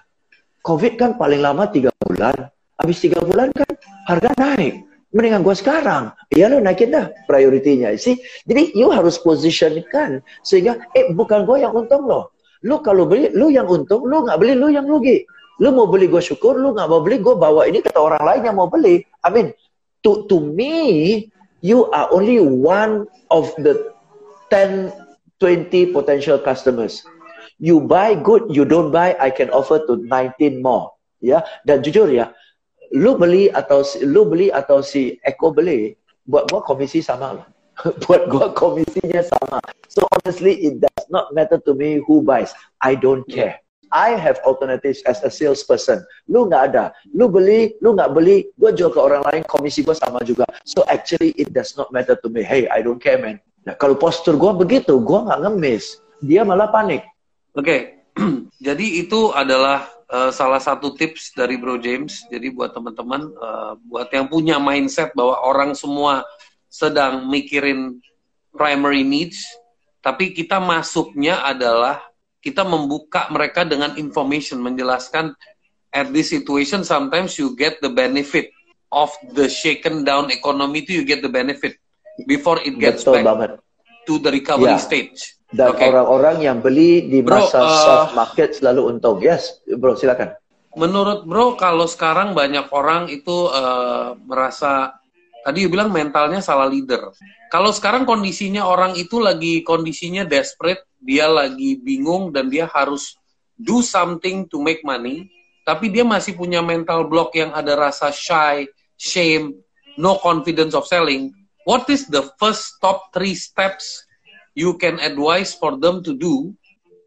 Covid 0.62 0.94
kan 0.94 1.18
paling 1.18 1.42
lama 1.42 1.66
tiga 1.66 1.90
bulan. 2.06 2.46
Habis 2.78 3.02
tiga 3.02 3.18
bulan 3.26 3.50
kan 3.50 3.74
harga 4.06 4.30
naik 4.38 4.91
mendingan 5.12 5.44
gue 5.44 5.54
sekarang. 5.54 6.12
Ya 6.32 6.48
lo 6.48 6.58
naikin 6.58 6.92
dah 6.92 7.12
prioritinya. 7.28 7.92
sih. 7.94 8.18
Jadi 8.48 8.72
you 8.74 8.88
harus 8.88 9.20
positionkan 9.20 10.24
sehingga 10.42 10.80
eh 10.96 11.12
bukan 11.12 11.44
gue 11.44 11.62
yang 11.62 11.72
untung 11.76 12.08
loh. 12.08 12.32
Lu 12.64 12.80
kalau 12.80 13.06
beli, 13.06 13.30
lu 13.34 13.50
yang 13.52 13.66
untung, 13.66 14.06
lu 14.06 14.24
nggak 14.24 14.38
beli, 14.38 14.54
lu 14.54 14.70
yang 14.70 14.86
rugi. 14.86 15.26
Lu 15.60 15.74
mau 15.74 15.86
beli 15.86 16.08
gue 16.08 16.22
syukur, 16.22 16.56
lu 16.56 16.72
nggak 16.74 16.88
mau 16.88 17.02
beli, 17.02 17.18
gue 17.18 17.34
bawa 17.34 17.66
ini 17.68 17.82
kata 17.82 17.98
orang 17.98 18.22
lain 18.22 18.42
yang 18.46 18.56
mau 18.56 18.70
beli. 18.70 19.02
I 19.22 19.28
mean, 19.30 19.50
to 20.06 20.26
to 20.30 20.38
me, 20.38 21.26
you 21.60 21.90
are 21.90 22.06
only 22.14 22.38
one 22.42 23.10
of 23.34 23.50
the 23.58 23.92
10, 24.50 24.94
20 25.42 25.94
potential 25.94 26.38
customers. 26.38 27.02
You 27.62 27.82
buy 27.82 28.14
good, 28.18 28.50
you 28.50 28.66
don't 28.66 28.90
buy, 28.90 29.14
I 29.18 29.30
can 29.30 29.50
offer 29.50 29.82
to 29.86 29.98
19 30.06 30.62
more. 30.62 30.94
Ya, 31.22 31.46
dan 31.62 31.86
jujur 31.86 32.10
ya, 32.10 32.34
lu 32.92 33.16
beli 33.16 33.48
atau 33.52 33.80
lu 34.04 34.28
beli 34.28 34.52
atau 34.52 34.84
si 34.84 35.16
Eko 35.24 35.52
beli, 35.52 35.96
buat 36.28 36.48
gua 36.52 36.60
komisi 36.60 37.00
sama 37.00 37.40
loh. 37.40 37.46
buat 38.04 38.28
gua 38.28 38.52
komisinya 38.52 39.24
sama. 39.24 39.58
So 39.88 40.04
honestly, 40.12 40.60
it 40.60 40.80
does 40.80 41.04
not 41.08 41.32
matter 41.32 41.60
to 41.64 41.72
me 41.72 42.00
who 42.04 42.20
buys. 42.20 42.52
I 42.84 42.96
don't 42.96 43.24
care. 43.28 43.62
I 43.92 44.16
have 44.16 44.40
alternatives 44.48 45.04
as 45.04 45.20
a 45.20 45.28
salesperson. 45.28 46.00
Lu 46.24 46.48
nggak 46.48 46.72
ada. 46.72 46.96
Lu 47.12 47.28
beli, 47.28 47.76
lu 47.84 47.92
nggak 47.92 48.16
beli, 48.16 48.48
gue 48.56 48.70
jual 48.72 48.88
ke 48.88 48.96
orang 48.96 49.20
lain, 49.28 49.44
komisi 49.44 49.84
gue 49.84 49.92
sama 49.92 50.24
juga. 50.24 50.48
So 50.64 50.80
actually 50.88 51.36
it 51.36 51.52
does 51.52 51.76
not 51.76 51.92
matter 51.92 52.16
to 52.24 52.28
me. 52.32 52.40
Hey, 52.40 52.64
I 52.72 52.80
don't 52.80 52.98
care 52.98 53.20
man. 53.20 53.36
Nah, 53.68 53.76
kalau 53.76 53.94
postur 53.94 54.40
gue 54.40 54.52
begitu, 54.56 54.96
gue 54.96 55.18
nggak 55.28 55.44
ngemis. 55.44 56.00
Dia 56.24 56.42
malah 56.42 56.72
panik. 56.72 57.04
Oke, 57.52 57.68
okay. 57.68 57.80
jadi 58.66 58.86
itu 59.04 59.28
adalah 59.36 59.92
uh, 60.12 60.30
salah 60.30 60.60
satu 60.60 60.92
tips 60.92 61.32
dari 61.32 61.56
Bro 61.56 61.80
James. 61.80 62.22
Jadi 62.28 62.52
buat 62.52 62.76
teman-teman, 62.76 63.32
uh, 63.40 63.72
buat 63.88 64.12
yang 64.12 64.28
punya 64.28 64.60
mindset 64.60 65.16
bahwa 65.16 65.40
orang 65.40 65.72
semua 65.72 66.22
sedang 66.68 67.26
mikirin 67.32 67.98
primary 68.52 69.00
needs, 69.02 69.40
tapi 70.04 70.36
kita 70.36 70.60
masuknya 70.60 71.40
adalah 71.40 72.04
kita 72.44 72.62
membuka 72.68 73.32
mereka 73.32 73.64
dengan 73.64 73.96
information, 73.96 74.60
menjelaskan 74.60 75.32
at 75.92 76.08
this 76.10 76.32
situation 76.32 76.82
sometimes 76.82 77.36
you 77.36 77.52
get 77.54 77.76
the 77.84 77.92
benefit 77.92 78.48
of 78.92 79.12
the 79.36 79.46
shaken 79.48 80.04
down 80.04 80.32
economy 80.32 80.80
itu 80.84 81.00
you 81.00 81.04
get 81.04 81.20
the 81.20 81.28
benefit 81.28 81.76
before 82.24 82.60
it 82.64 82.76
gets 82.80 83.04
Betul 83.04 83.20
back 83.20 83.24
banget. 83.24 83.50
to 84.08 84.16
the 84.20 84.32
recovery 84.32 84.76
yeah. 84.76 84.80
stage. 84.80 85.36
Dan 85.52 85.76
okay. 85.76 85.92
orang-orang 85.92 86.40
yang 86.40 86.58
beli 86.64 87.12
di 87.12 87.20
masa 87.20 87.60
bro, 87.60 87.68
uh, 87.68 87.84
soft 87.84 88.12
market 88.16 88.56
selalu 88.56 88.88
untung. 88.88 89.20
Yes, 89.20 89.60
bro, 89.68 89.92
silakan. 89.92 90.32
Menurut 90.72 91.28
bro, 91.28 91.60
kalau 91.60 91.84
sekarang 91.84 92.32
banyak 92.32 92.72
orang 92.72 93.12
itu 93.12 93.52
uh, 93.52 94.16
merasa 94.24 94.96
tadi 95.44 95.68
you 95.68 95.68
bilang 95.68 95.92
mentalnya 95.92 96.40
salah 96.40 96.64
leader. 96.64 97.12
Kalau 97.52 97.68
sekarang 97.68 98.08
kondisinya 98.08 98.64
orang 98.64 98.96
itu 98.96 99.20
lagi 99.20 99.60
kondisinya 99.60 100.24
desperate, 100.24 100.88
dia 100.96 101.28
lagi 101.28 101.76
bingung 101.76 102.32
dan 102.32 102.48
dia 102.48 102.64
harus 102.72 103.20
do 103.60 103.84
something 103.84 104.48
to 104.48 104.56
make 104.56 104.80
money, 104.80 105.28
tapi 105.68 105.92
dia 105.92 106.06
masih 106.06 106.32
punya 106.32 106.64
mental 106.64 107.04
block 107.04 107.36
yang 107.36 107.52
ada 107.52 107.76
rasa 107.76 108.08
shy, 108.08 108.64
shame, 108.96 109.52
no 110.00 110.16
confidence 110.16 110.72
of 110.72 110.88
selling. 110.88 111.28
What 111.68 111.86
is 111.92 112.08
the 112.08 112.24
first 112.40 112.80
top 112.80 113.12
three 113.12 113.36
steps 113.36 114.08
you 114.52 114.76
can 114.76 115.00
advise 115.00 115.56
for 115.56 115.76
them 115.80 116.04
to 116.04 116.12
do 116.16 116.52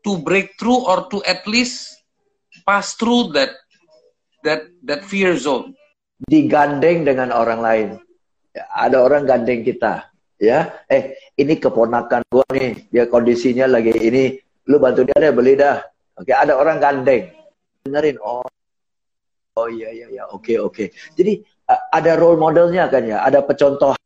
to 0.05 0.17
break 0.21 0.53
through 0.61 0.85
or 0.85 1.09
to 1.09 1.21
at 1.25 1.41
least 1.49 1.97
pass 2.65 2.93
through 2.97 3.33
that 3.33 3.53
that 4.45 4.69
that 4.85 5.01
fear 5.05 5.33
zone. 5.37 5.73
Digandeng 6.29 7.05
dengan 7.05 7.33
orang 7.33 7.59
lain. 7.59 7.87
Ada 8.55 9.01
orang 9.01 9.27
gandeng 9.27 9.65
kita 9.65 10.07
ya. 10.39 10.85
Eh 10.87 11.17
ini 11.35 11.57
keponakan 11.57 12.23
gua 12.29 12.45
nih. 12.53 12.87
Dia 12.93 13.05
kondisinya 13.09 13.67
lagi 13.67 13.91
ini. 13.91 14.37
Lu 14.69 14.81
bantu 14.81 15.05
dia 15.05 15.17
deh 15.17 15.33
beli 15.33 15.57
dah. 15.57 15.81
Oke 16.17 16.31
ada 16.31 16.55
orang 16.55 16.79
gandeng. 16.79 17.29
Dengerin 17.83 18.17
oh. 18.21 18.45
Oh 19.55 19.67
iya 19.71 19.91
iya 19.91 20.07
iya. 20.11 20.23
Oke 20.31 20.59
oke. 20.61 20.93
Jadi 21.17 21.41
ada 21.67 22.13
role 22.15 22.37
modelnya 22.37 22.85
kan 22.87 23.03
ya? 23.03 23.25
Ada 23.25 23.41
pecontoh 23.41 23.97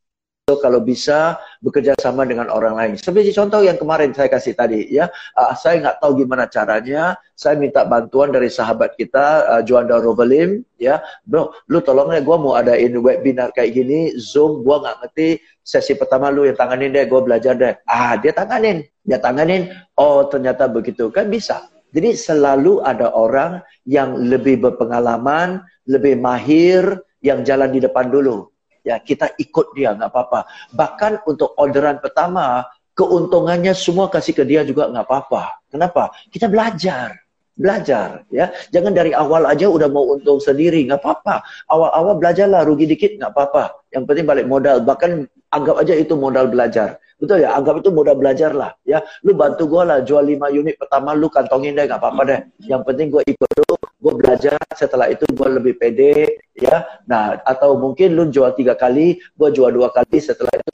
kalau 0.57 0.81
bisa 0.81 1.37
bekerja 1.61 1.93
sama 2.01 2.25
dengan 2.25 2.49
orang 2.49 2.73
lain. 2.73 2.93
Seperti 2.97 3.29
contoh 3.37 3.61
yang 3.61 3.77
kemarin 3.77 4.09
saya 4.15 4.31
kasih 4.31 4.57
tadi, 4.57 4.89
ya, 4.89 5.05
uh, 5.37 5.53
saya 5.53 5.77
nggak 5.83 5.97
tahu 6.01 6.25
gimana 6.25 6.49
caranya. 6.49 7.13
Saya 7.37 7.55
minta 7.55 7.85
bantuan 7.85 8.33
dari 8.33 8.49
sahabat 8.49 8.97
kita, 8.97 9.45
uh, 9.45 9.61
Juanda 9.61 10.01
Rovelim, 10.01 10.65
ya, 10.81 11.03
bro, 11.21 11.53
lu 11.69 11.79
tolong 11.85 12.09
ya, 12.15 12.23
gue 12.25 12.37
mau 12.41 12.57
adain 12.57 12.95
webinar 12.97 13.53
kayak 13.53 13.77
gini, 13.77 14.17
Zoom, 14.17 14.65
gue 14.65 14.75
nggak 14.81 14.95
ngerti. 15.05 15.29
Sesi 15.61 15.93
pertama 15.93 16.33
lu 16.33 16.49
yang 16.49 16.57
tanganin 16.57 16.89
deh, 16.89 17.05
gue 17.05 17.21
belajar 17.21 17.53
deh. 17.53 17.77
Ah, 17.85 18.17
dia 18.17 18.33
tanganin, 18.33 18.81
dia 19.05 19.21
tanganin. 19.21 19.69
Oh, 19.93 20.25
ternyata 20.25 20.65
begitu 20.65 21.13
kan 21.13 21.29
bisa. 21.29 21.69
Jadi 21.93 22.17
selalu 22.17 22.81
ada 22.81 23.13
orang 23.13 23.61
yang 23.85 24.17
lebih 24.17 24.61
berpengalaman, 24.61 25.61
lebih 25.89 26.17
mahir, 26.21 27.01
yang 27.19 27.43
jalan 27.43 27.69
di 27.71 27.83
depan 27.83 28.07
dulu 28.07 28.48
ya 28.83 28.99
kita 28.99 29.35
ikut 29.37 29.75
dia 29.75 29.95
nggak 29.95 30.09
apa-apa. 30.11 30.49
Bahkan 30.75 31.25
untuk 31.27 31.55
orderan 31.59 31.99
pertama 31.99 32.67
keuntungannya 32.95 33.71
semua 33.71 34.11
kasih 34.11 34.35
ke 34.35 34.43
dia 34.43 34.67
juga 34.67 34.91
nggak 34.91 35.05
apa-apa. 35.07 35.63
Kenapa? 35.71 36.11
Kita 36.27 36.51
belajar, 36.51 37.15
belajar 37.55 38.27
ya. 38.27 38.51
Jangan 38.75 38.91
dari 38.91 39.15
awal 39.15 39.47
aja 39.47 39.71
udah 39.71 39.87
mau 39.87 40.15
untung 40.15 40.43
sendiri 40.43 40.83
nggak 40.83 40.99
apa-apa. 40.99 41.43
Awal-awal 41.71 42.19
belajarlah 42.19 42.67
rugi 42.67 42.87
dikit 42.87 43.15
nggak 43.15 43.31
apa-apa. 43.31 43.87
Yang 43.95 44.03
penting 44.03 44.25
balik 44.27 44.45
modal. 44.51 44.83
Bahkan 44.83 45.11
anggap 45.55 45.75
aja 45.79 45.93
itu 45.95 46.13
modal 46.19 46.51
belajar. 46.51 46.99
Betul 47.19 47.43
ya? 47.43 47.51
Anggap 47.59 47.83
itu 47.83 47.91
modal 47.91 48.15
belajar 48.15 48.55
lah. 48.55 48.71
Ya, 48.87 49.03
lu 49.27 49.35
bantu 49.35 49.67
gue 49.67 49.83
lah 49.83 49.99
jual 50.07 50.23
5 50.23 50.55
unit 50.55 50.79
pertama 50.79 51.11
lu 51.11 51.27
kantongin 51.27 51.75
deh 51.75 51.83
nggak 51.83 51.99
apa-apa 51.99 52.21
deh. 52.23 52.39
Yang 52.63 52.81
penting 52.87 53.07
gue 53.11 53.23
ikut 53.27 53.49
dulu, 53.59 53.75
gue 53.75 54.13
belajar. 54.15 54.59
Setelah 54.71 55.11
itu 55.11 55.27
gue 55.27 55.47
lebih 55.59 55.75
pede, 55.75 56.39
ya. 56.55 56.87
Nah, 57.11 57.35
atau 57.43 57.75
mungkin 57.75 58.15
lu 58.15 58.31
jual 58.31 58.55
tiga 58.55 58.79
kali, 58.79 59.19
gue 59.19 59.49
jual 59.51 59.67
dua 59.75 59.91
kali. 59.91 60.17
Setelah 60.23 60.55
itu 60.55 60.71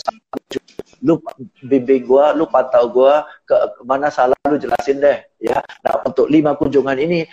lu 1.02 1.18
bimbing 1.66 2.06
gue, 2.06 2.26
lu 2.38 2.46
pantau 2.46 2.94
gue 2.94 3.14
ke 3.50 3.56
mana 3.82 4.14
salah 4.14 4.38
lu 4.46 4.62
jelasin 4.62 5.02
deh, 5.02 5.18
ya. 5.42 5.66
Nah, 5.82 6.06
untuk 6.06 6.30
lima 6.30 6.54
kunjungan 6.54 7.02
ini 7.02 7.26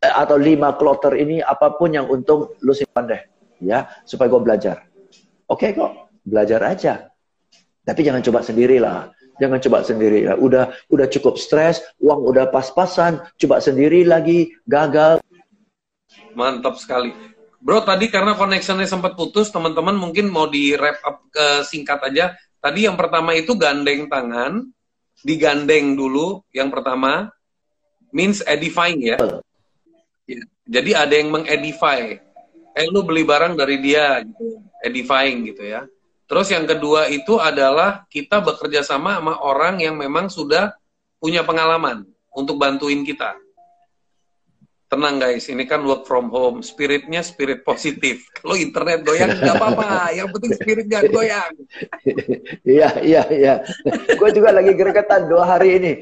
eh, 0.00 0.12
atau 0.16 0.40
lima 0.40 0.80
kloter 0.80 1.12
ini 1.20 1.44
apa 1.44 1.76
pun 1.76 1.92
yang 1.92 2.08
untung 2.08 2.56
lu 2.64 2.72
simpan 2.72 3.04
deh, 3.04 3.20
ya, 3.60 3.84
supaya 4.08 4.32
gue 4.32 4.40
belajar. 4.40 4.76
Oke 5.44 5.70
okay, 5.70 5.78
kok, 5.78 5.92
belajar 6.24 6.60
aja 6.64 7.15
tapi 7.86 8.02
jangan 8.02 8.20
coba 8.26 8.42
sendirilah. 8.42 9.14
Jangan 9.38 9.60
coba 9.62 9.78
sendiri. 9.86 10.26
Udah 10.40 10.74
udah 10.90 11.06
cukup 11.06 11.38
stres, 11.38 11.78
uang 12.02 12.26
udah 12.34 12.50
pas-pasan, 12.50 13.22
coba 13.38 13.62
sendiri 13.62 14.02
lagi, 14.02 14.50
gagal. 14.66 15.22
Mantap 16.34 16.80
sekali. 16.80 17.14
Bro, 17.62 17.84
tadi 17.84 18.08
karena 18.10 18.34
connectionnya 18.34 18.88
sempat 18.88 19.14
putus, 19.14 19.52
teman-teman 19.52 19.94
mungkin 19.96 20.32
mau 20.32 20.48
di 20.48 20.72
wrap 20.74 20.98
up 21.04 21.28
ke 21.30 21.62
singkat 21.68 22.00
aja. 22.04 22.34
Tadi 22.58 22.88
yang 22.88 22.96
pertama 22.98 23.36
itu 23.36 23.54
gandeng 23.54 24.08
tangan, 24.08 24.66
digandeng 25.22 25.94
dulu 25.94 26.42
yang 26.56 26.72
pertama, 26.72 27.28
means 28.10 28.40
edifying 28.48 29.04
ya. 29.04 29.16
ya. 30.24 30.42
Jadi 30.66 30.90
ada 30.96 31.14
yang 31.14 31.30
mengedify. 31.30 32.18
Eh, 32.76 32.86
lu 32.92 33.04
beli 33.04 33.24
barang 33.24 33.56
dari 33.56 33.80
dia, 33.80 34.20
gitu. 34.20 34.60
edifying 34.84 35.48
gitu 35.48 35.64
ya. 35.64 35.84
Terus 36.26 36.50
yang 36.50 36.66
kedua 36.66 37.06
itu 37.06 37.38
adalah 37.38 38.02
kita 38.10 38.42
bekerja 38.42 38.82
sama 38.82 39.22
sama 39.22 39.38
orang 39.38 39.78
yang 39.78 39.94
memang 39.94 40.26
sudah 40.26 40.74
punya 41.22 41.46
pengalaman 41.46 42.02
untuk 42.34 42.58
bantuin 42.58 43.06
kita. 43.06 43.38
Tenang 44.86 45.18
guys, 45.18 45.50
ini 45.50 45.66
kan 45.66 45.82
work 45.82 46.06
from 46.06 46.30
home, 46.30 46.62
spiritnya 46.62 47.18
spirit 47.22 47.64
positif. 47.66 48.22
Kalau 48.38 48.54
internet 48.58 49.02
goyang 49.06 49.34
nggak 49.38 49.56
apa-apa, 49.58 50.10
yang 50.14 50.30
penting 50.34 50.54
spirit 50.58 50.86
jangan 50.90 51.10
goyang. 51.14 51.52
Iya, 52.66 52.90
iya, 53.02 53.22
iya. 53.30 53.62
Gue 54.18 54.30
juga 54.34 54.52
lagi 54.54 54.74
gregetan 54.74 55.28
dua 55.30 55.46
hari 55.46 55.78
ini. 55.78 55.92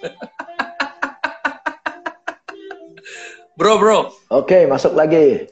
bro, 3.60 3.78
bro. 3.80 4.12
Oke, 4.28 4.28
okay, 4.28 4.66
masuk 4.68 4.94
lagi. 4.96 5.48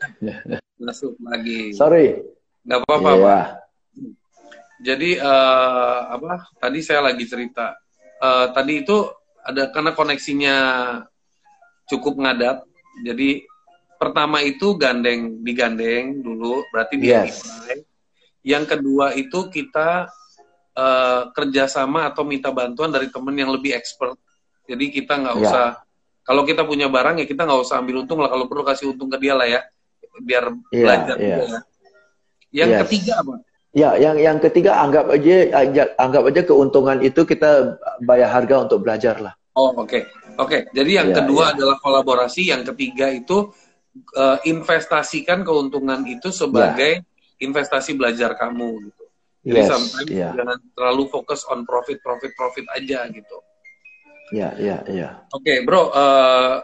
Masuk 0.81 1.17
lagi. 1.25 1.73
Sorry. 1.77 2.23
Nggak 2.65 2.81
apa-apa, 2.85 3.11
yeah. 3.17 3.64
Jadi 4.85 5.17
uh, 5.17 5.99
apa? 6.13 6.53
Tadi 6.61 6.85
saya 6.85 7.01
lagi 7.01 7.25
cerita. 7.25 7.73
Uh, 8.21 8.53
tadi 8.53 8.85
itu 8.85 9.09
ada 9.41 9.73
karena 9.73 9.97
koneksinya 9.97 10.57
cukup 11.89 12.21
ngadat. 12.21 12.61
Jadi 13.01 13.49
pertama 13.97 14.45
itu 14.45 14.77
gandeng 14.77 15.41
digandeng 15.41 16.21
dulu, 16.21 16.61
berarti 16.69 17.01
dia 17.01 17.25
yes. 17.25 17.41
Yang 18.45 18.77
kedua 18.77 19.17
itu 19.17 19.49
kita 19.49 20.13
uh, 20.77 21.23
kerjasama 21.33 22.13
atau 22.13 22.29
minta 22.29 22.53
bantuan 22.53 22.93
dari 22.93 23.09
teman 23.09 23.33
yang 23.33 23.49
lebih 23.49 23.73
expert. 23.73 24.21
Jadi 24.69 24.93
kita 24.93 25.17
nggak 25.17 25.37
yeah. 25.41 25.45
usah 25.49 25.67
kalau 26.25 26.45
kita 26.45 26.65
punya 26.69 26.93
barang 26.93 27.25
ya 27.25 27.27
kita 27.29 27.49
nggak 27.49 27.61
usah 27.65 27.81
ambil 27.81 28.05
untung 28.05 28.21
lah. 28.21 28.29
Kalau 28.29 28.45
perlu 28.45 28.69
kasih 28.69 28.93
untung 28.93 29.09
ke 29.09 29.17
dia 29.17 29.33
lah 29.33 29.49
ya, 29.49 29.65
biar 30.21 30.53
yeah, 30.69 30.85
belajar 30.85 31.17
yeah. 31.17 31.25
juga 31.25 31.45
ya. 31.45 31.61
Yang 32.55 32.69
yes. 32.71 32.81
ketiga 32.85 33.13
apa? 33.25 33.35
Ya, 33.75 33.99
yang 33.99 34.15
yang 34.23 34.39
ketiga 34.39 34.79
anggap 34.87 35.11
aja 35.11 35.51
anggap 35.99 36.23
aja 36.31 36.47
keuntungan 36.47 37.03
itu 37.03 37.27
kita 37.27 37.75
bayar 38.07 38.31
harga 38.31 38.71
untuk 38.71 38.87
belajar 38.87 39.19
lah. 39.19 39.35
Oh 39.59 39.75
oke 39.75 39.91
okay. 39.91 40.03
oke. 40.39 40.47
Okay. 40.47 40.61
Jadi 40.71 40.91
yang 40.95 41.11
yeah, 41.11 41.19
kedua 41.19 41.43
yeah. 41.51 41.55
adalah 41.59 41.77
kolaborasi, 41.83 42.55
yang 42.55 42.63
ketiga 42.63 43.11
itu 43.11 43.51
uh, 44.15 44.39
investasikan 44.47 45.43
keuntungan 45.43 46.07
itu 46.07 46.31
sebagai 46.31 47.03
yeah. 47.03 47.43
investasi 47.43 47.99
belajar 47.99 48.39
kamu 48.39 48.79
gitu. 48.95 49.05
Jadi 49.43 49.59
yes, 49.59 49.69
sometimes 49.69 50.11
yeah. 50.11 50.33
jangan 50.39 50.59
terlalu 50.79 51.05
fokus 51.11 51.43
on 51.51 51.67
profit, 51.67 51.99
profit, 51.99 52.31
profit 52.39 52.65
aja 52.79 53.11
gitu. 53.11 53.39
Ya, 54.33 54.55
ya, 54.57 54.81
ya. 54.87 55.21
Oke, 55.35 55.51
okay, 55.51 55.57
bro. 55.67 55.91
Uh, 55.91 56.63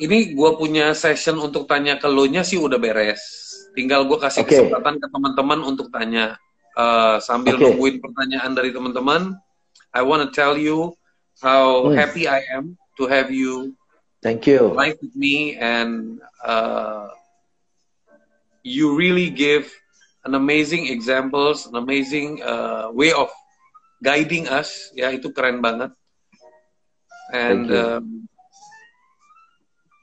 ini 0.00 0.32
gue 0.32 0.50
punya 0.56 0.96
session 0.96 1.36
untuk 1.42 1.68
tanya 1.68 2.00
ke 2.00 2.08
lo 2.08 2.24
nya 2.24 2.40
sih 2.40 2.56
udah 2.56 2.80
beres. 2.80 3.49
Tinggal 3.74 4.06
gue 4.06 4.18
kasih 4.18 4.42
okay. 4.42 4.66
kesempatan 4.66 4.98
ke 4.98 5.06
teman-teman 5.10 5.60
untuk 5.62 5.88
tanya. 5.94 6.34
Uh, 6.78 7.18
sambil 7.22 7.58
okay. 7.58 7.66
nungguin 7.66 7.98
pertanyaan 7.98 8.54
dari 8.54 8.70
teman-teman, 8.70 9.34
I 9.90 10.02
want 10.06 10.22
to 10.22 10.30
tell 10.30 10.54
you 10.54 10.94
how 11.42 11.90
hmm. 11.90 11.98
happy 11.98 12.30
I 12.30 12.46
am 12.54 12.78
to 12.98 13.10
have 13.10 13.34
you. 13.34 13.74
Thank 14.22 14.46
you. 14.46 14.70
Live 14.76 15.00
with 15.00 15.16
me 15.16 15.56
and 15.56 16.20
uh, 16.44 17.08
you 18.62 18.92
really 18.94 19.32
give 19.32 19.72
an 20.28 20.36
amazing 20.36 20.92
examples, 20.92 21.64
an 21.64 21.74
amazing 21.74 22.44
uh, 22.44 22.92
way 22.92 23.10
of 23.16 23.32
guiding 24.04 24.46
us. 24.52 24.92
Ya 24.92 25.08
itu 25.10 25.32
keren 25.32 25.64
banget. 25.64 25.96
And 27.32 27.70
um, 27.72 28.04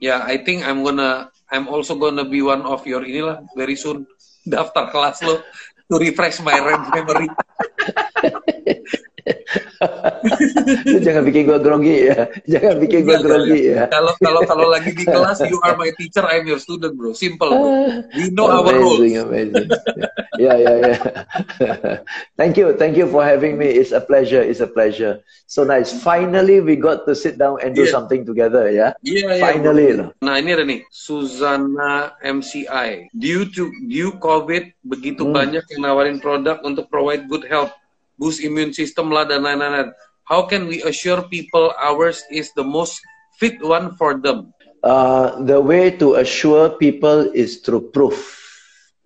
yeah, 0.02 0.24
I 0.26 0.42
think 0.42 0.66
I'm 0.66 0.82
gonna, 0.82 1.30
I'm 1.52 1.68
also 1.68 1.96
gonna 1.96 2.28
be 2.28 2.42
one 2.44 2.64
of 2.68 2.84
your 2.84 3.04
inilah 3.08 3.48
very 3.56 3.76
soon 3.80 4.04
daftar 4.44 4.92
kelas 4.92 5.24
lo 5.24 5.40
to 5.88 5.96
refresh 6.00 6.44
my 6.44 6.60
memory. 6.92 7.28
jangan 11.04 11.24
bikin 11.26 11.42
gue 11.48 11.60
grogi 11.62 11.98
ya. 12.10 12.20
Jangan 12.46 12.76
bikin 12.82 13.00
gue 13.06 13.18
grogi 13.22 13.62
ya. 13.74 13.86
Kalau 13.92 14.14
kalau 14.20 14.42
kalau 14.46 14.68
lagi 14.72 14.92
di 14.94 15.06
kelas, 15.06 15.42
you 15.48 15.60
are 15.64 15.78
my 15.78 15.92
teacher, 15.96 16.26
I'm 16.26 16.48
your 16.48 16.60
student, 16.60 16.98
bro. 16.98 17.14
Simple. 17.14 17.50
Bro. 17.50 18.08
We 18.16 18.30
know 18.34 18.50
amazing, 18.50 18.64
our 18.64 18.74
rules. 18.78 19.00
Amazing. 19.18 19.68
yeah, 20.42 20.56
yeah, 20.58 20.76
yeah. 20.82 21.00
thank 22.40 22.58
you, 22.58 22.74
thank 22.76 22.98
you 22.98 23.08
for 23.08 23.24
having 23.24 23.58
me. 23.58 23.68
It's 23.68 23.92
a 23.92 24.02
pleasure. 24.02 24.42
It's 24.42 24.60
a 24.60 24.70
pleasure. 24.70 25.22
So 25.48 25.64
nice. 25.64 25.92
Finally, 25.92 26.62
we 26.62 26.76
got 26.76 27.08
to 27.08 27.14
sit 27.16 27.38
down 27.38 27.64
and 27.64 27.76
do 27.76 27.88
yeah. 27.88 27.94
something 27.94 28.26
together. 28.26 28.70
Ya. 28.70 28.94
Yeah. 29.02 29.38
Yeah, 29.38 29.42
Finally. 29.42 29.90
Yeah, 29.98 30.12
nah 30.20 30.36
ini 30.40 30.50
ada 30.54 30.64
nih, 30.68 30.84
Susana 30.92 32.16
MCI. 32.22 33.12
Due 33.16 33.48
to 33.56 33.72
due 33.88 34.16
COVID, 34.20 34.76
begitu 34.84 35.24
hmm. 35.26 35.34
banyak 35.34 35.64
yang 35.76 35.82
nawarin 35.84 36.20
produk 36.20 36.60
untuk 36.64 36.92
provide 36.92 37.26
good 37.32 37.48
health 37.48 37.72
boost 38.18 38.44
immune 38.44 38.74
system 38.74 39.14
lah 39.14 39.24
dan 39.24 39.46
lain-lain. 39.46 39.94
How 40.28 40.44
can 40.44 40.68
we 40.68 40.84
assure 40.84 41.24
people 41.32 41.72
ours 41.80 42.26
is 42.28 42.52
the 42.58 42.66
most 42.66 43.00
fit 43.40 43.62
one 43.64 43.96
for 43.96 44.20
them? 44.20 44.52
Uh, 44.84 45.40
the 45.48 45.58
way 45.58 45.94
to 45.96 46.20
assure 46.20 46.76
people 46.76 47.32
is 47.32 47.64
through 47.64 47.90
proof. 47.96 48.36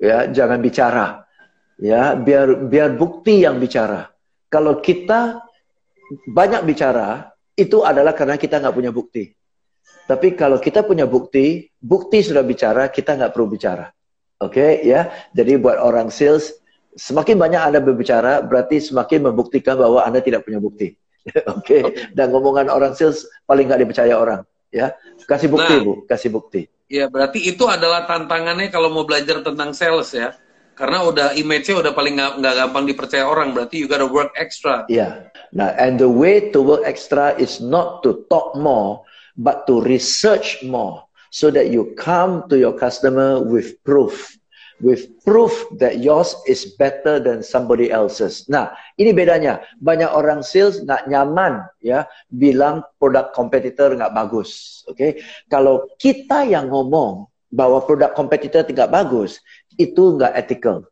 Ya, 0.01 0.25
jangan 0.27 0.59
bicara. 0.59 1.27
Ya, 1.77 2.17
biar 2.17 2.65
biar 2.65 2.97
bukti 2.97 3.45
yang 3.45 3.61
bicara. 3.61 4.09
Kalau 4.49 4.81
kita 4.81 5.45
banyak 6.27 6.65
bicara, 6.65 7.31
itu 7.53 7.85
adalah 7.85 8.17
karena 8.17 8.35
kita 8.35 8.57
nggak 8.57 8.75
punya 8.75 8.91
bukti. 8.91 9.29
Tapi 10.09 10.33
kalau 10.35 10.57
kita 10.59 10.83
punya 10.83 11.05
bukti, 11.07 11.69
bukti 11.79 12.19
sudah 12.25 12.43
bicara, 12.43 12.89
kita 12.91 13.15
nggak 13.15 13.31
perlu 13.31 13.47
bicara. 13.47 13.87
Oke, 14.41 14.57
okay, 14.57 14.71
ya. 14.83 15.07
Jadi 15.31 15.55
buat 15.61 15.77
orang 15.77 16.09
sales, 16.09 16.60
Semakin 16.99 17.39
banyak 17.39 17.61
Anda 17.71 17.79
berbicara, 17.79 18.43
berarti 18.43 18.83
semakin 18.83 19.31
membuktikan 19.31 19.79
bahwa 19.79 20.03
Anda 20.03 20.19
tidak 20.19 20.43
punya 20.43 20.59
bukti. 20.59 20.91
Oke, 21.53 21.61
okay? 21.61 21.81
dan 22.17 22.33
ngomongan 22.33 22.67
orang 22.67 22.97
sales 22.97 23.29
paling 23.45 23.69
nggak 23.69 23.81
dipercaya 23.85 24.17
orang. 24.17 24.41
Ya, 24.71 24.95
kasih 25.27 25.51
bukti 25.51 25.73
nah, 25.77 25.83
bu, 25.83 25.93
kasih 26.07 26.29
bukti. 26.31 26.61
Ya, 26.87 27.11
berarti 27.11 27.43
itu 27.43 27.67
adalah 27.67 28.07
tantangannya 28.07 28.71
kalau 28.71 28.89
mau 28.89 29.03
belajar 29.03 29.43
tentang 29.43 29.75
sales 29.75 30.11
ya. 30.15 30.33
Karena 30.71 31.05
udah 31.05 31.37
image-nya 31.37 31.83
udah 31.83 31.93
paling 31.93 32.17
nggak 32.17 32.55
gampang 32.57 32.89
dipercaya 32.89 33.27
orang, 33.27 33.53
berarti 33.53 33.77
you 33.77 33.85
gotta 33.85 34.07
work 34.07 34.33
extra. 34.39 34.87
Ya, 34.89 35.29
nah 35.53 35.75
and 35.77 36.01
the 36.01 36.09
way 36.09 36.49
to 36.49 36.63
work 36.63 36.81
extra 36.87 37.37
is 37.37 37.61
not 37.61 38.01
to 38.01 38.25
talk 38.31 38.57
more, 38.57 39.05
but 39.37 39.69
to 39.69 39.83
research 39.83 40.63
more, 40.65 41.05
so 41.29 41.53
that 41.53 41.69
you 41.69 41.93
come 41.99 42.49
to 42.49 42.57
your 42.57 42.73
customer 42.73 43.43
with 43.43 43.77
proof 43.85 44.40
with 44.81 45.07
proof 45.23 45.53
that 45.77 46.01
yours 46.01 46.33
is 46.49 46.75
better 46.75 47.21
than 47.21 47.45
somebody 47.45 47.93
else's. 47.93 48.49
Nah, 48.49 48.73
ini 48.97 49.13
bedanya. 49.15 49.63
Banyak 49.79 50.11
orang 50.11 50.41
sales 50.41 50.81
nggak 50.81 51.07
nyaman 51.07 51.63
ya 51.79 52.09
bilang 52.33 52.83
produk 52.97 53.31
kompetitor 53.31 53.93
nggak 53.93 54.11
bagus. 54.11 54.81
Oke, 54.89 54.97
okay? 54.97 55.11
kalau 55.47 55.87
kita 56.01 56.43
yang 56.43 56.67
ngomong 56.73 57.29
bahwa 57.53 57.79
produk 57.85 58.11
kompetitor 58.11 58.65
tidak 58.65 58.89
bagus, 58.91 59.39
itu 59.79 60.19
nggak 60.19 60.33
ethical. 60.35 60.90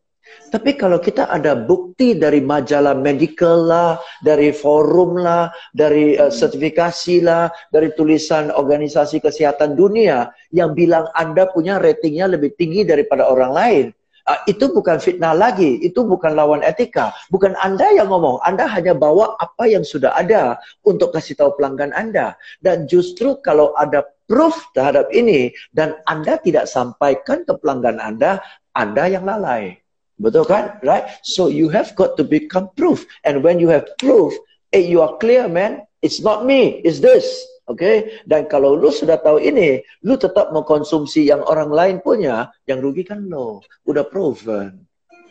Tapi 0.49 0.73
kalau 0.73 0.97
kita 0.97 1.29
ada 1.29 1.53
bukti 1.53 2.17
dari 2.17 2.41
majalah 2.41 2.97
medical 2.97 3.69
lah, 3.69 4.01
dari 4.25 4.49
forum 4.49 5.21
lah, 5.21 5.53
dari 5.77 6.17
uh, 6.17 6.33
sertifikasi 6.33 7.21
lah, 7.21 7.53
dari 7.69 7.93
tulisan 7.93 8.49
organisasi 8.49 9.21
kesehatan 9.21 9.77
dunia 9.77 10.33
yang 10.49 10.73
bilang 10.73 11.05
Anda 11.13 11.45
punya 11.53 11.77
ratingnya 11.77 12.33
lebih 12.33 12.57
tinggi 12.57 12.81
daripada 12.81 13.29
orang 13.29 13.51
lain, 13.53 13.85
uh, 14.25 14.39
itu 14.49 14.73
bukan 14.73 14.97
fitnah 14.97 15.37
lagi, 15.37 15.81
itu 15.85 16.01
bukan 16.01 16.33
lawan 16.33 16.65
etika. 16.65 17.13
Bukan 17.29 17.53
Anda 17.61 17.93
yang 17.93 18.09
ngomong, 18.09 18.41
Anda 18.41 18.65
hanya 18.69 18.97
bawa 18.97 19.37
apa 19.37 19.69
yang 19.69 19.85
sudah 19.85 20.17
ada 20.17 20.57
untuk 20.81 21.13
kasih 21.13 21.37
tahu 21.37 21.57
pelanggan 21.61 21.93
Anda. 21.93 22.37
Dan 22.61 22.89
justru 22.89 23.37
kalau 23.45 23.73
ada 23.77 24.05
proof 24.29 24.53
terhadap 24.77 25.09
ini 25.09 25.49
dan 25.73 25.97
Anda 26.05 26.37
tidak 26.37 26.69
sampaikan 26.69 27.41
ke 27.45 27.53
pelanggan 27.57 27.97
Anda, 27.97 28.41
Anda 28.77 29.09
yang 29.09 29.25
lalai. 29.25 29.78
Betul 30.19 30.43
kan? 30.43 30.77
Right? 30.83 31.07
So 31.23 31.47
you 31.47 31.71
have 31.71 31.95
got 31.95 32.19
to 32.19 32.27
become 32.27 32.69
proof. 32.75 33.07
And 33.23 33.39
when 33.39 33.57
you 33.57 33.71
have 33.71 33.87
proof, 33.97 34.35
eh, 34.75 34.83
you 34.83 34.99
are 34.99 35.15
clear, 35.17 35.47
man. 35.47 35.87
It's 36.03 36.19
not 36.19 36.43
me, 36.43 36.83
it's 36.83 36.99
this. 36.99 37.27
Okay? 37.71 38.19
Dan 38.27 38.51
kalau 38.51 38.75
lu 38.75 38.91
sudah 38.91 39.19
tahu 39.23 39.39
ini, 39.39 39.79
lu 40.03 40.19
tetap 40.19 40.51
mengkonsumsi 40.51 41.27
yang 41.27 41.39
orang 41.47 41.71
lain 41.71 41.95
punya, 42.03 42.51
yang 42.67 42.83
rugi 42.83 43.07
kan 43.07 43.31
lo. 43.31 43.63
Udah 43.87 44.03
proven. 44.07 44.83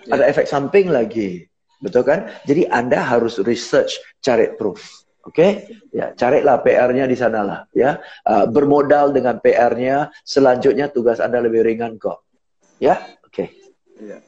Yeah. 0.09 0.17
Ada 0.17 0.25
efek 0.33 0.49
samping 0.49 0.89
lagi. 0.89 1.45
Betul 1.85 2.09
kan? 2.09 2.33
Jadi 2.49 2.67
Anda 2.73 3.05
harus 3.05 3.39
research, 3.45 4.01
cari 4.25 4.57
proof. 4.57 5.05
Oke, 5.29 5.45
okay? 5.45 5.53
ya 5.93 6.17
carilah 6.17 6.57
PR-nya 6.65 7.05
di 7.05 7.13
sanalah, 7.13 7.69
ya. 7.77 8.01
Uh, 8.25 8.49
bermodal 8.49 9.13
dengan 9.13 9.37
PR-nya, 9.45 10.09
selanjutnya 10.25 10.89
tugas 10.89 11.21
Anda 11.21 11.45
lebih 11.45 11.69
ringan 11.69 12.01
kok. 12.01 12.25
Ya, 12.81 12.97
oke. 13.21 13.37
Okay. 13.37 13.49
Yeah. 14.01 14.25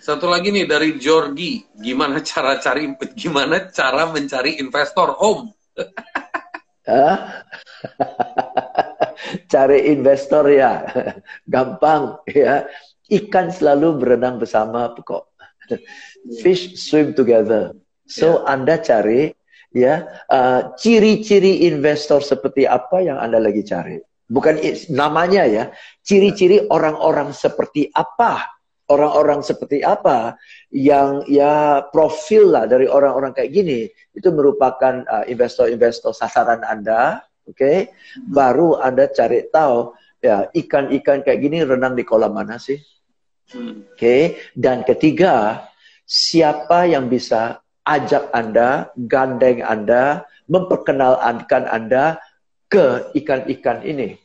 Satu 0.00 0.32
lagi 0.32 0.48
nih 0.48 0.64
dari 0.64 0.96
Jorgi, 0.96 1.60
gimana 1.76 2.24
cara 2.24 2.56
cari 2.56 2.88
gimana 3.12 3.68
cara 3.68 4.08
mencari 4.08 4.56
investor 4.56 5.12
home? 5.20 5.52
cari 9.52 9.92
investor 9.92 10.48
ya, 10.48 10.88
gampang 11.44 12.16
ya. 12.32 12.64
Ikan 13.12 13.52
selalu 13.52 14.00
berenang 14.00 14.40
bersama 14.40 14.88
kok. 14.96 15.36
Fish 16.40 16.80
swim 16.80 17.12
together. 17.12 17.76
So 18.08 18.40
yeah. 18.40 18.56
Anda 18.56 18.80
cari 18.80 19.36
ya 19.76 20.08
uh, 20.32 20.72
ciri-ciri 20.80 21.60
uh, 21.60 21.76
investor 21.76 22.24
seperti 22.24 22.64
apa 22.64 23.04
yang 23.04 23.20
Anda 23.20 23.36
lagi 23.36 23.60
cari. 23.68 24.00
Bukan 24.30 24.62
namanya 24.88 25.44
ya, 25.44 25.68
ciri-ciri 26.00 26.72
orang-orang 26.72 27.36
seperti 27.36 27.92
apa 27.92 28.59
orang-orang 28.90 29.40
seperti 29.40 29.80
apa 29.86 30.34
yang 30.74 31.22
ya 31.30 31.86
profil 31.94 32.50
lah 32.50 32.66
dari 32.66 32.90
orang-orang 32.90 33.30
kayak 33.30 33.54
gini 33.54 33.86
itu 34.12 34.28
merupakan 34.34 35.06
uh, 35.06 35.24
investor-investor 35.30 36.10
sasaran 36.10 36.66
Anda, 36.66 37.22
oke? 37.46 37.54
Okay? 37.54 37.94
Baru 38.26 38.76
Anda 38.82 39.06
cari 39.14 39.46
tahu 39.48 39.94
ya 40.20 40.50
ikan-ikan 40.52 41.22
kayak 41.22 41.40
gini 41.40 41.62
renang 41.62 41.94
di 41.94 42.02
kolam 42.02 42.34
mana 42.34 42.58
sih? 42.58 42.76
Hmm. 43.50 43.86
Oke, 43.94 43.98
okay? 43.98 44.22
dan 44.54 44.82
ketiga 44.86 45.66
siapa 46.06 46.86
yang 46.90 47.06
bisa 47.06 47.62
ajak 47.86 48.30
Anda, 48.34 48.90
gandeng 48.94 49.62
Anda, 49.62 50.26
memperkenalkan 50.50 51.66
Anda 51.70 52.18
ke 52.70 53.10
ikan-ikan 53.18 53.82
ini. 53.86 54.18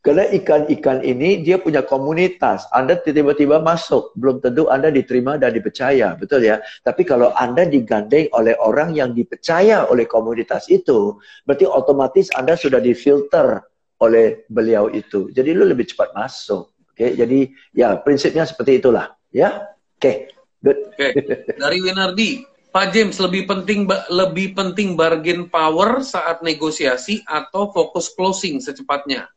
Karena 0.00 0.24
ikan-ikan 0.32 1.04
ini 1.04 1.44
dia 1.44 1.60
punya 1.60 1.84
komunitas. 1.84 2.64
Anda 2.72 2.96
tiba-tiba 2.96 3.60
masuk, 3.60 4.16
belum 4.16 4.40
tentu 4.40 4.64
Anda 4.72 4.88
diterima 4.88 5.36
dan 5.36 5.52
dipercaya, 5.52 6.16
betul 6.16 6.48
ya? 6.48 6.56
Tapi 6.80 7.04
kalau 7.04 7.36
Anda 7.36 7.68
digandeng 7.68 8.32
oleh 8.32 8.56
orang 8.56 8.96
yang 8.96 9.12
dipercaya 9.12 9.84
oleh 9.92 10.08
komunitas 10.08 10.72
itu, 10.72 11.20
berarti 11.44 11.68
otomatis 11.68 12.32
Anda 12.32 12.56
sudah 12.56 12.80
difilter 12.80 13.60
oleh 14.00 14.48
beliau 14.48 14.88
itu. 14.88 15.28
Jadi 15.36 15.52
lu 15.52 15.68
lebih 15.68 15.92
cepat 15.92 16.16
masuk. 16.16 16.72
Oke, 16.72 16.96
okay? 16.96 17.10
jadi 17.12 17.38
ya 17.76 18.00
prinsipnya 18.00 18.48
seperti 18.48 18.80
itulah, 18.80 19.12
ya. 19.28 19.68
Oke, 20.00 20.00
okay. 20.00 20.16
good. 20.64 20.80
Oke. 20.96 21.12
Okay. 21.12 21.60
Dari 21.60 21.78
Winardi, 21.84 22.30
Pak 22.72 22.96
James 22.96 23.20
lebih 23.20 23.44
penting 23.44 23.84
lebih 24.08 24.56
penting 24.56 24.96
bargain 24.96 25.44
power 25.52 26.00
saat 26.00 26.40
negosiasi 26.40 27.20
atau 27.28 27.68
fokus 27.68 28.08
closing 28.16 28.64
secepatnya? 28.64 29.28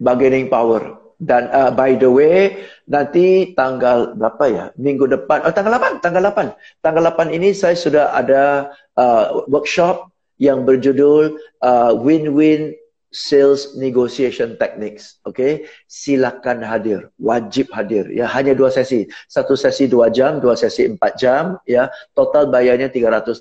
Bargaining 0.00 0.48
power. 0.48 0.96
Dan 1.16 1.48
uh, 1.48 1.72
by 1.72 1.96
the 1.96 2.12
way, 2.12 2.68
nanti 2.84 3.56
tanggal 3.56 4.12
berapa 4.20 4.44
ya? 4.52 4.64
Minggu 4.76 5.08
depan, 5.08 5.48
oh 5.48 5.52
tanggal 5.52 5.80
8, 5.80 6.04
tanggal 6.04 6.22
8. 6.28 6.84
Tanggal 6.84 7.02
8 7.08 7.32
ini 7.32 7.56
saya 7.56 7.72
sudah 7.72 8.12
ada 8.12 8.68
uh, 9.00 9.48
workshop 9.48 10.12
yang 10.36 10.68
berjudul 10.68 11.40
uh, 11.64 11.96
Win-Win 11.96 12.76
sales 13.16 13.72
negotiation 13.80 14.60
techniques. 14.60 15.24
Okay, 15.24 15.64
silakan 15.88 16.60
hadir, 16.60 17.08
wajib 17.16 17.72
hadir. 17.72 18.04
Ya, 18.12 18.28
hanya 18.28 18.52
dua 18.52 18.68
sesi, 18.68 19.08
satu 19.24 19.56
sesi 19.56 19.88
dua 19.88 20.12
jam, 20.12 20.36
dua 20.36 20.52
sesi 20.52 20.84
empat 20.84 21.16
jam. 21.16 21.56
Ya, 21.64 21.88
total 22.12 22.52
bayarnya 22.52 22.92
380 22.92 23.40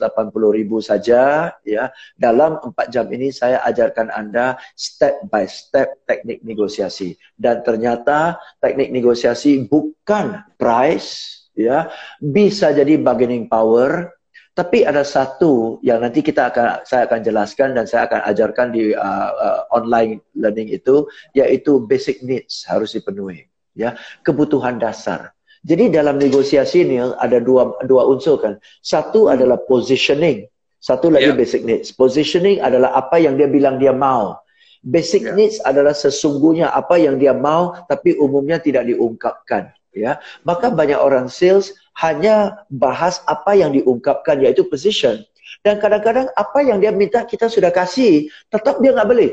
ribu 0.55 0.79
saja. 0.79 1.51
Ya, 1.67 1.91
dalam 2.15 2.55
empat 2.63 2.87
jam 2.87 3.11
ini 3.11 3.35
saya 3.35 3.59
ajarkan 3.67 4.07
anda 4.15 4.55
step 4.79 5.27
by 5.27 5.43
step 5.43 5.99
teknik 6.07 6.39
negosiasi. 6.47 7.19
Dan 7.35 7.59
ternyata 7.67 8.39
teknik 8.63 8.95
negosiasi 8.95 9.67
bukan 9.67 10.39
price. 10.55 11.43
Ya, 11.55 11.87
bisa 12.19 12.75
jadi 12.75 12.99
bargaining 12.99 13.47
power, 13.47 14.11
tapi 14.55 14.87
ada 14.87 15.03
satu 15.03 15.83
yang 15.83 15.99
nanti 15.99 16.23
kita 16.23 16.47
akan 16.47 16.87
saya 16.87 17.03
akan 17.11 17.19
jelaskan 17.27 17.75
dan 17.75 17.83
saya 17.83 18.07
akan 18.07 18.23
ajarkan 18.31 18.67
di 18.71 18.95
uh, 18.95 19.31
uh, 19.35 19.61
online 19.75 20.23
learning 20.31 20.71
itu 20.71 21.03
yaitu 21.35 21.83
basic 21.83 22.23
needs 22.23 22.63
harus 22.63 22.95
dipenuhi 22.95 23.51
ya 23.75 23.99
kebutuhan 24.23 24.79
dasar. 24.79 25.35
Jadi 25.65 25.91
dalam 25.91 26.15
negosiasi 26.21 26.87
ini 26.87 27.03
ada 27.19 27.43
dua 27.43 27.75
dua 27.83 28.07
unsur 28.07 28.39
kan. 28.39 28.55
Satu 28.79 29.27
adalah 29.27 29.59
positioning, 29.59 30.47
satu 30.79 31.11
lagi 31.11 31.33
yeah. 31.33 31.37
basic 31.37 31.67
needs. 31.67 31.91
Positioning 31.91 32.63
adalah 32.63 32.95
apa 32.95 33.19
yang 33.19 33.35
dia 33.35 33.51
bilang 33.51 33.75
dia 33.75 33.91
mau. 33.91 34.39
Basic 34.85 35.25
yeah. 35.25 35.35
needs 35.35 35.57
adalah 35.65 35.91
sesungguhnya 35.91 36.71
apa 36.71 36.95
yang 36.95 37.19
dia 37.19 37.35
mau 37.35 37.75
tapi 37.91 38.15
umumnya 38.15 38.61
tidak 38.61 38.87
diungkapkan 38.87 39.73
ya. 39.91 40.21
Maka 40.45 40.69
banyak 40.71 41.01
orang 41.01 41.27
sales 41.27 41.73
hanya 41.99 42.65
bahas 42.67 43.23
apa 43.25 43.55
yang 43.55 43.71
diungkapkan 43.71 44.43
yaitu 44.43 44.67
position. 44.67 45.23
Dan 45.63 45.79
kadang-kadang 45.81 46.29
apa 46.35 46.59
yang 46.61 46.77
dia 46.83 46.91
minta 46.93 47.23
kita 47.25 47.49
sudah 47.49 47.71
kasih, 47.73 48.29
tetap 48.51 48.77
dia 48.83 48.93
nggak 48.93 49.09
beli. 49.09 49.29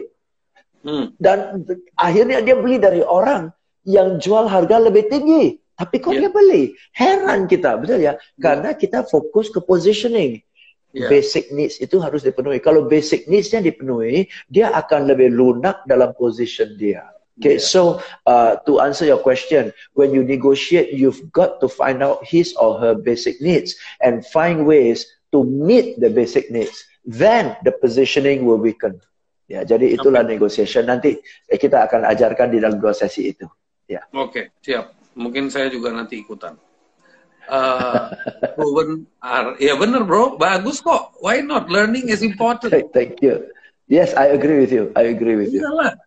Hmm. 0.82 1.14
Dan 1.18 1.62
akhirnya 1.94 2.42
dia 2.42 2.56
beli 2.58 2.78
dari 2.78 3.02
orang 3.02 3.50
yang 3.86 4.18
jual 4.18 4.46
harga 4.46 4.78
lebih 4.78 5.10
tinggi. 5.10 5.58
Tapi 5.76 5.98
kok 5.98 6.14
yeah. 6.14 6.28
dia 6.28 6.30
beli? 6.30 6.62
Heran 6.94 7.50
kita, 7.50 7.80
betul 7.80 7.98
ya? 7.98 8.14
Yeah. 8.14 8.16
Karena 8.38 8.70
kita 8.76 9.02
fokus 9.08 9.50
ke 9.50 9.58
positioning. 9.58 10.38
Yeah. 10.92 11.08
Basic 11.08 11.48
needs 11.50 11.80
itu 11.80 11.96
harus 11.98 12.20
dipenuhi. 12.22 12.60
Kalau 12.60 12.84
basic 12.84 13.24
needs-nya 13.24 13.64
dipenuhi, 13.64 14.28
dia 14.52 14.70
akan 14.76 15.08
lebih 15.08 15.32
lunak 15.32 15.82
dalam 15.88 16.12
position 16.12 16.76
dia. 16.76 17.08
Okay, 17.40 17.56
yeah. 17.56 17.64
so 17.64 18.02
uh, 18.26 18.56
to 18.68 18.80
answer 18.80 19.08
your 19.08 19.18
question, 19.18 19.72
when 19.94 20.12
you 20.12 20.22
negotiate, 20.22 20.92
you've 20.92 21.32
got 21.32 21.60
to 21.60 21.68
find 21.68 22.02
out 22.02 22.20
his 22.20 22.52
or 22.60 22.76
her 22.78 22.94
basic 22.94 23.40
needs 23.40 23.74
and 24.04 24.24
find 24.26 24.66
ways 24.66 25.06
to 25.32 25.44
meet 25.44 25.96
the 25.96 26.10
basic 26.10 26.52
needs. 26.52 26.84
Then 27.04 27.56
the 27.64 27.72
positioning 27.72 28.44
will 28.44 28.60
weaken. 28.60 29.00
Ya, 29.48 29.64
jadi 29.64 29.96
itulah 29.96 30.24
okay. 30.24 30.32
negotiation. 30.36 30.86
Nanti 30.86 31.18
eh, 31.48 31.58
kita 31.58 31.88
akan 31.88 32.08
ajarkan 32.08 32.52
di 32.52 32.60
dalam 32.60 32.78
dua 32.78 32.92
sesi 32.96 33.32
itu. 33.32 33.48
Ya. 33.88 34.04
Oke, 34.12 34.28
okay, 34.28 34.44
siap. 34.64 34.96
Mungkin 35.12 35.52
saya 35.52 35.68
juga 35.68 35.92
nanti 35.92 36.20
ikutan. 36.20 36.56
Uh, 37.50 38.14
proven 38.56 39.04
are, 39.18 39.58
ya 39.58 39.74
benar 39.74 40.06
bro, 40.06 40.38
bagus 40.38 40.78
kok. 40.80 41.18
Why 41.20 41.42
not? 41.42 41.68
Learning 41.68 42.08
is 42.08 42.22
important. 42.22 42.72
Thank 42.94 43.20
you. 43.20 43.50
Yes, 43.90 44.16
I 44.16 44.32
agree 44.32 44.62
with 44.62 44.72
you. 44.72 44.88
I 44.96 45.10
agree 45.12 45.36
with 45.36 45.52
you. 45.52 45.60
Iyalah. 45.60 46.00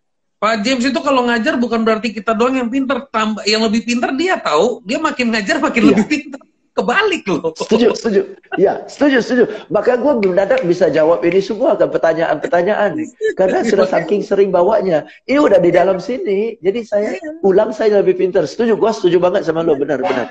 Pak 0.46 0.62
James 0.62 0.86
itu 0.86 1.00
kalau 1.02 1.26
ngajar 1.26 1.58
bukan 1.58 1.82
berarti 1.82 2.14
kita 2.14 2.38
doang 2.38 2.54
yang 2.54 2.70
pinter, 2.70 3.02
tambah 3.10 3.42
yang 3.50 3.66
lebih 3.66 3.82
pinter 3.82 4.14
dia 4.14 4.38
tahu, 4.38 4.78
dia 4.86 5.02
makin 5.02 5.34
ngajar 5.34 5.58
makin 5.58 5.82
iya. 5.82 5.90
lebih 5.90 6.06
pinter. 6.06 6.38
Kebalik 6.76 7.24
loh. 7.26 7.50
Setuju, 7.58 7.98
setuju. 7.98 8.22
Ya, 8.62 8.86
setuju, 8.86 9.26
setuju. 9.26 9.44
Maka 9.74 9.98
gue 9.98 10.12
belum 10.22 10.38
dadak 10.38 10.62
bisa 10.68 10.92
jawab 10.94 11.26
ini 11.26 11.42
semua 11.42 11.74
kan 11.74 11.90
pertanyaan-pertanyaan 11.90 12.94
karena 13.34 13.64
sudah 13.74 13.90
saking 13.90 14.22
sering 14.22 14.54
bawanya. 14.54 15.10
Ini 15.26 15.42
udah 15.42 15.58
di 15.58 15.74
dalam 15.74 15.98
sini, 15.98 16.62
jadi 16.62 16.80
saya 16.86 17.18
iya. 17.18 17.42
ulang 17.42 17.74
saya 17.74 18.06
lebih 18.06 18.14
pinter. 18.14 18.46
Setuju, 18.46 18.78
gue 18.78 18.92
setuju 18.94 19.18
banget 19.18 19.50
sama 19.50 19.66
lo, 19.66 19.74
benar-benar. 19.74 20.30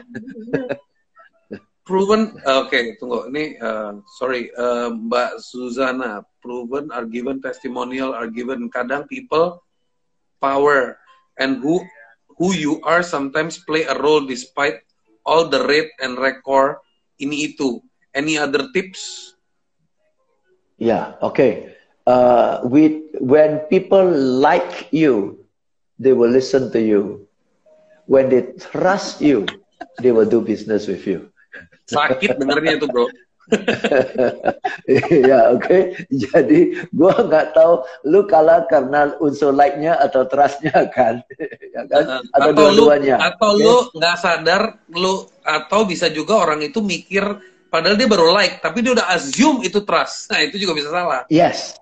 proven, 1.89 2.39
oke, 2.39 2.71
okay, 2.71 2.95
tunggu. 3.03 3.27
Ini, 3.35 3.59
uh, 3.59 3.99
sorry, 4.15 4.47
uh, 4.55 4.95
Mbak 4.95 5.43
Suzana, 5.43 6.23
proven 6.39 6.95
are 6.95 7.09
given 7.09 7.43
testimonial 7.43 8.15
are 8.15 8.31
given. 8.31 8.71
Kadang 8.71 9.11
people 9.11 9.65
power 10.45 11.01
and 11.41 11.65
who 11.65 11.81
who 12.37 12.53
you 12.53 12.85
are 12.85 13.01
sometimes 13.01 13.65
play 13.65 13.89
a 13.89 13.97
role 13.97 14.29
despite 14.29 14.85
all 15.25 15.49
the 15.49 15.65
rate 15.65 15.89
and 16.05 16.21
record 16.21 16.85
ini 17.17 17.57
itu. 17.57 17.81
Any 18.15 18.39
other 18.39 18.71
tips? 18.71 19.35
Yeah, 20.79 21.19
okay. 21.19 21.75
Uh, 22.07 22.63
with 22.63 23.01
when 23.19 23.65
people 23.73 24.07
like 24.07 24.93
you, 24.95 25.43
they 25.99 26.13
will 26.13 26.31
listen 26.31 26.71
to 26.71 26.79
you. 26.79 27.27
When 28.07 28.29
they 28.29 28.55
trust 28.61 29.19
you, 29.25 29.49
they 29.99 30.13
will 30.13 30.29
do 30.29 30.45
business 30.45 30.87
with 30.87 31.09
you. 31.09 31.33
Sakit 31.89 32.39
dengernya 32.39 32.79
itu, 32.79 32.87
bro. 32.87 33.09
ya 35.29 35.53
oke. 35.53 35.61
Okay. 35.61 35.83
jadi 36.09 36.61
gua 36.93 37.13
nggak 37.25 37.53
tahu 37.53 37.85
lu 38.09 38.25
kalah 38.25 38.65
karena 38.69 39.13
unsur 39.21 39.53
like-nya 39.53 40.01
atau 40.01 40.25
trust-nya 40.25 40.89
kan? 40.93 41.21
Ya 41.75 41.83
kan? 41.91 42.23
Atau, 42.31 42.39
atau 42.39 42.51
dua-duanya? 42.55 43.17
atau 43.19 43.59
okay. 43.59 43.67
lu 43.67 43.77
nggak 43.99 44.17
sadar 44.23 44.63
lu 44.95 45.27
atau 45.43 45.83
bisa 45.83 46.07
juga 46.07 46.39
orang 46.39 46.63
itu 46.63 46.79
mikir 46.79 47.27
padahal 47.67 47.99
dia 47.99 48.07
baru 48.07 48.31
like 48.31 48.63
tapi 48.63 48.79
dia 48.79 48.95
udah 48.95 49.11
assume 49.11 49.67
itu 49.67 49.83
trust. 49.83 50.31
Nah 50.31 50.41
itu 50.47 50.57
juga 50.63 50.79
bisa 50.79 50.95
salah. 50.95 51.27
Yes. 51.27 51.75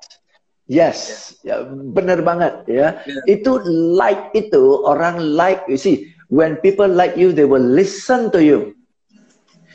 Yes. 0.65 1.37
Ya 1.45 1.61
benar 1.69 2.25
banget 2.25 2.65
ya. 2.65 3.05
Yeah. 3.05 3.25
itu 3.29 3.61
like 3.93 4.33
itu 4.33 4.81
orang 4.89 5.21
like 5.37 5.61
you 5.69 5.77
see 5.77 6.09
when 6.33 6.57
people 6.65 6.89
like 6.89 7.13
you 7.21 7.37
they 7.37 7.45
will 7.45 7.63
listen 7.63 8.33
to 8.33 8.41
you 8.41 8.73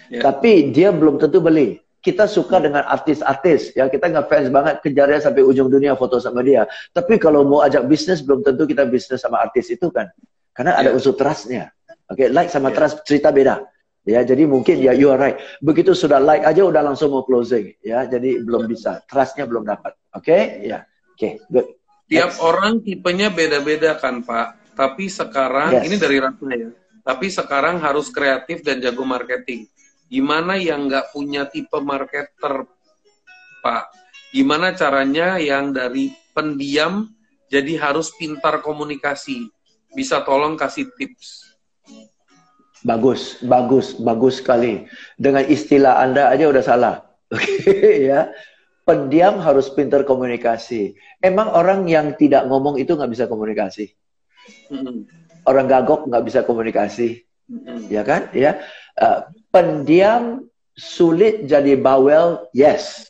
Yeah. 0.08 0.24
Tapi 0.24 0.72
dia 0.72 0.89
belum 0.91 1.20
tentu 1.22 1.39
beli. 1.39 1.80
Kita 1.97 2.24
suka 2.24 2.64
dengan 2.64 2.88
artis-artis, 2.88 3.76
ya 3.76 3.91
kita 3.91 4.08
nggak 4.08 4.32
fans 4.32 4.47
banget 4.47 4.80
kejarnya 4.80 5.20
sampai 5.20 5.43
ujung 5.43 5.68
dunia 5.68 5.91
foto 5.99 6.24
sama 6.24 6.39
dia. 6.39 6.64
Tapi 6.95 7.20
kalau 7.20 7.43
mau 7.43 7.60
ajak 7.68 7.84
bisnis, 7.84 8.24
belum 8.24 8.47
tentu 8.47 8.64
kita 8.64 8.88
bisnis 8.88 9.20
sama 9.20 9.43
artis 9.43 9.68
itu 9.68 9.91
kan, 9.91 10.08
karena 10.55 10.80
ada 10.80 10.93
yeah. 10.93 10.95
unsur 10.95 11.20
trustnya. 11.20 11.68
Oke, 12.08 12.24
okay, 12.24 12.28
like 12.32 12.47
sama 12.47 12.72
yeah. 12.72 12.76
trust 12.80 13.03
cerita 13.03 13.36
beda. 13.36 13.60
Ya, 14.08 14.24
jadi 14.24 14.47
mungkin 14.47 14.80
ya 14.80 14.95
you 14.95 15.12
are 15.12 15.20
right. 15.20 15.36
Begitu 15.60 15.91
sudah 15.91 16.24
like 16.24 16.47
aja 16.47 16.64
udah 16.64 16.80
langsung 16.80 17.12
mau 17.12 17.28
closing, 17.28 17.76
ya. 17.84 18.08
Jadi 18.08 18.39
belum 18.39 18.72
bisa, 18.72 19.03
trustnya 19.03 19.43
belum 19.43 19.68
dapat. 19.68 19.99
Oke, 20.16 20.32
okay? 20.32 20.41
ya, 20.64 20.88
oke, 20.88 21.20
okay, 21.20 21.32
good. 21.51 21.68
Tiap 22.08 22.32
Next. 22.32 22.39
orang 22.39 22.74
tipenya 22.88 23.28
beda-beda 23.28 23.99
kan 23.99 24.24
Pak. 24.24 24.72
Tapi 24.80 25.12
sekarang 25.12 25.76
yes. 25.76 25.84
ini 25.91 25.95
dari 25.99 26.18
Ratna 26.24 26.53
ya. 26.55 26.70
Tapi 27.03 27.28
sekarang 27.28 27.84
harus 27.84 28.08
kreatif 28.08 28.64
dan 28.64 28.80
jago 28.80 29.03
marketing. 29.03 29.68
Gimana 30.08 30.55
yang 30.55 30.88
nggak 30.88 31.12
punya 31.12 31.51
tipe 31.51 31.76
marketer, 31.84 32.64
Pak? 33.60 33.84
Gimana 34.32 34.72
caranya 34.72 35.36
yang 35.36 35.76
dari 35.76 36.16
pendiam 36.32 37.12
jadi 37.51 37.76
harus 37.80 38.16
pintar 38.16 38.64
komunikasi? 38.64 39.51
Bisa 39.91 40.24
tolong 40.24 40.55
kasih 40.55 40.88
tips. 40.95 41.47
Bagus, 42.88 43.43
bagus, 43.43 43.99
bagus 43.99 44.39
sekali. 44.39 44.88
Dengan 45.20 45.43
istilah 45.43 45.99
Anda 45.99 46.32
aja 46.32 46.47
udah 46.47 46.64
salah. 46.64 46.95
Oke 47.36 47.60
okay, 47.60 48.08
ya. 48.08 48.32
Pendiam 48.88 49.43
harus 49.43 49.68
pintar 49.68 50.08
komunikasi. 50.08 50.95
Emang 51.20 51.51
orang 51.51 51.84
yang 51.91 52.16
tidak 52.16 52.47
ngomong 52.47 52.80
itu 52.80 52.95
nggak 52.95 53.12
bisa 53.12 53.28
komunikasi? 53.28 53.91
Orang 55.43 55.68
gagok 55.68 56.08
nggak 56.08 56.24
bisa 56.24 56.47
komunikasi, 56.47 57.28
ya 57.91 58.08
kan? 58.08 58.32
Ya, 58.32 58.64
uh, 58.95 59.28
pendiam 59.58 60.45
sulit 60.78 61.49
jadi 61.49 61.74
bawel, 61.74 62.45
yes. 62.53 63.10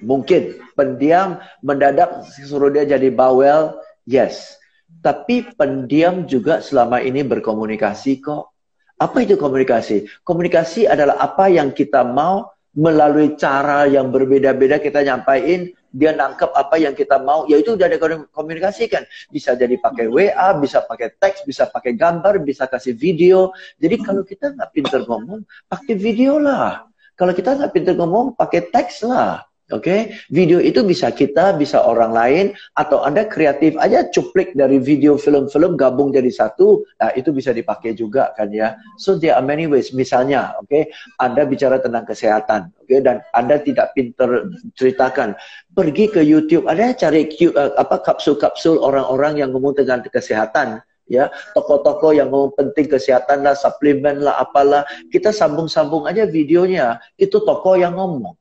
Mungkin 0.00 0.56
pendiam 0.72 1.44
mendadak 1.60 2.24
suruh 2.48 2.72
dia 2.72 2.88
jadi 2.88 3.12
bawel, 3.12 3.76
yes. 4.08 4.56
Tapi 5.04 5.52
pendiam 5.60 6.24
juga 6.24 6.64
selama 6.64 7.04
ini 7.04 7.20
berkomunikasi 7.20 8.24
kok. 8.24 8.56
Apa 8.96 9.28
itu 9.28 9.36
komunikasi? 9.36 10.08
Komunikasi 10.24 10.88
adalah 10.88 11.20
apa 11.20 11.52
yang 11.52 11.76
kita 11.76 12.00
mau 12.00 12.48
melalui 12.72 13.36
cara 13.36 13.84
yang 13.84 14.08
berbeda-beda 14.08 14.80
kita 14.80 15.04
nyampaikan 15.04 15.68
dia 15.94 16.10
nangkep 16.10 16.50
apa 16.50 16.74
yang 16.74 16.90
kita 16.90 17.22
mau, 17.22 17.46
ya 17.46 17.54
itu 17.62 17.78
udah 17.78 17.86
ada 17.86 17.98
komunikasikan. 18.34 19.06
Bisa 19.30 19.54
jadi 19.54 19.78
pakai 19.78 20.10
WA, 20.10 20.50
bisa 20.58 20.82
pakai 20.82 21.14
teks, 21.14 21.46
bisa 21.46 21.70
pakai 21.70 21.94
gambar, 21.94 22.42
bisa 22.42 22.66
kasih 22.66 22.98
video. 22.98 23.54
Jadi 23.78 24.02
kalau 24.02 24.26
kita 24.26 24.58
nggak 24.58 24.70
pinter 24.74 25.06
ngomong, 25.06 25.46
pakai 25.70 25.94
video 25.94 26.42
lah. 26.42 26.82
Kalau 27.14 27.30
kita 27.30 27.54
nggak 27.54 27.70
pinter 27.70 27.94
ngomong, 27.94 28.34
pakai 28.34 28.74
teks 28.74 29.06
lah. 29.06 29.46
Oke, 29.72 29.88
okay? 29.88 30.00
video 30.28 30.60
itu 30.60 30.84
bisa 30.84 31.08
kita, 31.08 31.56
bisa 31.56 31.80
orang 31.80 32.12
lain, 32.12 32.44
atau 32.76 33.00
Anda 33.00 33.24
kreatif 33.24 33.72
aja 33.80 34.04
cuplik 34.12 34.52
dari 34.52 34.76
video 34.76 35.16
film-film 35.16 35.80
gabung 35.80 36.12
jadi 36.12 36.28
satu, 36.28 36.84
nah 37.00 37.08
itu 37.16 37.32
bisa 37.32 37.48
dipakai 37.48 37.96
juga 37.96 38.28
kan 38.36 38.52
ya. 38.52 38.76
So 39.00 39.16
there 39.16 39.32
are 39.32 39.40
many 39.40 39.64
ways. 39.64 39.96
Misalnya, 39.96 40.52
oke, 40.60 40.68
okay, 40.68 40.92
Anda 41.16 41.48
bicara 41.48 41.80
tentang 41.80 42.04
kesehatan, 42.04 42.76
oke, 42.76 42.92
okay, 42.92 43.00
dan 43.00 43.24
Anda 43.32 43.56
tidak 43.56 43.96
pinter 43.96 44.52
ceritakan, 44.76 45.32
pergi 45.72 46.12
ke 46.12 46.20
YouTube, 46.20 46.68
Anda 46.68 46.92
cari 46.92 47.24
uh, 47.56 47.72
apa 47.80 48.04
kapsul-kapsul 48.04 48.76
orang-orang 48.84 49.40
yang 49.40 49.56
ngomong 49.56 49.80
tentang 49.80 50.04
kesehatan, 50.04 50.84
ya 51.08 51.32
toko-toko 51.56 52.12
yang 52.12 52.28
ngomong 52.28 52.52
penting 52.52 52.84
kesehatan 52.84 53.40
lah, 53.40 53.56
suplemen 53.56 54.28
lah, 54.28 54.36
apalah, 54.44 54.84
kita 55.08 55.32
sambung-sambung 55.32 56.04
aja 56.04 56.28
videonya, 56.28 57.00
itu 57.16 57.40
toko 57.40 57.80
yang 57.80 57.96
ngomong 57.96 58.36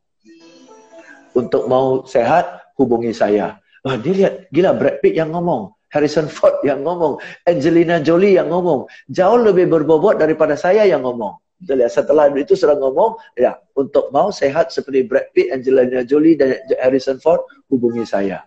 untuk 1.36 1.65
mau 1.69 2.05
sehat, 2.05 2.73
hubungi 2.77 3.13
saya. 3.13 3.57
Wah, 3.84 3.99
dia 3.99 4.13
lihat, 4.15 4.34
gila 4.49 4.71
Brad 4.73 5.03
Pitt 5.03 5.17
yang 5.19 5.36
ngomong. 5.36 5.75
Harrison 5.93 6.25
Ford 6.25 6.57
yang 6.65 6.81
ngomong. 6.81 7.21
Angelina 7.45 8.01
Jolie 8.01 8.39
yang 8.39 8.49
ngomong. 8.49 8.89
Jauh 9.11 9.38
lebih 9.38 9.69
berbobot 9.69 10.17
daripada 10.17 10.57
saya 10.57 10.88
yang 10.89 11.05
ngomong. 11.05 11.38
Lihat, 11.63 11.91
setelah 11.91 12.31
itu 12.34 12.57
sudah 12.57 12.75
ngomong, 12.75 13.19
ya 13.38 13.55
untuk 13.77 14.09
mau 14.09 14.34
sehat 14.34 14.73
seperti 14.73 15.05
Brad 15.05 15.29
Pitt, 15.36 15.51
Angelina 15.51 16.01
Jolie, 16.07 16.39
dan 16.39 16.59
Harrison 16.79 17.19
Ford, 17.19 17.43
hubungi 17.69 18.07
saya. 18.07 18.43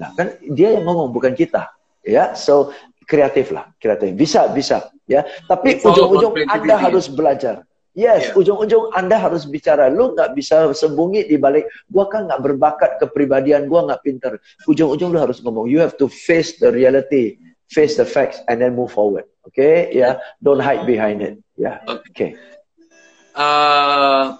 Nah, 0.00 0.14
kan 0.16 0.34
dia 0.52 0.74
yang 0.78 0.88
ngomong, 0.88 1.12
bukan 1.12 1.36
kita. 1.36 1.68
Ya, 2.04 2.32
so 2.32 2.72
kreatif 3.04 3.52
lah, 3.52 3.68
kreatif. 3.76 4.16
Bisa, 4.16 4.48
bisa. 4.52 4.88
Ya, 5.08 5.24
tapi 5.48 5.80
ujung-ujung 5.80 6.32
Anda 6.48 6.76
harus 6.76 7.08
belajar. 7.08 7.67
Yes, 7.98 8.30
yeah. 8.30 8.38
ujung-ujung 8.38 8.94
Anda 8.94 9.18
harus 9.18 9.42
bicara. 9.42 9.90
Lu 9.90 10.14
nggak 10.14 10.38
bisa 10.38 10.70
sembunyi 10.70 11.26
di 11.26 11.34
balik, 11.34 11.66
gua 11.90 12.06
kan 12.06 12.30
nggak 12.30 12.46
berbakat 12.46 12.90
kepribadian, 13.02 13.66
gua 13.66 13.90
nggak 13.90 14.06
pinter. 14.06 14.38
Ujung-ujung 14.70 15.10
lu 15.10 15.18
harus 15.18 15.42
ngomong. 15.42 15.66
You 15.66 15.82
have 15.82 15.98
to 15.98 16.06
face 16.06 16.62
the 16.62 16.70
reality, 16.70 17.42
face 17.66 17.98
the 17.98 18.06
facts, 18.06 18.38
and 18.46 18.62
then 18.62 18.78
move 18.78 18.94
forward. 18.94 19.26
Okay, 19.50 19.90
ya, 19.90 19.98
yeah? 19.98 20.12
don't 20.38 20.62
hide 20.62 20.86
behind 20.86 21.26
it. 21.26 21.42
Ya, 21.58 21.82
yeah. 21.82 21.90
oke. 21.90 22.06
Okay. 22.14 22.38
Uh, 23.34 24.38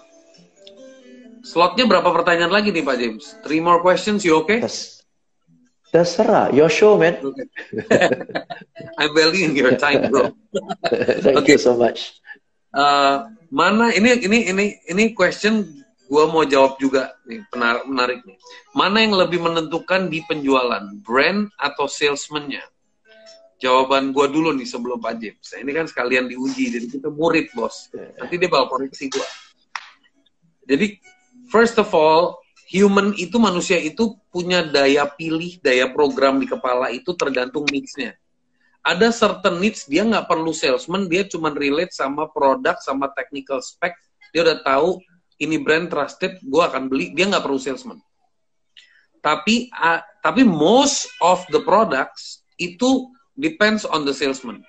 slotnya 1.43 1.83
berapa 1.83 2.07
pertanyaan 2.15 2.55
lagi 2.55 2.71
nih 2.71 2.87
Pak 2.87 2.95
James? 2.95 3.35
Three 3.43 3.59
more 3.59 3.83
questions, 3.83 4.23
you 4.23 4.39
okay? 4.39 4.63
Yes. 4.63 5.03
Terserah, 5.91 6.53
your 6.55 6.71
show, 6.71 6.95
man. 6.95 7.19
Okay. 7.19 7.47
I'm 9.01 9.11
valuing 9.11 9.57
your 9.57 9.75
time, 9.75 10.07
bro. 10.07 10.31
Thank 11.25 11.43
okay. 11.43 11.57
you 11.57 11.61
so 11.61 11.75
much. 11.75 12.21
Uh, 12.69 13.33
mana 13.49 13.93
ini 13.93 14.21
ini 14.25 14.39
ini 14.49 14.65
ini 14.89 15.03
question 15.17 15.65
gue 16.09 16.23
mau 16.25 16.41
jawab 16.41 16.81
juga 16.81 17.13
nih 17.29 17.45
menarik, 17.53 17.83
menarik 17.85 18.19
nih. 18.25 18.37
Mana 18.73 19.05
yang 19.05 19.13
lebih 19.13 19.45
menentukan 19.45 20.09
di 20.09 20.25
penjualan 20.25 20.81
brand 21.05 21.53
atau 21.57 21.85
salesmannya? 21.85 22.65
Jawaban 23.59 24.15
gue 24.15 24.25
dulu 24.31 24.55
nih 24.55 24.65
sebelum 24.65 25.03
Pak 25.03 25.19
James. 25.19 25.43
Nah, 25.51 25.59
ini 25.59 25.71
kan 25.75 25.85
sekalian 25.85 26.31
diuji 26.31 26.71
jadi 26.71 26.87
kita 26.87 27.11
murid 27.11 27.51
bos. 27.51 27.91
Nanti 27.93 28.39
dia 28.39 28.47
bakal 28.49 28.79
koreksi 28.79 29.11
gue 29.11 29.27
jadi 30.69 31.01
first 31.49 31.81
of 31.81 31.89
all 31.97 32.37
human 32.69 33.17
itu 33.17 33.41
manusia 33.41 33.81
itu 33.81 34.13
punya 34.29 34.61
daya 34.61 35.09
pilih 35.09 35.57
daya 35.65 35.89
program 35.89 36.37
di 36.37 36.45
kepala 36.45 36.93
itu 36.93 37.17
tergantung 37.17 37.65
mixnya 37.73 38.13
ada 38.89 39.13
certain 39.13 39.61
needs 39.61 39.85
dia 39.85 40.01
nggak 40.01 40.25
perlu 40.25 40.49
salesman 40.49 41.05
dia 41.05 41.21
cuma 41.29 41.53
relate 41.53 41.93
sama 41.93 42.25
produk 42.25 42.73
sama 42.81 43.13
technical 43.13 43.61
spec. 43.61 43.93
Dia 44.33 44.41
udah 44.41 44.65
tahu 44.65 44.97
ini 45.37 45.61
brand 45.61 45.85
trusted 45.93 46.41
gue 46.41 46.63
akan 46.65 46.89
beli. 46.89 47.13
Dia 47.13 47.29
nggak 47.29 47.45
perlu 47.45 47.61
salesman. 47.61 48.01
Tapi 49.21 49.69
uh, 49.69 50.01
tapi 50.25 50.41
most 50.41 51.05
of 51.21 51.45
the 51.53 51.61
products 51.61 52.41
itu 52.57 53.13
depends 53.37 53.85
on 53.85 54.09
the 54.09 54.13
salesman. 54.15 54.65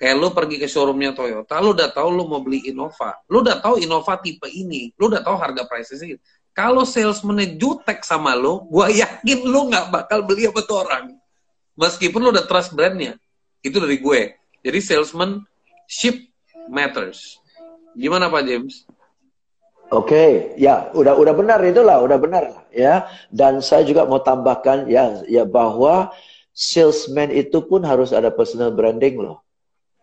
Kayak 0.00 0.16
lo 0.18 0.28
pergi 0.32 0.56
ke 0.58 0.66
showroomnya 0.66 1.14
Toyota 1.14 1.60
lo 1.60 1.76
udah 1.76 1.92
tahu 1.92 2.08
lo 2.16 2.24
mau 2.24 2.40
beli 2.40 2.64
Innova. 2.72 3.12
Lo 3.28 3.44
udah 3.44 3.60
tahu 3.60 3.76
Innova 3.76 4.18
tipe 4.24 4.48
ini. 4.48 4.88
Lo 4.96 5.12
udah 5.12 5.20
tahu 5.20 5.36
harga 5.36 5.68
prices 5.68 6.00
kalau 6.54 6.86
salesmannya 6.86 7.58
jutek 7.58 8.06
sama 8.06 8.32
lo 8.38 8.64
gue 8.70 9.02
yakin 9.04 9.42
lo 9.44 9.68
nggak 9.68 9.86
bakal 9.92 10.24
beli 10.24 10.48
apa 10.48 10.64
tuh 10.64 10.80
orang. 10.80 11.12
Meskipun 11.76 12.24
lo 12.24 12.30
udah 12.32 12.46
trust 12.46 12.72
brandnya 12.72 13.18
itu 13.64 13.76
dari 13.80 13.96
gue. 13.98 14.20
Jadi 14.60 14.78
salesman 14.84 15.40
ship 15.88 16.28
matters. 16.68 17.40
Gimana 17.96 18.28
Pak 18.28 18.44
James? 18.44 18.84
Oke, 19.92 20.10
okay. 20.10 20.30
ya 20.56 20.90
udah 20.96 21.14
udah 21.14 21.34
benar 21.36 21.60
itulah, 21.60 22.00
udah 22.00 22.18
benar 22.18 22.44
ya. 22.72 23.04
Dan 23.28 23.60
saya 23.60 23.84
juga 23.84 24.08
mau 24.08 24.20
tambahkan 24.20 24.88
ya 24.88 25.22
ya 25.28 25.44
bahwa 25.44 26.12
salesman 26.56 27.30
itu 27.30 27.60
pun 27.64 27.84
harus 27.84 28.10
ada 28.12 28.32
personal 28.32 28.72
branding 28.72 29.20
loh. 29.20 29.44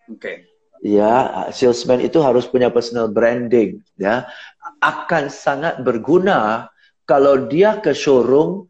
Oke. 0.10 0.18
Okay. 0.18 0.38
Ya, 0.82 1.46
salesman 1.54 2.02
itu 2.02 2.18
harus 2.26 2.50
punya 2.50 2.74
personal 2.74 3.06
branding 3.10 3.86
ya. 4.02 4.26
Akan 4.82 5.30
sangat 5.30 5.82
berguna 5.86 6.70
kalau 7.06 7.46
dia 7.46 7.78
ke 7.82 7.94
showroom 7.94 8.66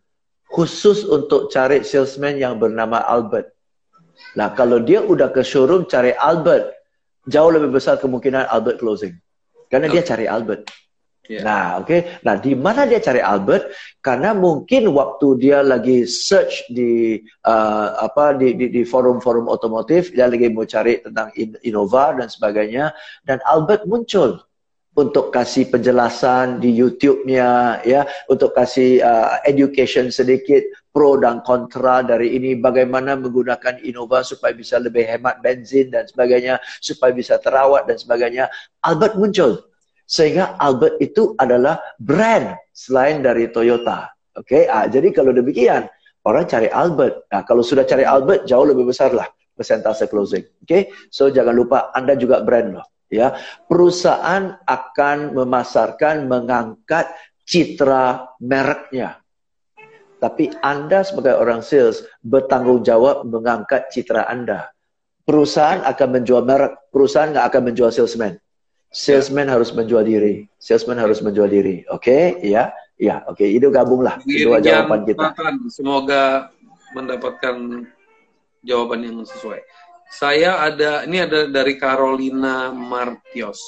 khusus 0.52 1.08
untuk 1.08 1.48
cari 1.48 1.88
salesman 1.88 2.36
yang 2.36 2.60
bernama 2.60 3.00
Albert. 3.08 3.56
Nah, 4.36 4.54
kalau 4.56 4.80
dia 4.80 5.04
udah 5.04 5.30
ke 5.30 5.44
showroom 5.44 5.88
cari 5.88 6.16
Albert, 6.16 6.72
jauh 7.28 7.52
lebih 7.52 7.74
besar 7.76 8.00
kemungkinan 8.00 8.48
Albert 8.48 8.80
closing. 8.80 9.16
Karena 9.72 9.88
dia 9.88 10.04
cari 10.04 10.28
Albert. 10.28 10.68
Yeah. 11.32 11.48
Nah, 11.48 11.66
oke. 11.80 11.88
Okay. 11.88 12.00
Nah, 12.28 12.36
di 12.36 12.52
mana 12.58 12.84
dia 12.84 13.00
cari 13.00 13.24
Albert? 13.24 13.72
Karena 14.04 14.36
mungkin 14.36 14.92
waktu 14.92 15.40
dia 15.40 15.64
lagi 15.64 16.04
search 16.04 16.68
di 16.68 17.24
uh, 17.48 18.04
apa 18.04 18.36
di 18.36 18.58
di 18.58 18.84
forum-forum 18.84 19.48
otomotif, 19.48 20.12
dia 20.12 20.28
lagi 20.28 20.52
mau 20.52 20.68
cari 20.68 21.00
tentang 21.00 21.32
Innova 21.64 22.18
dan 22.20 22.28
sebagainya, 22.28 22.92
dan 23.24 23.40
Albert 23.48 23.88
muncul 23.88 24.44
untuk 24.92 25.32
kasih 25.32 25.72
penjelasan 25.72 26.60
di 26.60 26.76
YouTube-nya 26.76 27.80
ya 27.88 28.04
untuk 28.28 28.52
kasih 28.52 29.00
uh, 29.00 29.40
education 29.48 30.12
sedikit 30.12 30.60
pro 30.92 31.16
dan 31.16 31.40
kontra 31.48 32.04
dari 32.04 32.36
ini 32.36 32.60
bagaimana 32.60 33.16
menggunakan 33.16 33.80
Innova 33.88 34.20
supaya 34.20 34.52
bisa 34.52 34.84
lebih 34.84 35.08
hemat 35.08 35.40
bensin 35.40 35.96
dan 35.96 36.04
sebagainya 36.04 36.60
supaya 36.84 37.16
bisa 37.16 37.40
terawat 37.40 37.88
dan 37.88 37.96
sebagainya 37.96 38.52
Albert 38.84 39.16
muncul 39.16 39.64
sehingga 40.04 40.60
Albert 40.60 41.00
itu 41.00 41.40
adalah 41.40 41.80
brand 41.96 42.60
selain 42.76 43.24
dari 43.24 43.48
Toyota 43.48 44.12
oke 44.36 44.44
okay? 44.44 44.68
ah, 44.68 44.92
jadi 44.92 45.16
kalau 45.16 45.32
demikian 45.32 45.88
orang 46.28 46.44
cari 46.52 46.68
Albert 46.68 47.32
nah 47.32 47.48
kalau 47.48 47.64
sudah 47.64 47.88
cari 47.88 48.04
Albert 48.04 48.44
jauh 48.44 48.68
lebih 48.68 48.92
besar 48.92 49.16
lah 49.16 49.32
persentase 49.56 50.12
closing 50.12 50.44
oke 50.44 50.68
okay? 50.68 50.92
so 51.08 51.32
jangan 51.32 51.56
lupa 51.56 51.96
Anda 51.96 52.20
juga 52.20 52.44
brand 52.44 52.76
loh 52.76 52.92
ya 53.12 53.36
perusahaan 53.68 54.56
akan 54.64 55.36
memasarkan 55.36 56.26
mengangkat 56.26 57.12
citra 57.44 58.32
mereknya. 58.40 59.20
Tapi 60.22 60.54
Anda 60.64 61.04
sebagai 61.04 61.36
orang 61.36 61.66
sales 61.66 62.06
bertanggung 62.24 62.88
jawab 62.88 63.28
mengangkat 63.28 63.92
citra 63.92 64.30
Anda. 64.32 64.72
Perusahaan 65.28 65.84
akan 65.84 66.08
menjual 66.22 66.48
merek 66.48 66.90
perusahaan 66.90 67.30
nggak 67.30 67.48
akan 67.52 67.62
menjual 67.74 67.92
salesman. 67.92 68.40
Salesman 68.92 69.50
harus 69.50 69.72
menjual 69.76 70.04
diri. 70.04 70.46
Salesman 70.62 71.00
harus 71.00 71.20
menjual 71.24 71.48
diri. 71.50 71.84
Oke? 71.90 72.38
Okay? 72.38 72.54
ya? 72.54 72.72
Ya 73.02 73.26
oke. 73.26 73.42
Okay. 73.42 73.58
itu 73.58 73.74
gabunglah 73.74 74.22
dua 74.22 74.62
jawaban 74.62 75.10
kita. 75.10 75.34
semoga 75.74 76.54
mendapatkan 76.94 77.88
jawaban 78.62 79.02
yang 79.02 79.26
sesuai 79.26 79.66
saya 80.12 80.60
ada 80.60 81.08
ini 81.08 81.24
ada 81.24 81.48
dari 81.48 81.80
Carolina 81.80 82.76
Martios. 82.76 83.64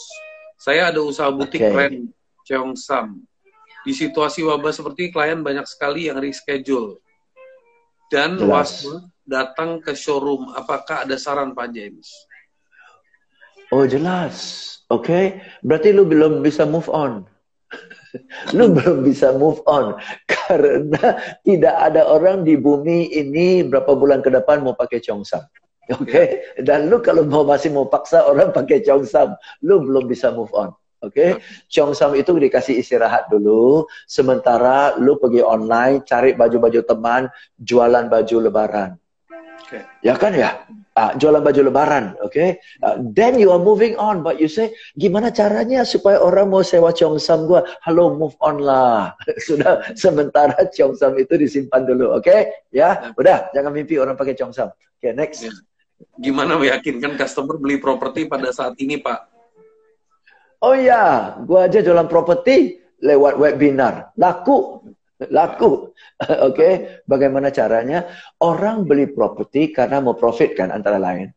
Saya 0.59 0.91
ada 0.91 0.99
usaha 0.99 1.31
butik 1.31 1.63
okay. 1.63 1.71
Ren 1.71 1.95
Cheongsam. 2.43 3.23
Di 3.83 3.95
situasi 3.95 4.43
wabah 4.43 4.71
seperti 4.75 5.11
klien 5.11 5.39
banyak 5.39 5.63
sekali 5.63 6.11
yang 6.11 6.19
reschedule. 6.19 6.99
Dan 8.11 8.43
was 8.43 8.83
datang 9.23 9.79
ke 9.79 9.95
showroom. 9.95 10.51
Apakah 10.55 11.07
ada 11.07 11.15
saran 11.15 11.55
Pak 11.55 11.71
James? 11.71 12.11
Oh 13.71 13.87
jelas. 13.87 14.61
Oke, 14.91 15.09
okay. 15.09 15.25
berarti 15.63 15.95
lu 15.95 16.03
belum 16.03 16.43
bisa 16.43 16.67
move 16.67 16.91
on. 16.91 17.23
lu 18.57 18.69
belum 18.69 19.01
bisa 19.01 19.33
move 19.33 19.63
on 19.65 19.97
karena 20.33 21.17
tidak 21.41 21.75
ada 21.81 22.05
orang 22.05 22.45
di 22.45 22.53
bumi 22.53 23.09
ini 23.09 23.65
berapa 23.65 23.97
bulan 23.97 24.21
ke 24.21 24.29
depan 24.29 24.61
mau 24.61 24.75
pakai 24.77 25.01
Chongsam. 25.01 25.41
Oke, 25.91 25.99
okay? 26.07 26.27
dan 26.63 26.87
lu 26.87 27.03
kalau 27.03 27.27
mau 27.27 27.43
masih 27.43 27.67
mau 27.75 27.83
paksa 27.83 28.23
orang 28.23 28.55
pakai 28.55 28.79
Chongsam, 28.79 29.35
lu 29.65 29.83
belum 29.83 30.07
bisa 30.07 30.31
move 30.31 30.51
on. 30.55 30.71
Oke, 31.03 31.11
okay? 31.11 31.29
Chongsam 31.67 32.15
itu 32.15 32.31
dikasih 32.31 32.79
istirahat 32.79 33.27
dulu, 33.27 33.83
sementara 34.07 34.95
lu 34.95 35.19
pergi 35.19 35.43
online 35.43 36.07
cari 36.07 36.31
baju-baju 36.31 36.79
teman, 36.87 37.27
jualan 37.59 38.07
baju 38.07 38.37
lebaran. 38.39 38.95
Okay. 39.67 39.83
Ya 39.99 40.15
kan 40.15 40.31
ya? 40.31 40.63
uh, 40.97 41.11
jualan 41.17 41.41
baju 41.41 41.61
lebaran, 41.69 42.13
okay? 42.21 42.61
Uh, 42.81 43.01
then 43.13 43.37
you 43.37 43.49
are 43.49 43.61
moving 43.61 43.97
on, 43.97 44.21
but 44.21 44.37
you 44.37 44.47
say, 44.47 44.73
gimana 44.97 45.33
caranya 45.33 45.81
supaya 45.85 46.21
orang 46.21 46.49
mau 46.53 46.61
sewa 46.61 46.93
Chongsam 46.93 47.49
gua? 47.49 47.65
Halo, 47.81 48.13
move 48.17 48.37
on 48.41 48.61
lah. 48.61 49.17
Sudah 49.47 49.81
sementara 49.97 50.55
Chongsam 50.71 51.17
itu 51.17 51.35
disimpan 51.37 51.85
dulu, 51.85 52.17
oke? 52.17 52.29
Okay? 52.29 52.39
Ya, 52.73 53.13
ya, 53.13 53.17
udah, 53.17 53.37
jangan 53.51 53.71
mimpi 53.73 53.97
orang 53.97 54.15
pakai 54.17 54.37
Chongsam. 54.37 54.69
Oke, 54.71 55.09
okay, 55.09 55.11
next. 55.11 55.49
Ya. 55.49 55.53
Gimana 56.19 56.59
meyakinkan 56.59 57.15
customer 57.19 57.55
beli 57.59 57.77
properti 57.77 58.27
pada 58.27 58.49
saat 58.51 58.77
ini, 58.79 58.99
Pak? 58.99 59.19
Oh 60.63 60.75
ya, 60.75 61.35
gua 61.43 61.67
aja 61.67 61.83
jualan 61.83 62.07
properti 62.07 62.79
lewat 63.03 63.35
webinar. 63.35 64.15
Laku 64.15 64.83
laku. 65.31 65.71
Oke, 66.23 66.55
okay? 66.55 66.73
bagaimana 67.07 67.53
caranya? 67.53 68.07
Orang 68.41 68.83
beli 68.89 69.07
properti 69.07 69.71
karena 69.71 70.03
mau 70.03 70.17
profit 70.17 70.57
kan 70.57 70.73
antara 70.73 70.99
lain. 70.99 71.31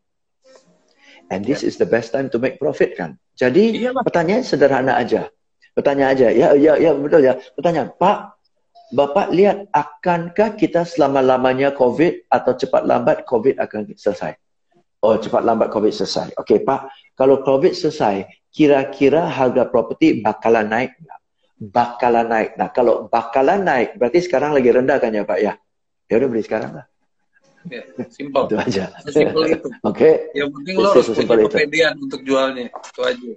And 1.26 1.42
this 1.42 1.66
is 1.66 1.74
the 1.74 1.86
best 1.86 2.14
time 2.14 2.30
to 2.30 2.38
make 2.38 2.62
profit 2.62 2.94
kan. 2.94 3.18
Jadi 3.34 3.82
Iyalah. 3.82 4.06
pertanyaan 4.06 4.46
sederhana 4.46 4.94
aja. 4.94 5.26
Pertanyaan 5.74 6.14
aja. 6.14 6.28
Ya, 6.30 6.48
ya, 6.54 6.78
ya 6.78 6.94
betul 6.94 7.26
ya. 7.26 7.34
Pertanyaan, 7.58 7.90
Pak, 7.98 8.38
Bapak 8.94 9.34
lihat 9.34 9.66
akankah 9.74 10.54
kita 10.54 10.86
selama-lamanya 10.86 11.74
COVID 11.74 12.30
atau 12.30 12.54
cepat 12.54 12.86
lambat 12.86 13.26
COVID 13.26 13.58
akan 13.58 13.90
selesai? 13.98 14.38
Oh, 15.06 15.14
cepat 15.14 15.46
lambat 15.46 15.70
COVID 15.70 15.94
selesai. 15.94 16.34
Okey, 16.34 16.66
Pak. 16.66 17.14
Kalau 17.14 17.46
COVID 17.46 17.78
selesai, 17.78 18.26
kira-kira 18.50 19.30
harga 19.30 19.70
properti 19.70 20.18
bakalan 20.18 20.66
naik 20.66 20.98
nggak? 20.98 21.20
bakalan 21.56 22.28
naik. 22.28 22.50
Nah, 22.60 22.68
kalau 22.68 23.08
bakalan 23.08 23.64
naik, 23.64 23.96
berarti 23.96 24.20
sekarang 24.20 24.52
lagi 24.52 24.68
rendah 24.68 25.00
kan 25.00 25.12
ya 25.12 25.24
Pak 25.24 25.38
ya? 25.40 25.52
Ya 26.06 26.14
udah 26.20 26.28
beli 26.28 26.44
sekarang 26.44 26.70
lah. 26.76 26.86
Ya, 27.66 27.82
simpel. 28.14 28.46
itu 28.46 28.56
aja. 28.62 28.84
Simpel 29.10 29.58
itu. 29.58 29.68
Oke. 29.90 29.98
Okay. 29.98 30.14
Yang 30.38 30.50
penting 30.54 30.74
lo 30.78 30.88
harus 30.94 31.06
punya 31.10 31.36
kepedean 31.50 31.94
untuk 31.98 32.20
jualnya. 32.22 32.70
Itu 32.70 33.02
aja. 33.02 33.30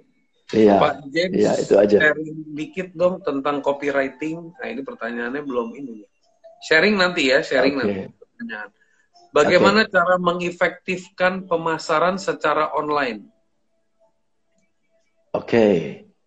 Iya. 0.50 0.74
Pak 0.82 0.94
James, 1.14 1.34
iya, 1.38 1.52
itu 1.62 1.74
aja. 1.78 1.98
sharing 1.98 2.38
dikit 2.58 2.88
dong 2.94 3.22
tentang 3.22 3.62
copywriting. 3.62 4.50
Nah, 4.54 4.66
ini 4.66 4.82
pertanyaannya 4.82 5.42
belum 5.42 5.74
ini. 5.78 6.06
Sharing 6.62 6.94
nanti 6.98 7.30
ya, 7.30 7.42
sharing 7.42 7.78
okay. 7.78 7.86
nanti. 7.86 8.00
Pertanyaan. 8.18 8.68
Bagaimana 9.30 9.86
okay. 9.86 9.94
cara 9.94 10.14
mengefektifkan 10.18 11.46
pemasaran 11.46 12.18
secara 12.18 12.74
online? 12.74 13.30
Oke. 15.30 15.46
Okay. 15.46 15.74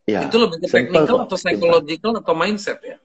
Ya, 0.04 0.28
itu 0.28 0.36
lebih 0.36 0.60
ke 0.60 0.68
technical 0.68 1.24
atau 1.24 1.38
psychological 1.40 2.12
simple. 2.12 2.24
atau 2.28 2.36
mindset 2.36 2.80
ya? 2.84 2.98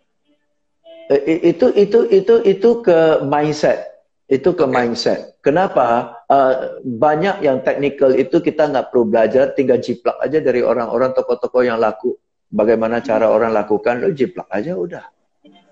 Eh, 1.15 1.55
itu 1.55 1.71
itu 1.79 1.99
itu 2.11 2.35
itu 2.43 2.71
ke 2.83 3.23
mindset. 3.27 3.87
Itu 4.27 4.55
ke 4.55 4.67
okay. 4.67 4.75
mindset. 4.75 5.21
Kenapa? 5.43 6.19
Uh, 6.29 6.83
banyak 6.85 7.41
yang 7.41 7.63
technical 7.65 8.13
itu 8.13 8.43
kita 8.43 8.69
nggak 8.69 8.93
perlu 8.93 9.09
belajar, 9.09 9.55
tinggal 9.55 9.81
jiplak 9.81 10.19
aja 10.21 10.43
dari 10.43 10.61
orang-orang 10.61 11.15
toko-toko 11.15 11.65
yang 11.65 11.81
laku. 11.81 12.19
Bagaimana 12.51 13.01
cara 13.01 13.31
hmm. 13.31 13.35
orang 13.35 13.53
lakukan, 13.57 13.95
lo 14.05 14.11
jiplak 14.13 14.47
aja 14.53 14.77
udah. 14.77 15.05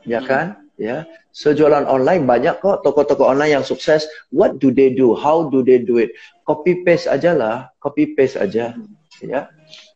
Ya 0.07 0.23
hmm. 0.23 0.29
kan? 0.31 0.66
Ya. 0.77 1.09
So 1.33 1.53
jualan 1.53 1.85
online 1.85 2.25
banyak 2.25 2.61
kok 2.65 2.81
toko-toko 2.85 3.29
online 3.29 3.61
yang 3.61 3.65
sukses. 3.65 4.09
What 4.33 4.61
do 4.61 4.73
they 4.73 4.93
do? 4.93 5.13
How 5.17 5.49
do 5.49 5.61
they 5.61 5.81
do 5.81 6.01
it? 6.01 6.17
Copy 6.49 6.85
paste 6.85 7.09
aja 7.09 7.37
lah, 7.37 7.57
copy 7.81 8.17
paste 8.17 8.41
aja. 8.41 8.73
Ya. 9.21 9.41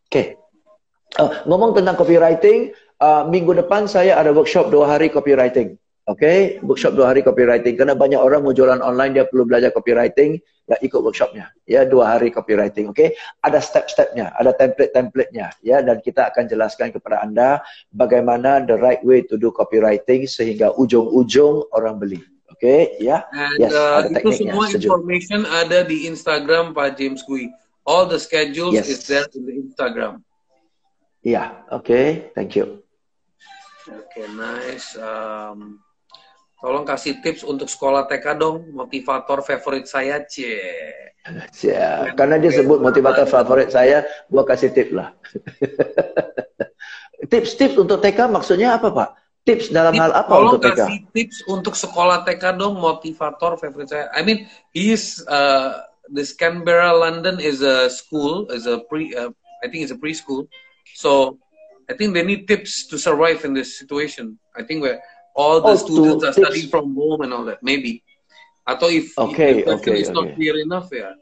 Oke. 0.09 0.12
Okay. 0.12 0.26
Uh, 1.18 1.43
ngomong 1.49 1.74
tentang 1.74 1.99
copywriting, 1.99 2.70
uh, 3.03 3.26
minggu 3.26 3.57
depan 3.57 3.89
saya 3.89 4.20
ada 4.20 4.31
workshop 4.31 4.68
dua 4.68 4.95
hari 4.97 5.11
copywriting. 5.11 5.80
Oke, 6.09 6.24
okay? 6.24 6.38
workshop 6.64 6.96
dua 6.96 7.12
hari 7.12 7.20
copywriting. 7.20 7.76
Karena 7.76 7.92
banyak 7.92 8.16
orang 8.16 8.40
mau 8.40 8.57
jualan 8.57 8.80
online, 8.80 9.20
dia 9.20 9.28
perlu 9.28 9.44
belajar 9.44 9.68
copywriting, 9.70 10.40
ya 10.64 10.80
ikut 10.80 11.05
workshopnya. 11.05 11.53
Ya, 11.68 11.84
dua 11.84 12.16
hari 12.16 12.32
copywriting. 12.32 12.88
Oke, 12.88 12.96
okay? 12.96 13.09
ada 13.44 13.61
step-stepnya, 13.61 14.32
ada 14.34 14.51
template-templatenya. 14.57 15.61
Ya, 15.61 15.84
dan 15.84 16.01
kita 16.01 16.32
akan 16.32 16.48
jelaskan 16.48 16.90
kepada 16.90 17.20
anda 17.20 17.61
bagaimana 17.92 18.64
the 18.64 18.80
right 18.80 19.05
way 19.05 19.22
to 19.22 19.36
do 19.36 19.53
copywriting 19.53 20.24
sehingga 20.24 20.72
ujung-ujung 20.74 21.68
orang 21.76 22.01
beli. 22.01 22.18
Oke, 22.48 22.64
okay? 22.64 22.80
ya. 22.98 23.28
And, 23.30 23.61
yes, 23.61 23.72
uh, 23.76 24.03
ada 24.03 24.18
itu 24.18 24.30
semua 24.40 24.66
Sejuk. 24.72 24.88
information 24.88 25.44
ada 25.46 25.84
di 25.84 26.09
Instagram 26.09 26.72
Pak 26.72 26.96
James 26.96 27.22
Kui. 27.22 27.53
All 27.84 28.09
the 28.09 28.18
schedules 28.18 28.72
yes. 28.76 28.88
is 28.88 29.05
there 29.05 29.28
in 29.36 29.46
the 29.46 29.55
Instagram. 29.57 30.24
Iya, 31.20 31.68
oke, 31.68 31.84
okay. 31.84 32.07
thank 32.32 32.57
you. 32.57 32.80
Oke, 33.88 34.09
okay, 34.09 34.26
nice. 34.32 34.96
Um, 34.96 35.80
tolong 36.61 36.84
kasih 36.84 37.24
tips 37.24 37.42
untuk 37.42 37.66
sekolah 37.66 38.04
TK 38.06 38.36
dong, 38.36 38.70
motivator 38.76 39.40
favorit 39.40 39.88
saya, 39.88 40.20
C. 40.28 40.44
Ya, 41.61 42.12
karena 42.16 42.40
dia 42.40 42.52
sebut 42.52 42.80
motivator 42.80 43.28
favorit 43.28 43.72
saya, 43.72 44.04
gua 44.28 44.44
kasih 44.44 44.72
tips 44.76 44.92
lah. 44.92 45.12
Tips-tips 47.20 47.76
untuk 47.76 48.00
TK 48.00 48.28
maksudnya 48.32 48.76
apa, 48.80 48.88
Pak? 48.92 49.11
Tips 49.44 49.72
dalam 49.72 49.96
tips, 49.96 50.02
hal 50.04 50.12
apa 50.12 50.32
untuk 50.36 50.61
TK? 50.61 50.72
kasih 50.76 50.98
tips 51.12 51.38
untuk 51.48 51.74
sekolah 51.76 52.24
TK 52.24 52.61
dong, 52.61 52.76
motivator 52.80 53.56
favorit 53.56 53.88
saya. 53.88 54.06
I 54.12 54.20
mean, 54.24 54.48
he's 54.72 55.20
uh, 55.28 55.84
this 56.12 56.32
Canberra, 56.32 56.92
London 56.92 57.40
is 57.40 57.61
a 57.61 57.88
school, 57.88 58.48
is 58.52 58.66
a 58.66 58.84
pre, 58.88 59.12
uh, 59.16 59.32
I 59.64 59.68
think 59.68 59.84
it's 59.84 59.92
a 59.92 60.00
preschool. 60.00 60.48
So 60.96 61.38
I 61.88 61.94
think 61.94 62.14
they 62.14 62.24
need 62.24 62.48
tips 62.48 62.86
to 62.88 62.98
survive 62.98 63.44
in 63.44 63.54
this 63.54 63.78
situation. 63.78 64.38
I 64.56 64.62
think 64.62 64.82
where 64.82 65.00
all 65.37 65.61
the 65.61 65.74
oh, 65.74 65.81
students 65.81 66.22
are 66.24 66.35
tips. 66.35 66.43
studying 66.47 66.68
from 66.68 66.95
home 66.95 67.22
and 67.22 67.33
all 67.33 67.45
that, 67.47 67.62
maybe. 67.62 68.03
Atau 68.66 68.93
if, 68.93 69.14
okay, 69.16 69.62
if 69.62 69.66
the 69.66 69.74
okay, 69.78 69.97
is 69.99 70.11
okay. 70.11 70.16
not 70.16 70.26
clear 70.37 70.55
enough 70.61 70.89
ya. 70.93 71.16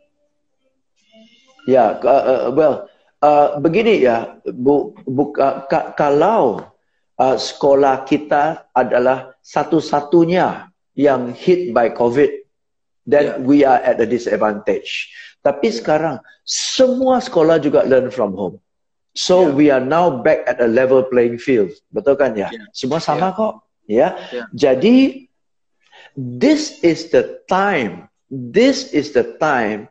Ya, 1.69 2.01
yeah, 2.01 2.01
uh, 2.01 2.49
well, 2.53 2.89
uh, 3.21 3.61
begini 3.61 4.05
ya, 4.05 4.41
bu, 4.49 4.97
bu, 5.05 5.37
uh, 5.37 5.69
ka, 5.69 5.93
kalau 5.93 6.65
uh, 7.21 7.37
sekolah 7.37 8.09
kita 8.09 8.73
adalah 8.73 9.37
satu-satunya 9.45 10.73
yang 10.97 11.31
hit 11.37 11.77
by 11.77 11.93
COVID, 11.93 12.31
then 13.05 13.25
yeah. 13.25 13.39
we 13.41 13.63
are 13.69 13.81
at 13.85 14.01
a 14.01 14.09
disadvantage. 14.09 15.13
Tapi 15.45 15.69
yeah. 15.71 15.77
sekarang 15.77 16.17
semua 16.49 17.21
sekolah 17.21 17.61
juga 17.61 17.85
learn 17.85 18.09
from 18.09 18.33
home. 18.33 18.57
So 19.13 19.49
yeah. 19.49 19.55
we 19.55 19.65
are 19.69 19.83
now 19.83 20.09
back 20.09 20.47
at 20.49 20.61
a 20.63 20.69
level 20.69 21.05
playing 21.05 21.37
field. 21.37 21.75
Betul 21.93 22.17
kan 22.17 22.33
ya? 22.33 22.49
Yeah. 22.49 22.67
Semua 22.73 22.99
sama 23.03 23.31
yeah. 23.31 23.37
kok. 23.37 23.55
Ya. 23.89 24.21
Yeah. 24.31 24.47
Jadi 24.53 25.27
this 26.15 26.85
is 26.85 27.09
the 27.09 27.41
time. 27.49 28.13
This 28.29 28.93
is 28.93 29.17
the 29.17 29.41
time 29.41 29.89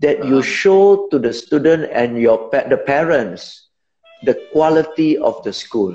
that 0.00 0.24
you 0.24 0.40
uh-huh. 0.40 0.56
show 0.64 0.84
to 1.12 1.20
the 1.20 1.32
student 1.32 1.92
and 1.92 2.16
your 2.16 2.48
pa 2.48 2.64
the 2.66 2.80
parents 2.80 3.68
the 4.24 4.34
quality 4.50 5.20
of 5.20 5.44
the 5.44 5.52
school. 5.52 5.92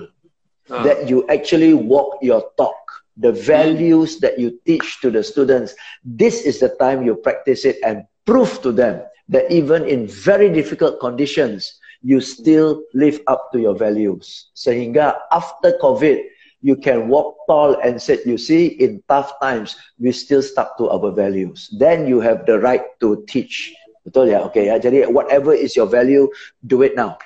uh 0.70 0.86
That 0.86 1.10
you 1.10 1.26
actually 1.28 1.74
walk 1.74 2.22
your 2.22 2.46
talk. 2.56 2.78
The 3.18 3.34
values 3.34 4.18
mm. 4.18 4.20
that 4.22 4.40
you 4.40 4.62
teach 4.64 5.02
to 5.02 5.10
the 5.10 5.26
students. 5.26 5.74
This 6.06 6.46
is 6.46 6.62
the 6.62 6.72
time 6.78 7.04
you 7.04 7.18
practice 7.18 7.66
it 7.66 7.82
and 7.84 8.06
prove 8.24 8.62
to 8.62 8.72
them 8.72 9.02
that 9.28 9.50
even 9.52 9.84
in 9.84 10.08
very 10.08 10.48
difficult 10.48 11.02
conditions, 11.02 11.80
you 12.02 12.22
still 12.22 12.84
live 12.94 13.20
up 13.28 13.52
to 13.52 13.60
your 13.60 13.76
values. 13.76 14.54
Sehingga 14.56 15.20
after 15.34 15.76
COVID, 15.84 16.24
you 16.62 16.76
can 16.76 17.08
walk 17.08 17.36
tall 17.48 17.80
and 17.80 18.02
say, 18.02 18.20
you 18.26 18.38
see, 18.38 18.68
in 18.68 19.04
tough 19.08 19.40
times, 19.40 19.76
we 19.98 20.12
still 20.12 20.42
stuck 20.42 20.78
to 20.78 20.90
our 20.90 21.12
values. 21.12 21.70
Then 21.78 22.08
you 22.08 22.20
have 22.20 22.46
the 22.46 22.60
right 22.60 22.84
to 23.00 23.24
teach. 23.28 23.74
Betul 24.04 24.32
ya? 24.32 24.44
Okay, 24.52 24.68
ya. 24.68 24.80
Jadi 24.80 25.08
whatever 25.08 25.56
is 25.56 25.76
your 25.76 25.88
value, 25.88 26.28
do 26.66 26.84
it 26.84 26.96
now. 26.96 27.18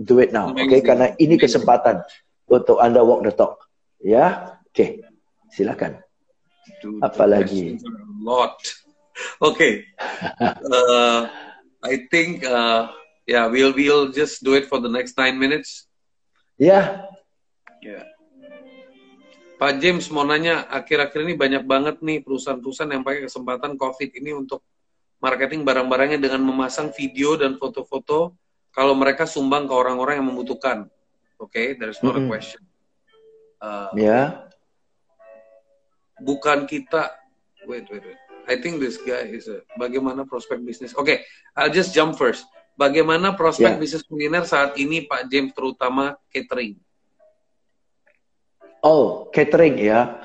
Do 0.00 0.18
it 0.18 0.32
now. 0.32 0.50
Okay? 0.56 0.80
karena 0.80 1.14
ini 1.20 1.36
kesempatan 1.38 2.02
untuk 2.50 2.80
Anda 2.82 3.04
walk 3.04 3.22
the 3.22 3.32
talk. 3.34 3.70
Ya? 4.02 4.58
Okay. 4.72 5.04
Silakan. 5.54 6.02
Apalagi? 7.02 7.78
Lot. 8.22 8.56
Okay. 9.42 9.84
uh, 10.40 11.28
I 11.84 12.08
think 12.08 12.42
uh, 12.42 12.88
yeah, 13.28 13.46
we'll 13.46 13.76
we'll 13.76 14.08
just 14.08 14.42
do 14.42 14.56
it 14.56 14.66
for 14.66 14.80
the 14.80 14.88
next 14.88 15.20
nine 15.20 15.36
minutes. 15.36 15.86
Yeah. 16.56 17.08
Yeah. 17.84 18.04
Pak 19.60 19.76
James 19.76 20.08
mau 20.08 20.24
nanya, 20.24 20.64
akhir-akhir 20.72 21.20
ini 21.20 21.36
banyak 21.36 21.68
banget 21.68 22.00
nih 22.00 22.24
perusahaan-perusahaan 22.24 22.96
yang 22.96 23.04
pakai 23.04 23.28
kesempatan 23.28 23.76
COVID 23.76 24.08
ini 24.16 24.32
untuk 24.32 24.64
marketing 25.20 25.68
barang-barangnya 25.68 26.16
dengan 26.16 26.48
memasang 26.48 26.88
video 26.96 27.36
dan 27.36 27.60
foto-foto 27.60 28.32
kalau 28.72 28.96
mereka 28.96 29.28
sumbang 29.28 29.68
ke 29.68 29.74
orang-orang 29.76 30.16
yang 30.16 30.32
membutuhkan. 30.32 30.88
okay? 31.36 31.76
There's 31.76 32.00
not 32.00 32.16
mm 32.16 32.24
-hmm. 32.24 32.28
a 32.28 32.32
question. 32.32 32.62
Uh, 33.60 33.92
ya. 34.00 34.08
Yeah. 34.08 34.26
Bukan 36.24 36.64
kita, 36.64 37.12
wait, 37.68 37.84
wait, 37.92 38.00
wait. 38.00 38.20
I 38.48 38.56
think 38.56 38.80
this 38.80 38.96
guy 38.96 39.28
is 39.28 39.44
a, 39.44 39.60
bagaimana 39.76 40.24
prospek 40.24 40.64
bisnis. 40.64 40.96
Oke, 40.96 41.04
okay, 41.04 41.16
I'll 41.52 41.68
just 41.68 41.92
jump 41.92 42.16
first. 42.16 42.48
Bagaimana 42.80 43.36
prospek 43.36 43.76
yeah. 43.76 43.80
bisnis 43.80 44.08
kuliner 44.08 44.48
saat 44.48 44.72
ini 44.80 45.04
Pak 45.04 45.28
James 45.28 45.52
terutama 45.52 46.16
catering? 46.32 46.80
Oh, 48.80 49.28
catering 49.28 49.76
ya. 49.76 50.24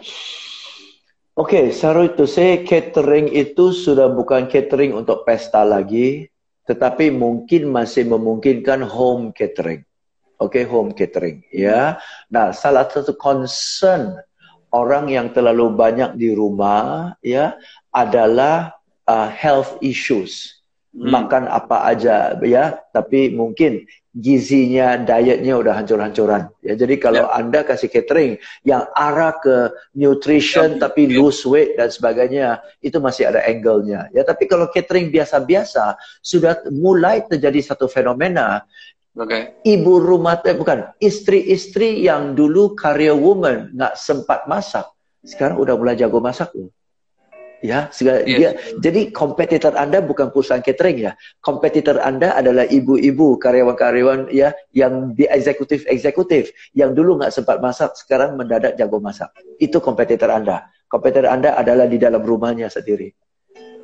Oke, 1.35 1.59
okay, 1.59 1.65
sorry 1.75 2.15
to 2.15 2.23
say 2.23 2.63
catering 2.63 3.27
itu 3.27 3.75
sudah 3.75 4.07
bukan 4.07 4.47
catering 4.47 4.95
untuk 4.95 5.27
pesta 5.27 5.67
lagi, 5.67 6.31
tetapi 6.63 7.11
mungkin 7.11 7.67
masih 7.67 8.07
memungkinkan 8.07 8.87
home 8.87 9.35
catering. 9.35 9.83
Oke, 10.39 10.59
okay, 10.59 10.63
home 10.63 10.95
catering 10.95 11.43
ya. 11.51 11.99
Nah, 12.31 12.55
salah 12.55 12.87
satu 12.87 13.19
concern 13.19 14.15
orang 14.71 15.11
yang 15.11 15.35
terlalu 15.35 15.75
banyak 15.75 16.15
di 16.15 16.31
rumah 16.31 17.19
ya 17.19 17.59
adalah 17.91 18.71
uh, 19.03 19.27
health 19.27 19.75
issues. 19.83 20.63
Hmm. 20.95 21.11
Makan 21.11 21.51
apa 21.51 21.91
aja 21.91 22.39
ya, 22.39 22.79
tapi 22.95 23.35
mungkin 23.35 23.83
gizinya, 24.15 24.95
dietnya 24.95 25.59
udah 25.59 25.75
hancur-hancuran. 25.75 26.47
Ya, 26.63 26.79
jadi 26.79 26.95
kalau 26.95 27.27
yeah. 27.27 27.35
anda 27.35 27.67
kasih 27.67 27.91
catering 27.91 28.39
yang 28.63 28.87
arah 28.95 29.35
ke 29.43 29.75
nutrition 29.91 30.79
yeah. 30.79 30.81
tapi 30.87 31.11
yeah. 31.11 31.19
lose 31.19 31.43
weight 31.43 31.75
dan 31.75 31.91
sebagainya, 31.91 32.63
itu 32.79 32.95
masih 33.03 33.27
ada 33.27 33.43
angle-nya. 33.43 34.07
Ya, 34.15 34.23
tapi 34.23 34.47
kalau 34.47 34.71
catering 34.71 35.11
biasa-biasa 35.11 35.99
sudah 36.23 36.63
mulai 36.71 37.27
terjadi 37.27 37.75
satu 37.75 37.91
fenomena. 37.91 38.63
Okay. 39.15 39.55
Ibu 39.63 40.03
rumah 40.03 40.43
eh, 40.43 40.55
bukan 40.55 40.91
istri-istri 40.99 42.03
yang 42.03 42.35
dulu 42.35 42.75
career 42.75 43.15
woman 43.15 43.71
nggak 43.71 43.95
sempat 43.95 44.43
masak, 44.43 44.91
sekarang 45.23 45.55
udah 45.55 45.75
mulai 45.79 45.95
jago 45.95 46.19
masak 46.19 46.51
loh. 46.51 46.74
Ya, 47.63 47.87
segala, 47.89 48.21
yes. 48.27 48.37
dia, 48.37 48.49
jadi 48.83 49.01
kompetitor 49.15 49.73
Anda 49.79 50.03
bukan 50.03 50.29
perusahaan 50.29 50.61
catering 50.61 51.01
ya. 51.01 51.11
Kompetitor 51.39 51.97
Anda 52.03 52.35
adalah 52.35 52.67
ibu-ibu, 52.67 53.39
karyawan-karyawan 53.39 54.29
ya 54.29 54.51
yang 54.75 55.15
di 55.15 55.25
eksekutif-eksekutif 55.25 56.51
yang 56.75 56.91
dulu 56.91 57.17
nggak 57.17 57.31
sempat 57.31 57.63
masak, 57.63 57.95
sekarang 57.95 58.35
mendadak 58.35 58.75
jago 58.75 58.99
masak. 58.99 59.31
Itu 59.57 59.79
kompetitor 59.79 60.29
Anda. 60.29 60.67
Kompetitor 60.91 61.31
Anda 61.31 61.55
adalah 61.55 61.87
di 61.87 61.97
dalam 61.97 62.21
rumahnya 62.21 62.67
sendiri. 62.67 63.09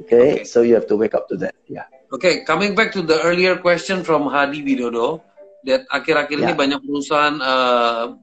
Okay? 0.05 0.41
okay, 0.41 0.47
so 0.47 0.61
you 0.61 0.75
have 0.75 0.89
to 0.89 0.97
wake 0.97 1.13
up 1.13 1.29
to 1.31 1.37
that. 1.39 1.55
Yeah. 1.69 1.87
Okay, 2.11 2.43
coming 2.43 2.75
back 2.75 2.91
to 2.93 3.01
the 3.01 3.23
earlier 3.23 3.55
question 3.57 4.03
from 4.03 4.27
Hadi 4.27 4.61
Widodo, 4.61 5.23
that 5.63 5.87
akhir-akhir 5.89 6.37
yeah. 6.37 6.45
ini 6.49 6.53
banyak 6.57 6.79
perusahaan 6.83 7.37
uh, 7.39 8.17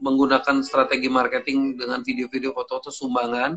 menggunakan 0.00 0.60
strategi 0.64 1.08
marketing 1.08 1.78
dengan 1.78 2.02
video-video 2.04 2.52
foto-foto 2.52 2.92
sumbangan 2.92 3.56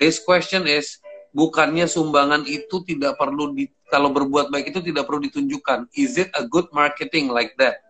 His 0.00 0.16
question 0.16 0.64
is, 0.64 0.96
bukannya 1.36 1.84
sumbangan 1.84 2.48
itu 2.48 2.80
tidak 2.88 3.20
perlu 3.20 3.52
di, 3.52 3.68
kalau 3.92 4.08
berbuat 4.08 4.48
baik 4.48 4.72
itu 4.72 4.80
tidak 4.80 5.04
perlu 5.04 5.20
ditunjukkan. 5.28 5.92
Is 5.92 6.16
it 6.16 6.32
a 6.32 6.48
good 6.48 6.72
marketing 6.72 7.28
like 7.28 7.52
that? 7.60 7.84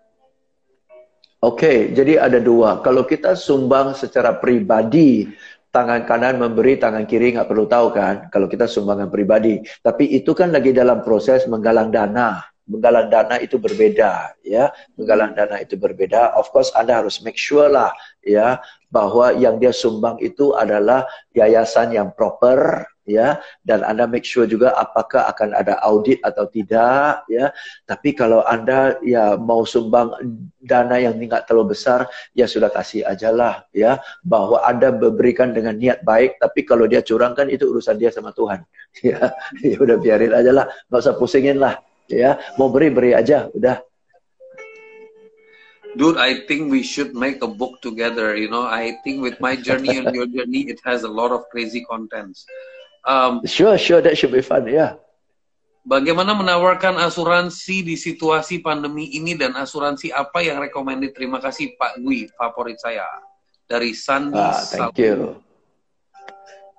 Oke, 1.40 1.64
okay, 1.64 1.78
jadi 1.94 2.18
ada 2.18 2.42
dua. 2.42 2.82
Kalau 2.82 3.06
kita 3.06 3.32
sumbang 3.38 3.94
secara 3.94 4.36
pribadi, 4.36 5.30
tangan 5.70 6.02
kanan 6.04 6.36
memberi, 6.36 6.76
tangan 6.76 7.06
kiri 7.06 7.32
nggak 7.38 7.46
perlu 7.46 7.64
tahu 7.70 7.94
kan, 7.94 8.26
kalau 8.28 8.50
kita 8.50 8.66
sumbangan 8.66 9.08
pribadi. 9.08 9.62
Tapi 9.80 10.10
itu 10.10 10.34
kan 10.34 10.50
lagi 10.50 10.74
dalam 10.74 11.00
proses 11.00 11.46
menggalang 11.46 11.94
dana. 11.94 12.49
Menggalang 12.70 13.10
dana 13.10 13.34
itu 13.42 13.58
berbeda, 13.58 14.38
ya. 14.46 14.70
Menggalang 14.94 15.34
dana 15.34 15.58
itu 15.58 15.74
berbeda. 15.74 16.38
Of 16.38 16.54
course, 16.54 16.70
Anda 16.78 17.02
harus 17.02 17.18
make 17.26 17.34
sure 17.34 17.66
lah, 17.66 17.90
ya, 18.22 18.62
bahwa 18.94 19.34
yang 19.34 19.58
dia 19.58 19.74
sumbang 19.74 20.22
itu 20.22 20.54
adalah 20.54 21.06
yayasan 21.34 21.94
yang 21.94 22.14
proper 22.14 22.86
ya. 23.06 23.42
Dan 23.66 23.82
anda 23.82 24.06
make 24.06 24.26
sure 24.26 24.46
juga 24.46 24.74
apakah 24.78 25.26
akan 25.30 25.54
ada 25.54 25.78
audit 25.82 26.22
atau 26.22 26.46
tidak 26.46 27.26
ya. 27.26 27.50
Tapi 27.86 28.14
kalau 28.14 28.46
anda 28.46 28.98
ya 29.02 29.34
mau 29.34 29.66
sumbang 29.66 30.14
dana 30.62 30.98
yang 30.98 31.18
tidak 31.18 31.46
terlalu 31.50 31.74
besar 31.74 32.06
ya 32.34 32.46
sudah 32.46 32.70
kasih 32.70 33.02
aja 33.06 33.34
lah 33.34 33.66
ya. 33.74 33.98
Bahwa 34.22 34.62
anda 34.62 34.94
memberikan 34.94 35.50
dengan 35.50 35.74
niat 35.78 36.06
baik 36.06 36.38
tapi 36.38 36.66
kalau 36.66 36.86
dia 36.86 37.02
curangkan 37.02 37.50
itu 37.50 37.66
urusan 37.66 37.98
dia 37.98 38.14
sama 38.14 38.30
Tuhan 38.30 38.62
ya. 39.06 39.34
Ya 39.62 39.76
udah 39.78 39.96
biarin 39.98 40.34
aja 40.34 40.50
lah 40.54 40.66
nggak 40.90 41.02
usah 41.02 41.14
pusingin 41.18 41.58
lah 41.58 41.78
ya 42.10 42.38
mau 42.58 42.68
beri 42.68 42.90
beri 42.90 43.10
aja 43.14 43.46
udah 43.54 43.78
dude 45.94 46.18
i 46.18 46.42
think 46.46 46.70
we 46.70 46.82
should 46.82 47.14
make 47.14 47.42
a 47.42 47.50
book 47.50 47.78
together 47.82 48.34
you 48.34 48.50
know 48.50 48.66
i 48.66 48.94
think 49.02 49.22
with 49.22 49.38
my 49.38 49.54
journey 49.54 49.98
and 49.98 50.10
your 50.14 50.26
journey 50.34 50.66
it 50.66 50.78
has 50.82 51.02
a 51.06 51.10
lot 51.10 51.30
of 51.30 51.46
crazy 51.50 51.82
contents 51.86 52.46
um, 53.06 53.40
sure 53.46 53.78
sure 53.78 54.02
that 54.02 54.14
should 54.18 54.34
be 54.34 54.42
fun 54.42 54.66
yeah 54.66 54.98
Bagaimana 55.80 56.36
menawarkan 56.36 57.00
asuransi 57.00 57.80
di 57.80 57.96
situasi 57.96 58.60
pandemi 58.60 59.16
ini 59.16 59.32
dan 59.32 59.56
asuransi 59.56 60.12
apa 60.12 60.44
yang 60.44 60.60
recommended? 60.60 61.16
Terima 61.16 61.40
kasih 61.40 61.72
Pak 61.80 62.04
Gui, 62.04 62.28
favorit 62.36 62.76
saya 62.76 63.08
dari 63.64 63.96
Sandi. 63.96 64.36
Ah, 64.36 64.60
thank 64.60 65.00
you. 65.00 65.40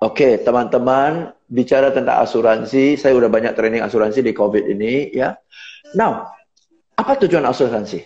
Oke, 0.02 0.26
okay, 0.26 0.32
teman-teman, 0.42 1.30
bicara 1.46 1.94
tentang 1.94 2.26
asuransi, 2.26 2.98
saya 2.98 3.14
udah 3.14 3.30
banyak 3.30 3.54
training 3.54 3.86
asuransi 3.86 4.18
di 4.26 4.34
COVID 4.34 4.66
ini, 4.66 5.14
ya. 5.14 5.38
Now, 5.94 6.26
apa 6.98 7.22
tujuan 7.22 7.46
asuransi? 7.46 8.02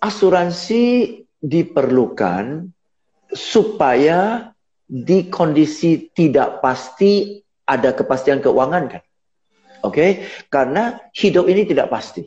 asuransi 0.00 0.82
diperlukan 1.40 2.68
supaya 3.32 4.50
di 4.86 5.26
kondisi 5.26 6.10
tidak 6.14 6.62
pasti 6.62 7.42
ada 7.66 7.90
kepastian 7.90 8.38
keuangan 8.38 8.84
kan. 8.86 9.02
Oke, 9.82 9.92
okay? 9.92 10.10
karena 10.48 10.98
hidup 11.14 11.50
ini 11.50 11.66
tidak 11.66 11.90
pasti. 11.90 12.26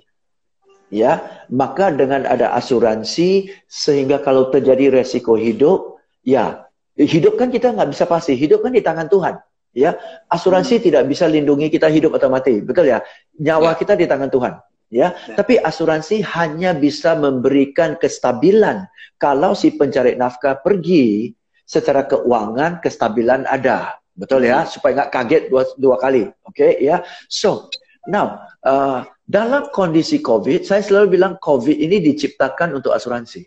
Ya, 0.90 1.46
maka 1.54 1.94
dengan 1.94 2.26
ada 2.26 2.58
asuransi 2.58 3.54
sehingga 3.70 4.26
kalau 4.26 4.50
terjadi 4.50 4.90
resiko 4.90 5.38
hidup, 5.38 6.02
ya 6.26 6.69
hidup 7.06 7.40
kan 7.40 7.48
kita 7.48 7.72
nggak 7.72 7.96
bisa 7.96 8.04
pasti. 8.04 8.36
Hidup 8.36 8.66
kan 8.66 8.76
di 8.76 8.84
tangan 8.84 9.08
Tuhan. 9.08 9.36
Ya, 9.70 9.94
asuransi 10.34 10.82
hmm. 10.82 10.84
tidak 10.90 11.04
bisa 11.06 11.30
lindungi 11.30 11.70
kita 11.70 11.86
hidup 11.94 12.18
atau 12.18 12.26
mati, 12.26 12.58
betul 12.58 12.90
ya? 12.90 13.06
Nyawa 13.38 13.78
ya. 13.78 13.78
kita 13.78 13.94
di 13.94 14.10
tangan 14.10 14.34
Tuhan 14.34 14.54
ya. 14.90 15.14
ya. 15.14 15.38
Tapi 15.38 15.62
asuransi 15.62 16.26
hanya 16.26 16.74
bisa 16.74 17.14
memberikan 17.14 17.94
kestabilan 18.02 18.90
kalau 19.22 19.54
si 19.54 19.78
pencari 19.78 20.18
nafkah 20.18 20.58
pergi 20.58 21.32
secara 21.70 22.10
keuangan 22.10 22.82
kestabilan 22.82 23.46
ada. 23.46 24.02
Betul 24.18 24.50
ya, 24.50 24.66
supaya 24.66 25.06
nggak 25.06 25.12
kaget 25.14 25.44
dua, 25.54 25.64
dua 25.78 25.96
kali. 26.02 26.28
Oke 26.44 26.52
okay, 26.52 26.72
ya. 26.84 27.06
So, 27.30 27.70
now 28.10 28.42
uh, 28.66 29.06
dalam 29.30 29.70
kondisi 29.70 30.20
COVID, 30.20 30.66
saya 30.66 30.82
selalu 30.82 31.16
bilang 31.16 31.38
COVID 31.38 31.78
ini 31.78 32.02
diciptakan 32.02 32.74
untuk 32.74 32.92
asuransi. 32.92 33.46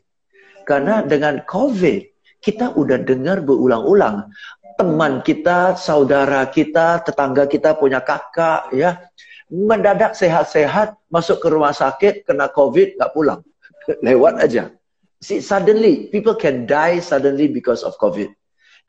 Karena 0.62 1.02
dengan 1.02 1.42
COVID, 1.42 2.11
kita 2.42 2.74
udah 2.74 2.98
dengar 3.00 3.40
berulang-ulang 3.40 4.28
teman 4.76 5.22
kita, 5.22 5.78
saudara 5.78 6.42
kita, 6.50 7.06
tetangga 7.06 7.46
kita 7.46 7.78
punya 7.78 8.02
kakak 8.02 8.66
ya. 8.74 8.98
Mendadak 9.52 10.16
sehat-sehat 10.16 10.96
masuk 11.12 11.38
ke 11.44 11.48
rumah 11.52 11.76
sakit 11.76 12.24
kena 12.24 12.48
covid 12.50 12.98
nggak 12.98 13.12
pulang. 13.12 13.40
Lewat 14.06 14.42
aja. 14.42 14.72
See 15.22 15.38
suddenly 15.38 16.10
people 16.10 16.34
can 16.34 16.66
die 16.66 16.98
suddenly 16.98 17.46
because 17.46 17.86
of 17.86 17.94
covid. 18.00 18.32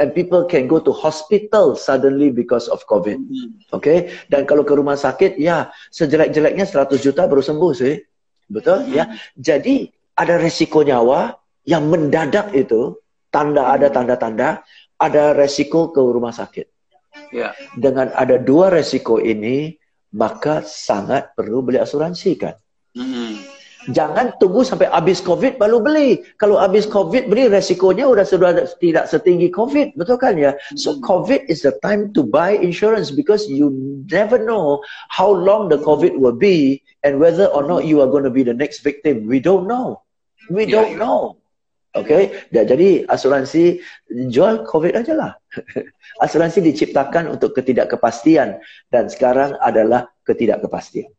And 0.01 0.09
people 0.17 0.49
can 0.49 0.65
go 0.65 0.81
to 0.81 0.89
hospital 0.89 1.77
suddenly 1.77 2.33
because 2.33 2.65
of 2.71 2.81
covid. 2.89 3.21
Okay? 3.69 4.09
Dan 4.31 4.49
kalau 4.49 4.65
ke 4.65 4.73
rumah 4.73 4.97
sakit 4.97 5.37
ya 5.37 5.69
sejelek-jeleknya 5.93 6.65
100 6.65 6.97
juta 6.97 7.29
baru 7.29 7.45
sembuh 7.45 7.71
sih. 7.77 8.01
Betul? 8.49 8.89
Ya. 8.89 9.13
Jadi 9.37 9.93
ada 10.17 10.41
resiko 10.41 10.81
nyawa 10.81 11.37
yang 11.69 11.85
mendadak 11.91 12.49
itu 12.55 13.02
tanda 13.34 13.73
ada 13.73 13.89
tanda-tanda 13.89 14.61
ada 15.01 15.34
resiko 15.34 15.89
ke 15.89 15.99
rumah 15.99 16.31
sakit 16.31 16.69
yeah. 17.34 17.51
dengan 17.73 18.13
ada 18.13 18.38
dua 18.38 18.69
resiko 18.69 19.17
ini 19.17 19.73
maka 20.13 20.61
sangat 20.61 21.34
perlu 21.34 21.65
beli 21.65 21.81
asuransi 21.81 22.31
kan. 22.38 22.55
Hmm. 22.93 23.41
Jangan 23.91 24.39
tunggu 24.39 24.63
sampai 24.63 24.88
habis 24.88 25.19
COVID 25.19 25.59
baru 25.59 25.84
beli. 25.84 26.23
Kalau 26.39 26.55
habis 26.55 26.88
COVID 26.88 27.27
beli 27.27 27.51
resikonya 27.51 28.07
sudah 28.07 28.23
sudah 28.23 28.49
tidak 28.79 29.11
setinggi 29.11 29.51
COVID, 29.51 29.99
betul 29.99 30.15
kan 30.15 30.39
ya? 30.39 30.55
So 30.79 30.95
mm-hmm. 30.95 31.03
COVID 31.03 31.41
is 31.51 31.67
the 31.67 31.75
time 31.84 32.15
to 32.15 32.23
buy 32.23 32.55
insurance 32.55 33.11
because 33.11 33.43
you 33.51 33.75
never 34.07 34.39
know 34.39 34.79
how 35.11 35.27
long 35.27 35.67
the 35.67 35.84
COVID 35.84 36.15
will 36.15 36.36
be 36.36 36.79
and 37.03 37.19
whether 37.19 37.51
or 37.51 37.67
not 37.67 37.84
you 37.84 37.99
are 37.99 38.07
going 38.07 38.23
to 38.23 38.31
be 38.31 38.47
the 38.47 38.55
next 38.55 38.88
victim. 38.88 39.27
We 39.27 39.43
don't 39.43 39.67
know. 39.67 39.99
We 40.47 40.63
yeah, 40.63 40.79
don't 40.79 40.95
yeah. 40.95 41.03
know. 41.03 41.42
Okay, 41.93 42.49
ya, 42.49 42.65
jadi 42.65 43.05
asuransi 43.05 43.77
jual 44.09 44.65
COVID 44.65 44.97
aja 44.97 45.13
lah. 45.13 45.31
asuransi 46.25 46.65
diciptakan 46.65 47.29
untuk 47.29 47.53
ketidakkepastian 47.53 48.57
dan 48.89 49.05
sekarang 49.13 49.53
adalah 49.61 50.09
ketidakkepastian. 50.25 51.13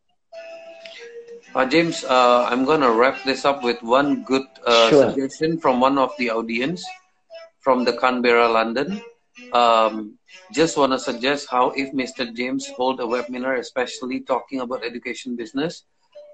Pak 1.55 1.71
James, 1.71 2.03
uh, 2.03 2.51
I'm 2.51 2.67
gonna 2.67 2.91
wrap 2.91 3.23
this 3.23 3.47
up 3.47 3.63
with 3.63 3.79
one 3.87 4.27
good 4.27 4.43
uh, 4.67 4.91
sure. 4.91 5.15
suggestion 5.15 5.63
from 5.63 5.79
one 5.79 5.95
of 5.95 6.11
the 6.19 6.35
audience 6.35 6.83
from 7.65 7.87
the 7.87 7.97
Canberra, 7.97 8.51
London. 8.51 9.01
Um, 9.57 10.21
just 10.53 10.77
want 10.77 10.93
to 10.93 11.01
suggest 11.01 11.49
how 11.51 11.73
if 11.73 11.91
Mr. 11.97 12.29
James 12.29 12.69
hold 12.77 13.01
a 13.01 13.09
webinar, 13.09 13.59
especially 13.59 14.21
talking 14.21 14.61
about 14.61 14.85
education 14.85 15.35
business, 15.35 15.87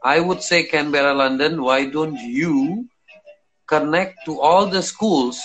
I 0.02 0.18
would 0.18 0.42
say 0.42 0.64
Canberra, 0.64 1.14
London. 1.14 1.62
Why 1.62 1.86
don't 1.86 2.18
you 2.18 2.89
connect 3.70 4.26
to 4.26 4.40
all 4.40 4.66
the 4.66 4.82
schools 4.82 5.40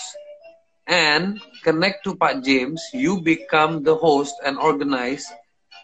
and 0.86 1.40
connect 1.64 2.04
to 2.04 2.16
Pak 2.16 2.42
James? 2.44 2.82
You 2.92 3.20
become 3.22 3.84
the 3.84 3.96
host 3.96 4.34
and 4.44 4.58
organize. 4.58 5.26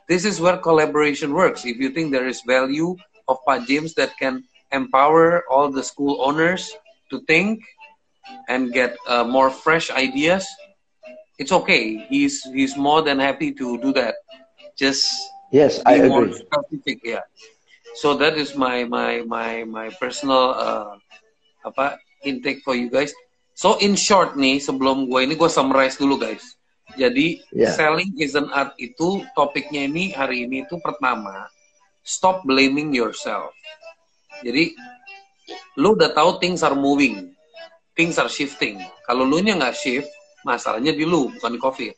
This 0.08 0.24
is 0.24 0.40
where 0.40 0.58
collaboration 0.58 1.32
works. 1.34 1.64
If 1.64 1.78
you 1.78 1.90
think 1.90 2.12
there 2.12 2.28
is 2.28 2.42
value 2.46 2.96
of 3.28 3.38
Pak 3.48 3.66
James 3.68 3.94
that 3.94 4.16
can 4.18 4.44
empower 4.72 5.44
all 5.50 5.70
the 5.70 5.82
school 5.84 6.20
owners 6.22 6.70
to 7.10 7.20
think 7.26 7.60
and 8.48 8.72
get 8.72 8.96
uh, 9.08 9.24
more 9.24 9.50
fresh 9.50 9.90
ideas, 9.90 10.46
it's 11.38 11.52
okay. 11.52 12.06
He's 12.08 12.42
he's 12.54 12.76
more 12.76 13.02
than 13.02 13.18
happy 13.18 13.52
to 13.52 13.78
do 13.78 13.92
that. 13.94 14.14
Just 14.78 15.06
yes, 15.50 15.80
I 15.86 15.94
agree. 15.96 16.32
Specific, 16.34 17.00
yeah. 17.04 17.24
So 17.94 18.14
that 18.18 18.36
is 18.36 18.54
my 18.56 18.84
my 18.84 19.22
my 19.26 19.64
my 19.64 19.88
personal 20.00 20.54
uh, 20.56 20.94
apa 21.64 22.01
intake 22.24 22.62
for 22.66 22.74
you 22.74 22.88
guys. 22.88 23.14
So 23.52 23.76
in 23.84 23.94
short 23.94 24.34
nih 24.34 24.58
sebelum 24.58 25.06
gue 25.06 25.20
ini 25.22 25.34
gue 25.36 25.50
summarize 25.50 26.00
dulu 26.00 26.18
guys. 26.18 26.56
Jadi 26.96 27.40
yeah. 27.54 27.72
selling 27.72 28.12
is 28.20 28.36
an 28.36 28.52
art 28.52 28.76
itu 28.76 29.24
topiknya 29.32 29.88
ini 29.88 30.12
hari 30.12 30.44
ini 30.44 30.64
itu 30.66 30.76
pertama 30.82 31.48
stop 32.04 32.42
blaming 32.44 32.92
yourself. 32.92 33.54
Jadi 34.42 34.74
lu 35.78 35.94
udah 35.96 36.10
tahu 36.12 36.42
things 36.42 36.60
are 36.66 36.76
moving, 36.76 37.32
things 37.94 38.18
are 38.18 38.28
shifting. 38.28 38.82
Kalau 39.06 39.24
lu 39.24 39.40
nya 39.40 39.56
nggak 39.56 39.76
shift, 39.76 40.10
masalahnya 40.42 40.92
di 40.92 41.06
lu 41.06 41.30
bukan 41.38 41.52
di 41.54 41.60
covid. 41.60 41.94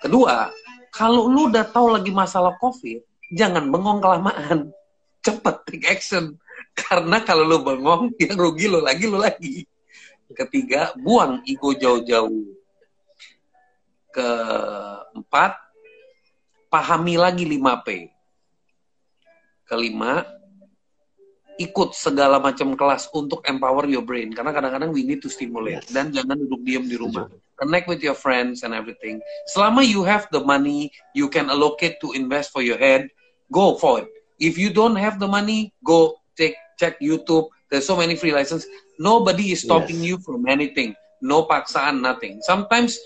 Kedua, 0.00 0.48
kalau 0.94 1.28
lu 1.28 1.52
udah 1.52 1.64
tahu 1.68 1.92
lagi 1.92 2.12
masalah 2.12 2.56
covid, 2.60 3.00
jangan 3.32 3.68
bengong 3.68 4.00
kelamaan, 4.00 4.72
cepet 5.26 5.56
take 5.68 5.86
action. 5.88 6.36
Karena 6.76 7.22
kalau 7.22 7.44
lu 7.46 7.62
bengong, 7.62 8.12
yang 8.22 8.36
rugi 8.38 8.66
lu 8.70 8.80
lagi 8.82 9.04
lu 9.06 9.18
lagi. 9.18 9.66
Ketiga, 10.30 10.94
buang 10.94 11.42
ego 11.42 11.74
jauh-jauh. 11.74 12.54
Keempat, 14.10 15.52
pahami 16.70 17.14
lagi 17.14 17.46
5P 17.46 18.10
Kelima, 19.70 20.26
ikut 21.60 21.92
segala 21.92 22.42
macam 22.42 22.72
kelas 22.74 23.06
untuk 23.12 23.44
empower 23.44 23.84
your 23.86 24.02
brain 24.02 24.34
karena 24.34 24.50
kadang-kadang 24.50 24.90
we 24.90 25.06
need 25.06 25.20
to 25.20 25.28
stimulate 25.28 25.84
yes. 25.84 25.92
dan 25.94 26.10
jangan 26.10 26.40
duduk 26.40 26.58
diam 26.64 26.88
di 26.88 26.96
rumah. 26.96 27.30
Connect 27.60 27.86
with 27.86 28.00
your 28.00 28.16
friends 28.16 28.64
and 28.64 28.72
everything. 28.72 29.20
Selama 29.52 29.84
you 29.84 30.00
have 30.00 30.24
the 30.32 30.40
money, 30.40 30.88
you 31.12 31.28
can 31.28 31.52
allocate 31.52 32.00
to 32.00 32.16
invest 32.16 32.50
for 32.50 32.64
your 32.64 32.80
head, 32.80 33.12
go 33.52 33.76
for 33.76 34.00
it. 34.00 34.08
If 34.40 34.56
you 34.56 34.72
don't 34.72 34.96
have 34.96 35.20
the 35.20 35.28
money, 35.28 35.76
go 35.84 36.16
take 36.36 36.54
check 36.78 37.00
YouTube. 37.00 37.48
There's 37.70 37.86
so 37.86 37.96
many 37.96 38.16
free 38.16 38.32
license. 38.32 38.66
Nobody 38.98 39.52
is 39.52 39.62
stopping 39.62 40.02
yes. 40.02 40.06
you 40.06 40.18
from 40.18 40.48
anything. 40.48 40.94
No 41.22 41.44
paksaan, 41.44 42.00
nothing. 42.00 42.40
Sometimes 42.42 42.98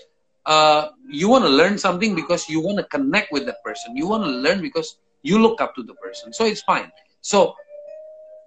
uh, 0.45 0.89
you 1.07 1.29
want 1.29 1.43
to 1.43 1.51
learn 1.51 1.77
something 1.77 2.15
because 2.15 2.49
you 2.49 2.61
want 2.61 2.77
to 2.77 2.85
connect 2.85 3.31
with 3.31 3.45
that 3.45 3.63
person. 3.63 3.95
You 3.95 4.07
want 4.07 4.23
to 4.23 4.31
learn 4.31 4.61
because 4.61 4.97
you 5.25 5.41
look 5.41 5.59
up 5.59 5.73
to 5.73 5.81
the 5.81 5.97
person 5.97 6.31
so 6.31 6.45
it's 6.45 6.61
fine 6.61 6.91
so 7.19 7.57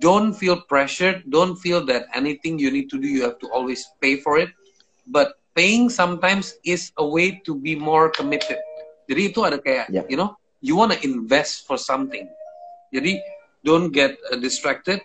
don't 0.01 0.33
feel 0.33 0.63
pressured 0.71 1.27
don't 1.29 1.59
feel 1.59 1.85
that 1.85 2.07
anything 2.15 2.57
you 2.57 2.71
need 2.71 2.89
to 2.89 3.03
do 3.03 3.09
you 3.11 3.23
have 3.27 3.37
to 3.43 3.51
always 3.51 3.91
pay 4.01 4.15
for 4.17 4.39
it 4.39 4.49
but 5.11 5.35
paying 5.59 5.91
sometimes 5.91 6.55
is 6.65 6.93
a 7.03 7.07
way 7.07 7.43
to 7.45 7.59
be 7.59 7.75
more 7.75 8.09
committed 8.15 8.63
jadi 9.11 9.35
itu 9.35 9.43
ada 9.43 9.59
kayak 9.59 9.91
yep. 9.91 10.07
you 10.07 10.15
know 10.15 10.39
you 10.63 10.79
want 10.79 10.95
to 10.95 10.99
invest 11.03 11.67
for 11.67 11.75
something 11.75 12.31
jadi 12.95 13.19
don't 13.65 13.91
get 13.91 14.19
uh, 14.31 14.37
distracted 14.37 15.01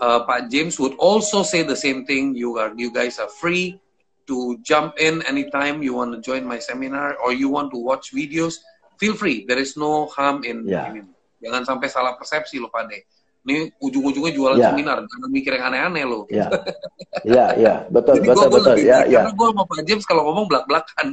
uh, 0.00 0.24
Pak 0.24 0.50
James 0.50 0.78
would 0.78 0.94
also 0.98 1.42
say 1.42 1.62
the 1.62 1.76
same 1.76 2.04
thing 2.04 2.34
you 2.34 2.58
are 2.58 2.72
you 2.76 2.92
guys 2.92 3.18
are 3.18 3.28
free 3.28 3.80
to 4.26 4.58
jump 4.62 4.94
in 4.98 5.20
anytime 5.26 5.82
you 5.82 5.94
want 5.94 6.14
to 6.14 6.20
join 6.22 6.46
my 6.46 6.58
seminar 6.58 7.16
or 7.18 7.32
you 7.32 7.48
want 7.48 7.72
to 7.72 7.78
watch 7.78 8.14
videos 8.14 8.62
feel 9.02 9.18
free. 9.18 9.44
There 9.50 9.58
is 9.58 9.74
no 9.74 10.06
harm 10.14 10.46
in 10.46 10.62
yeah. 10.62 10.86
ini. 10.94 11.02
Jangan 11.42 11.66
sampai 11.66 11.90
salah 11.90 12.14
persepsi 12.14 12.62
lo 12.62 12.70
Pade. 12.70 13.02
Ini 13.42 13.74
ujung-ujungnya 13.82 14.32
jualan 14.38 14.54
yeah. 14.54 14.70
seminar, 14.70 15.02
jangan 15.02 15.30
mikir 15.34 15.58
yang 15.58 15.66
aneh-aneh 15.66 16.04
lo. 16.06 16.30
Iya, 16.30 16.46
iya, 17.26 17.46
iya, 17.58 17.74
betul, 17.94 18.22
Jadi 18.22 18.28
betul, 18.30 18.46
gua, 18.46 18.54
betul. 18.54 18.76
ya, 18.78 18.98
ya. 19.10 19.26
Karena 19.26 19.34
gue 19.34 19.48
sama 19.50 19.64
Pak 19.66 19.80
James 19.82 20.04
kalau 20.06 20.22
ngomong 20.30 20.46
belak-belakan. 20.46 21.06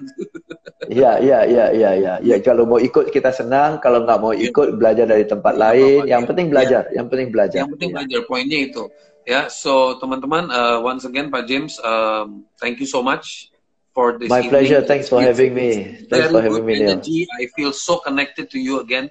Iya, 0.94 1.12
iya, 1.26 1.40
iya, 1.50 1.66
iya, 1.74 1.90
iya. 1.98 2.14
Ya, 2.22 2.36
kalau 2.46 2.70
mau 2.70 2.78
ikut 2.78 3.10
kita 3.10 3.34
senang, 3.34 3.82
kalau 3.82 4.06
nggak 4.06 4.20
mau 4.22 4.30
iya. 4.38 4.54
ikut 4.54 4.78
belajar 4.78 5.10
dari 5.10 5.26
tempat 5.26 5.58
ya, 5.58 5.62
lain. 5.66 6.00
Yang 6.06 6.24
penting 6.30 6.48
belajar, 6.54 6.82
ya. 6.94 7.02
yang 7.02 7.08
penting 7.10 7.30
belajar. 7.34 7.60
Yang 7.66 7.70
penting 7.74 7.90
ya. 7.90 7.96
belajar, 7.98 8.20
poinnya 8.30 8.60
itu. 8.62 8.84
Ya, 9.26 9.42
so 9.50 9.98
teman-teman, 9.98 10.54
uh, 10.54 10.78
once 10.86 11.10
again 11.10 11.34
Pak 11.34 11.50
James, 11.50 11.82
um, 11.82 12.46
thank 12.62 12.78
you 12.78 12.86
so 12.86 13.02
much 13.02 13.50
for 13.98 14.22
this. 14.22 14.30
My 14.30 14.46
evening. 14.46 14.54
pleasure. 14.54 14.82
Thanks 14.86 15.10
for 15.10 15.18
it's 15.18 15.34
having 15.34 15.58
me. 15.58 15.98
Thanks 16.14 16.30
for 16.30 16.46
having 16.46 16.62
me. 16.62 16.86
Energy. 16.86 17.26
I 17.34 17.50
feel 17.58 17.74
so 17.74 17.98
connected 17.98 18.54
to 18.54 18.62
you 18.62 18.86
again, 18.86 19.10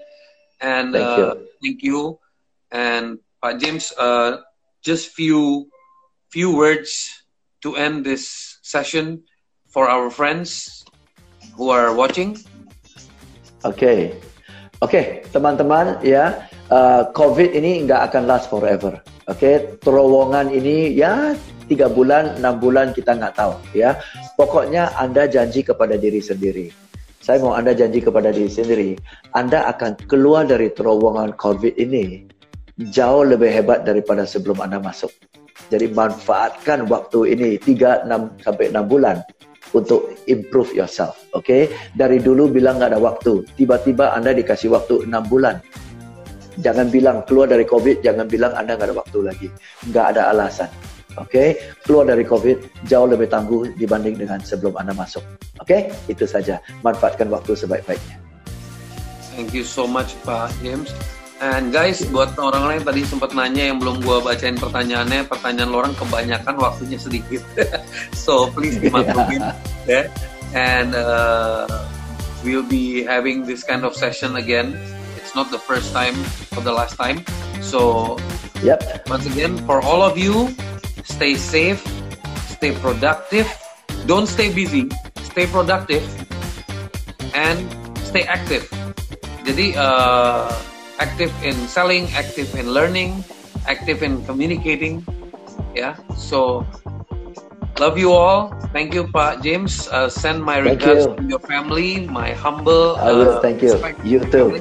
and 0.63 0.95
thank, 0.95 1.03
uh, 1.03 1.19
you. 1.19 1.27
thank 1.59 1.79
you. 1.83 1.99
And 2.71 3.19
Pak 3.41 3.63
James, 3.63 3.93
uh, 3.97 4.45
just 4.85 5.15
few 5.17 5.69
few 6.29 6.53
words 6.53 7.09
to 7.65 7.75
end 7.77 8.05
this 8.05 8.59
session 8.63 9.25
for 9.73 9.89
our 9.89 10.13
friends 10.13 10.85
who 11.57 11.71
are 11.73 11.95
watching. 11.95 12.37
Okay. 13.65 14.15
okay, 14.79 15.27
teman-teman 15.35 15.99
ya, 16.07 16.47
uh, 16.71 17.11
COVID 17.11 17.51
ini 17.59 17.83
nggak 17.89 18.13
akan 18.13 18.31
last 18.31 18.47
forever. 18.47 19.03
Oke, 19.29 19.35
okay? 19.35 19.55
terowongan 19.83 20.55
ini 20.55 20.95
ya 20.95 21.35
tiga 21.69 21.91
bulan, 21.91 22.39
enam 22.41 22.57
bulan 22.63 22.95
kita 22.95 23.19
nggak 23.19 23.35
tahu 23.37 23.59
ya. 23.75 23.99
Pokoknya 24.39 24.95
Anda 24.95 25.27
janji 25.27 25.67
kepada 25.67 25.99
diri 25.99 26.23
sendiri. 26.23 26.71
Saya 27.19 27.43
mau 27.45 27.53
Anda 27.53 27.77
janji 27.77 28.01
kepada 28.01 28.33
diri 28.33 28.49
sendiri, 28.49 28.91
Anda 29.37 29.69
akan 29.69 30.01
keluar 30.09 30.49
dari 30.49 30.73
terowongan 30.73 31.37
COVID 31.37 31.77
ini 31.77 32.38
jauh 32.79 33.27
lebih 33.27 33.51
hebat 33.51 33.83
daripada 33.83 34.23
sebelum 34.23 34.63
Anda 34.63 34.79
masuk. 34.79 35.11
Jadi 35.69 35.91
manfaatkan 35.91 36.87
waktu 36.87 37.35
ini 37.35 37.49
3 37.59 38.07
6 38.07 38.47
sampai 38.47 38.71
6 38.71 38.87
bulan 38.87 39.21
untuk 39.75 40.15
improve 40.31 40.73
yourself. 40.73 41.19
Oke, 41.35 41.45
okay? 41.45 41.63
dari 41.99 42.23
dulu 42.23 42.49
bilang 42.49 42.79
nggak 42.81 42.95
ada 42.95 43.01
waktu, 43.03 43.45
tiba-tiba 43.59 44.15
Anda 44.15 44.33
dikasih 44.33 44.73
waktu 44.73 45.05
6 45.05 45.11
bulan. 45.29 45.61
Jangan 46.59 46.91
bilang 46.91 47.23
keluar 47.27 47.51
dari 47.51 47.63
COVID, 47.67 48.03
jangan 48.03 48.27
bilang 48.31 48.55
Anda 48.55 48.79
nggak 48.79 48.89
ada 48.91 48.97
waktu 48.97 49.19
lagi. 49.27 49.49
Nggak 49.91 50.07
ada 50.17 50.23
alasan. 50.33 50.71
Oke, 51.19 51.35
okay? 51.35 51.49
keluar 51.83 52.07
dari 52.07 52.23
COVID 52.23 52.87
jauh 52.87 53.11
lebih 53.11 53.27
tangguh 53.27 53.75
dibanding 53.75 54.23
dengan 54.23 54.39
sebelum 54.39 54.79
Anda 54.79 54.95
masuk. 54.95 55.27
Oke, 55.59 55.67
okay? 55.67 55.81
itu 56.07 56.25
saja. 56.31 56.63
Manfaatkan 56.87 57.27
waktu 57.27 57.59
sebaik-baiknya. 57.59 58.23
Thank 59.35 59.55
you 59.55 59.67
so 59.67 59.87
much 59.87 60.15
Pak 60.27 60.51
James. 60.63 60.91
And 61.39 61.71
guys, 61.71 62.03
buat 62.11 62.35
orang-orang 62.35 62.83
yang 62.83 62.89
tadi 62.91 63.03
sempat 63.07 63.31
nanya 63.31 63.71
yang 63.71 63.79
belum 63.79 64.03
gua 64.03 64.19
bacain 64.19 64.59
pertanyaannya, 64.59 65.23
pertanyaan 65.31 65.71
orang 65.71 65.95
kebanyakan 65.95 66.59
waktunya 66.59 66.99
sedikit. 66.99 67.47
so 68.27 68.51
please 68.51 68.75
dimaklumin 68.83 69.47
ya. 69.47 69.55
Yeah. 69.87 70.07
And 70.51 70.99
uh, 70.99 71.71
we'll 72.43 72.67
be 72.67 73.07
having 73.07 73.47
this 73.47 73.63
kind 73.63 73.87
of 73.87 73.95
session 73.95 74.35
again. 74.35 74.75
It's 75.15 75.39
not 75.39 75.55
the 75.55 75.63
first 75.63 75.95
time 75.95 76.19
or 76.59 76.63
the 76.67 76.75
last 76.75 76.99
time. 76.99 77.23
So, 77.63 78.17
yep. 78.65 78.83
once 79.07 79.29
again, 79.29 79.61
for 79.63 79.79
all 79.79 80.03
of 80.03 80.19
you 80.19 80.51
stay 81.05 81.39
safe, 81.39 81.85
stay 82.51 82.75
productive, 82.83 83.47
don't 84.11 84.27
stay 84.27 84.51
busy, 84.51 84.91
stay 85.23 85.47
productive, 85.47 86.03
and 87.31 87.63
stay 88.03 88.27
active. 88.27 88.67
Jadi 89.47 89.77
uh, 89.77 90.49
active 90.99 91.33
in 91.43 91.55
selling, 91.67 92.11
active 92.15 92.55
in 92.55 92.71
learning, 92.71 93.25
active 93.67 94.03
in 94.03 94.25
communicating. 94.27 95.07
Yeah. 95.75 95.97
So 96.17 96.67
love 97.79 97.99
you 97.99 98.13
all. 98.13 98.53
Thank 98.73 98.93
you, 98.93 99.09
Pak 99.09 99.41
James. 99.43 99.89
Uh, 99.89 100.11
send 100.11 100.45
my 100.45 100.61
thank 100.61 100.83
regards 100.83 101.07
you. 101.07 101.17
to 101.17 101.23
your 101.25 101.43
family. 101.47 102.07
My 102.07 102.33
humble. 102.35 102.97
I 102.97 103.13
will. 103.13 103.39
Uh, 103.39 103.41
thank 103.41 103.63
you. 103.63 103.75
You 104.05 104.21
too. 104.29 104.61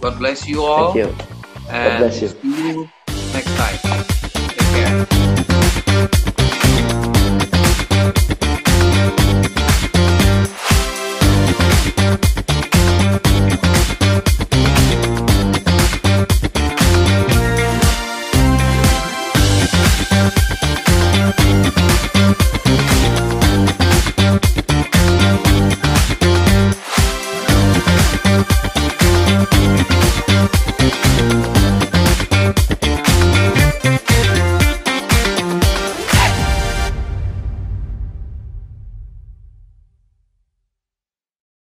God 0.00 0.18
bless 0.18 0.48
you 0.48 0.64
all. 0.64 0.92
Thank 0.92 1.08
you. 1.08 1.26
God 1.70 1.98
bless 1.98 2.22
you. 2.22 2.28
See 2.28 2.56
you 2.72 2.88
next 3.32 3.52
time. 3.56 5.06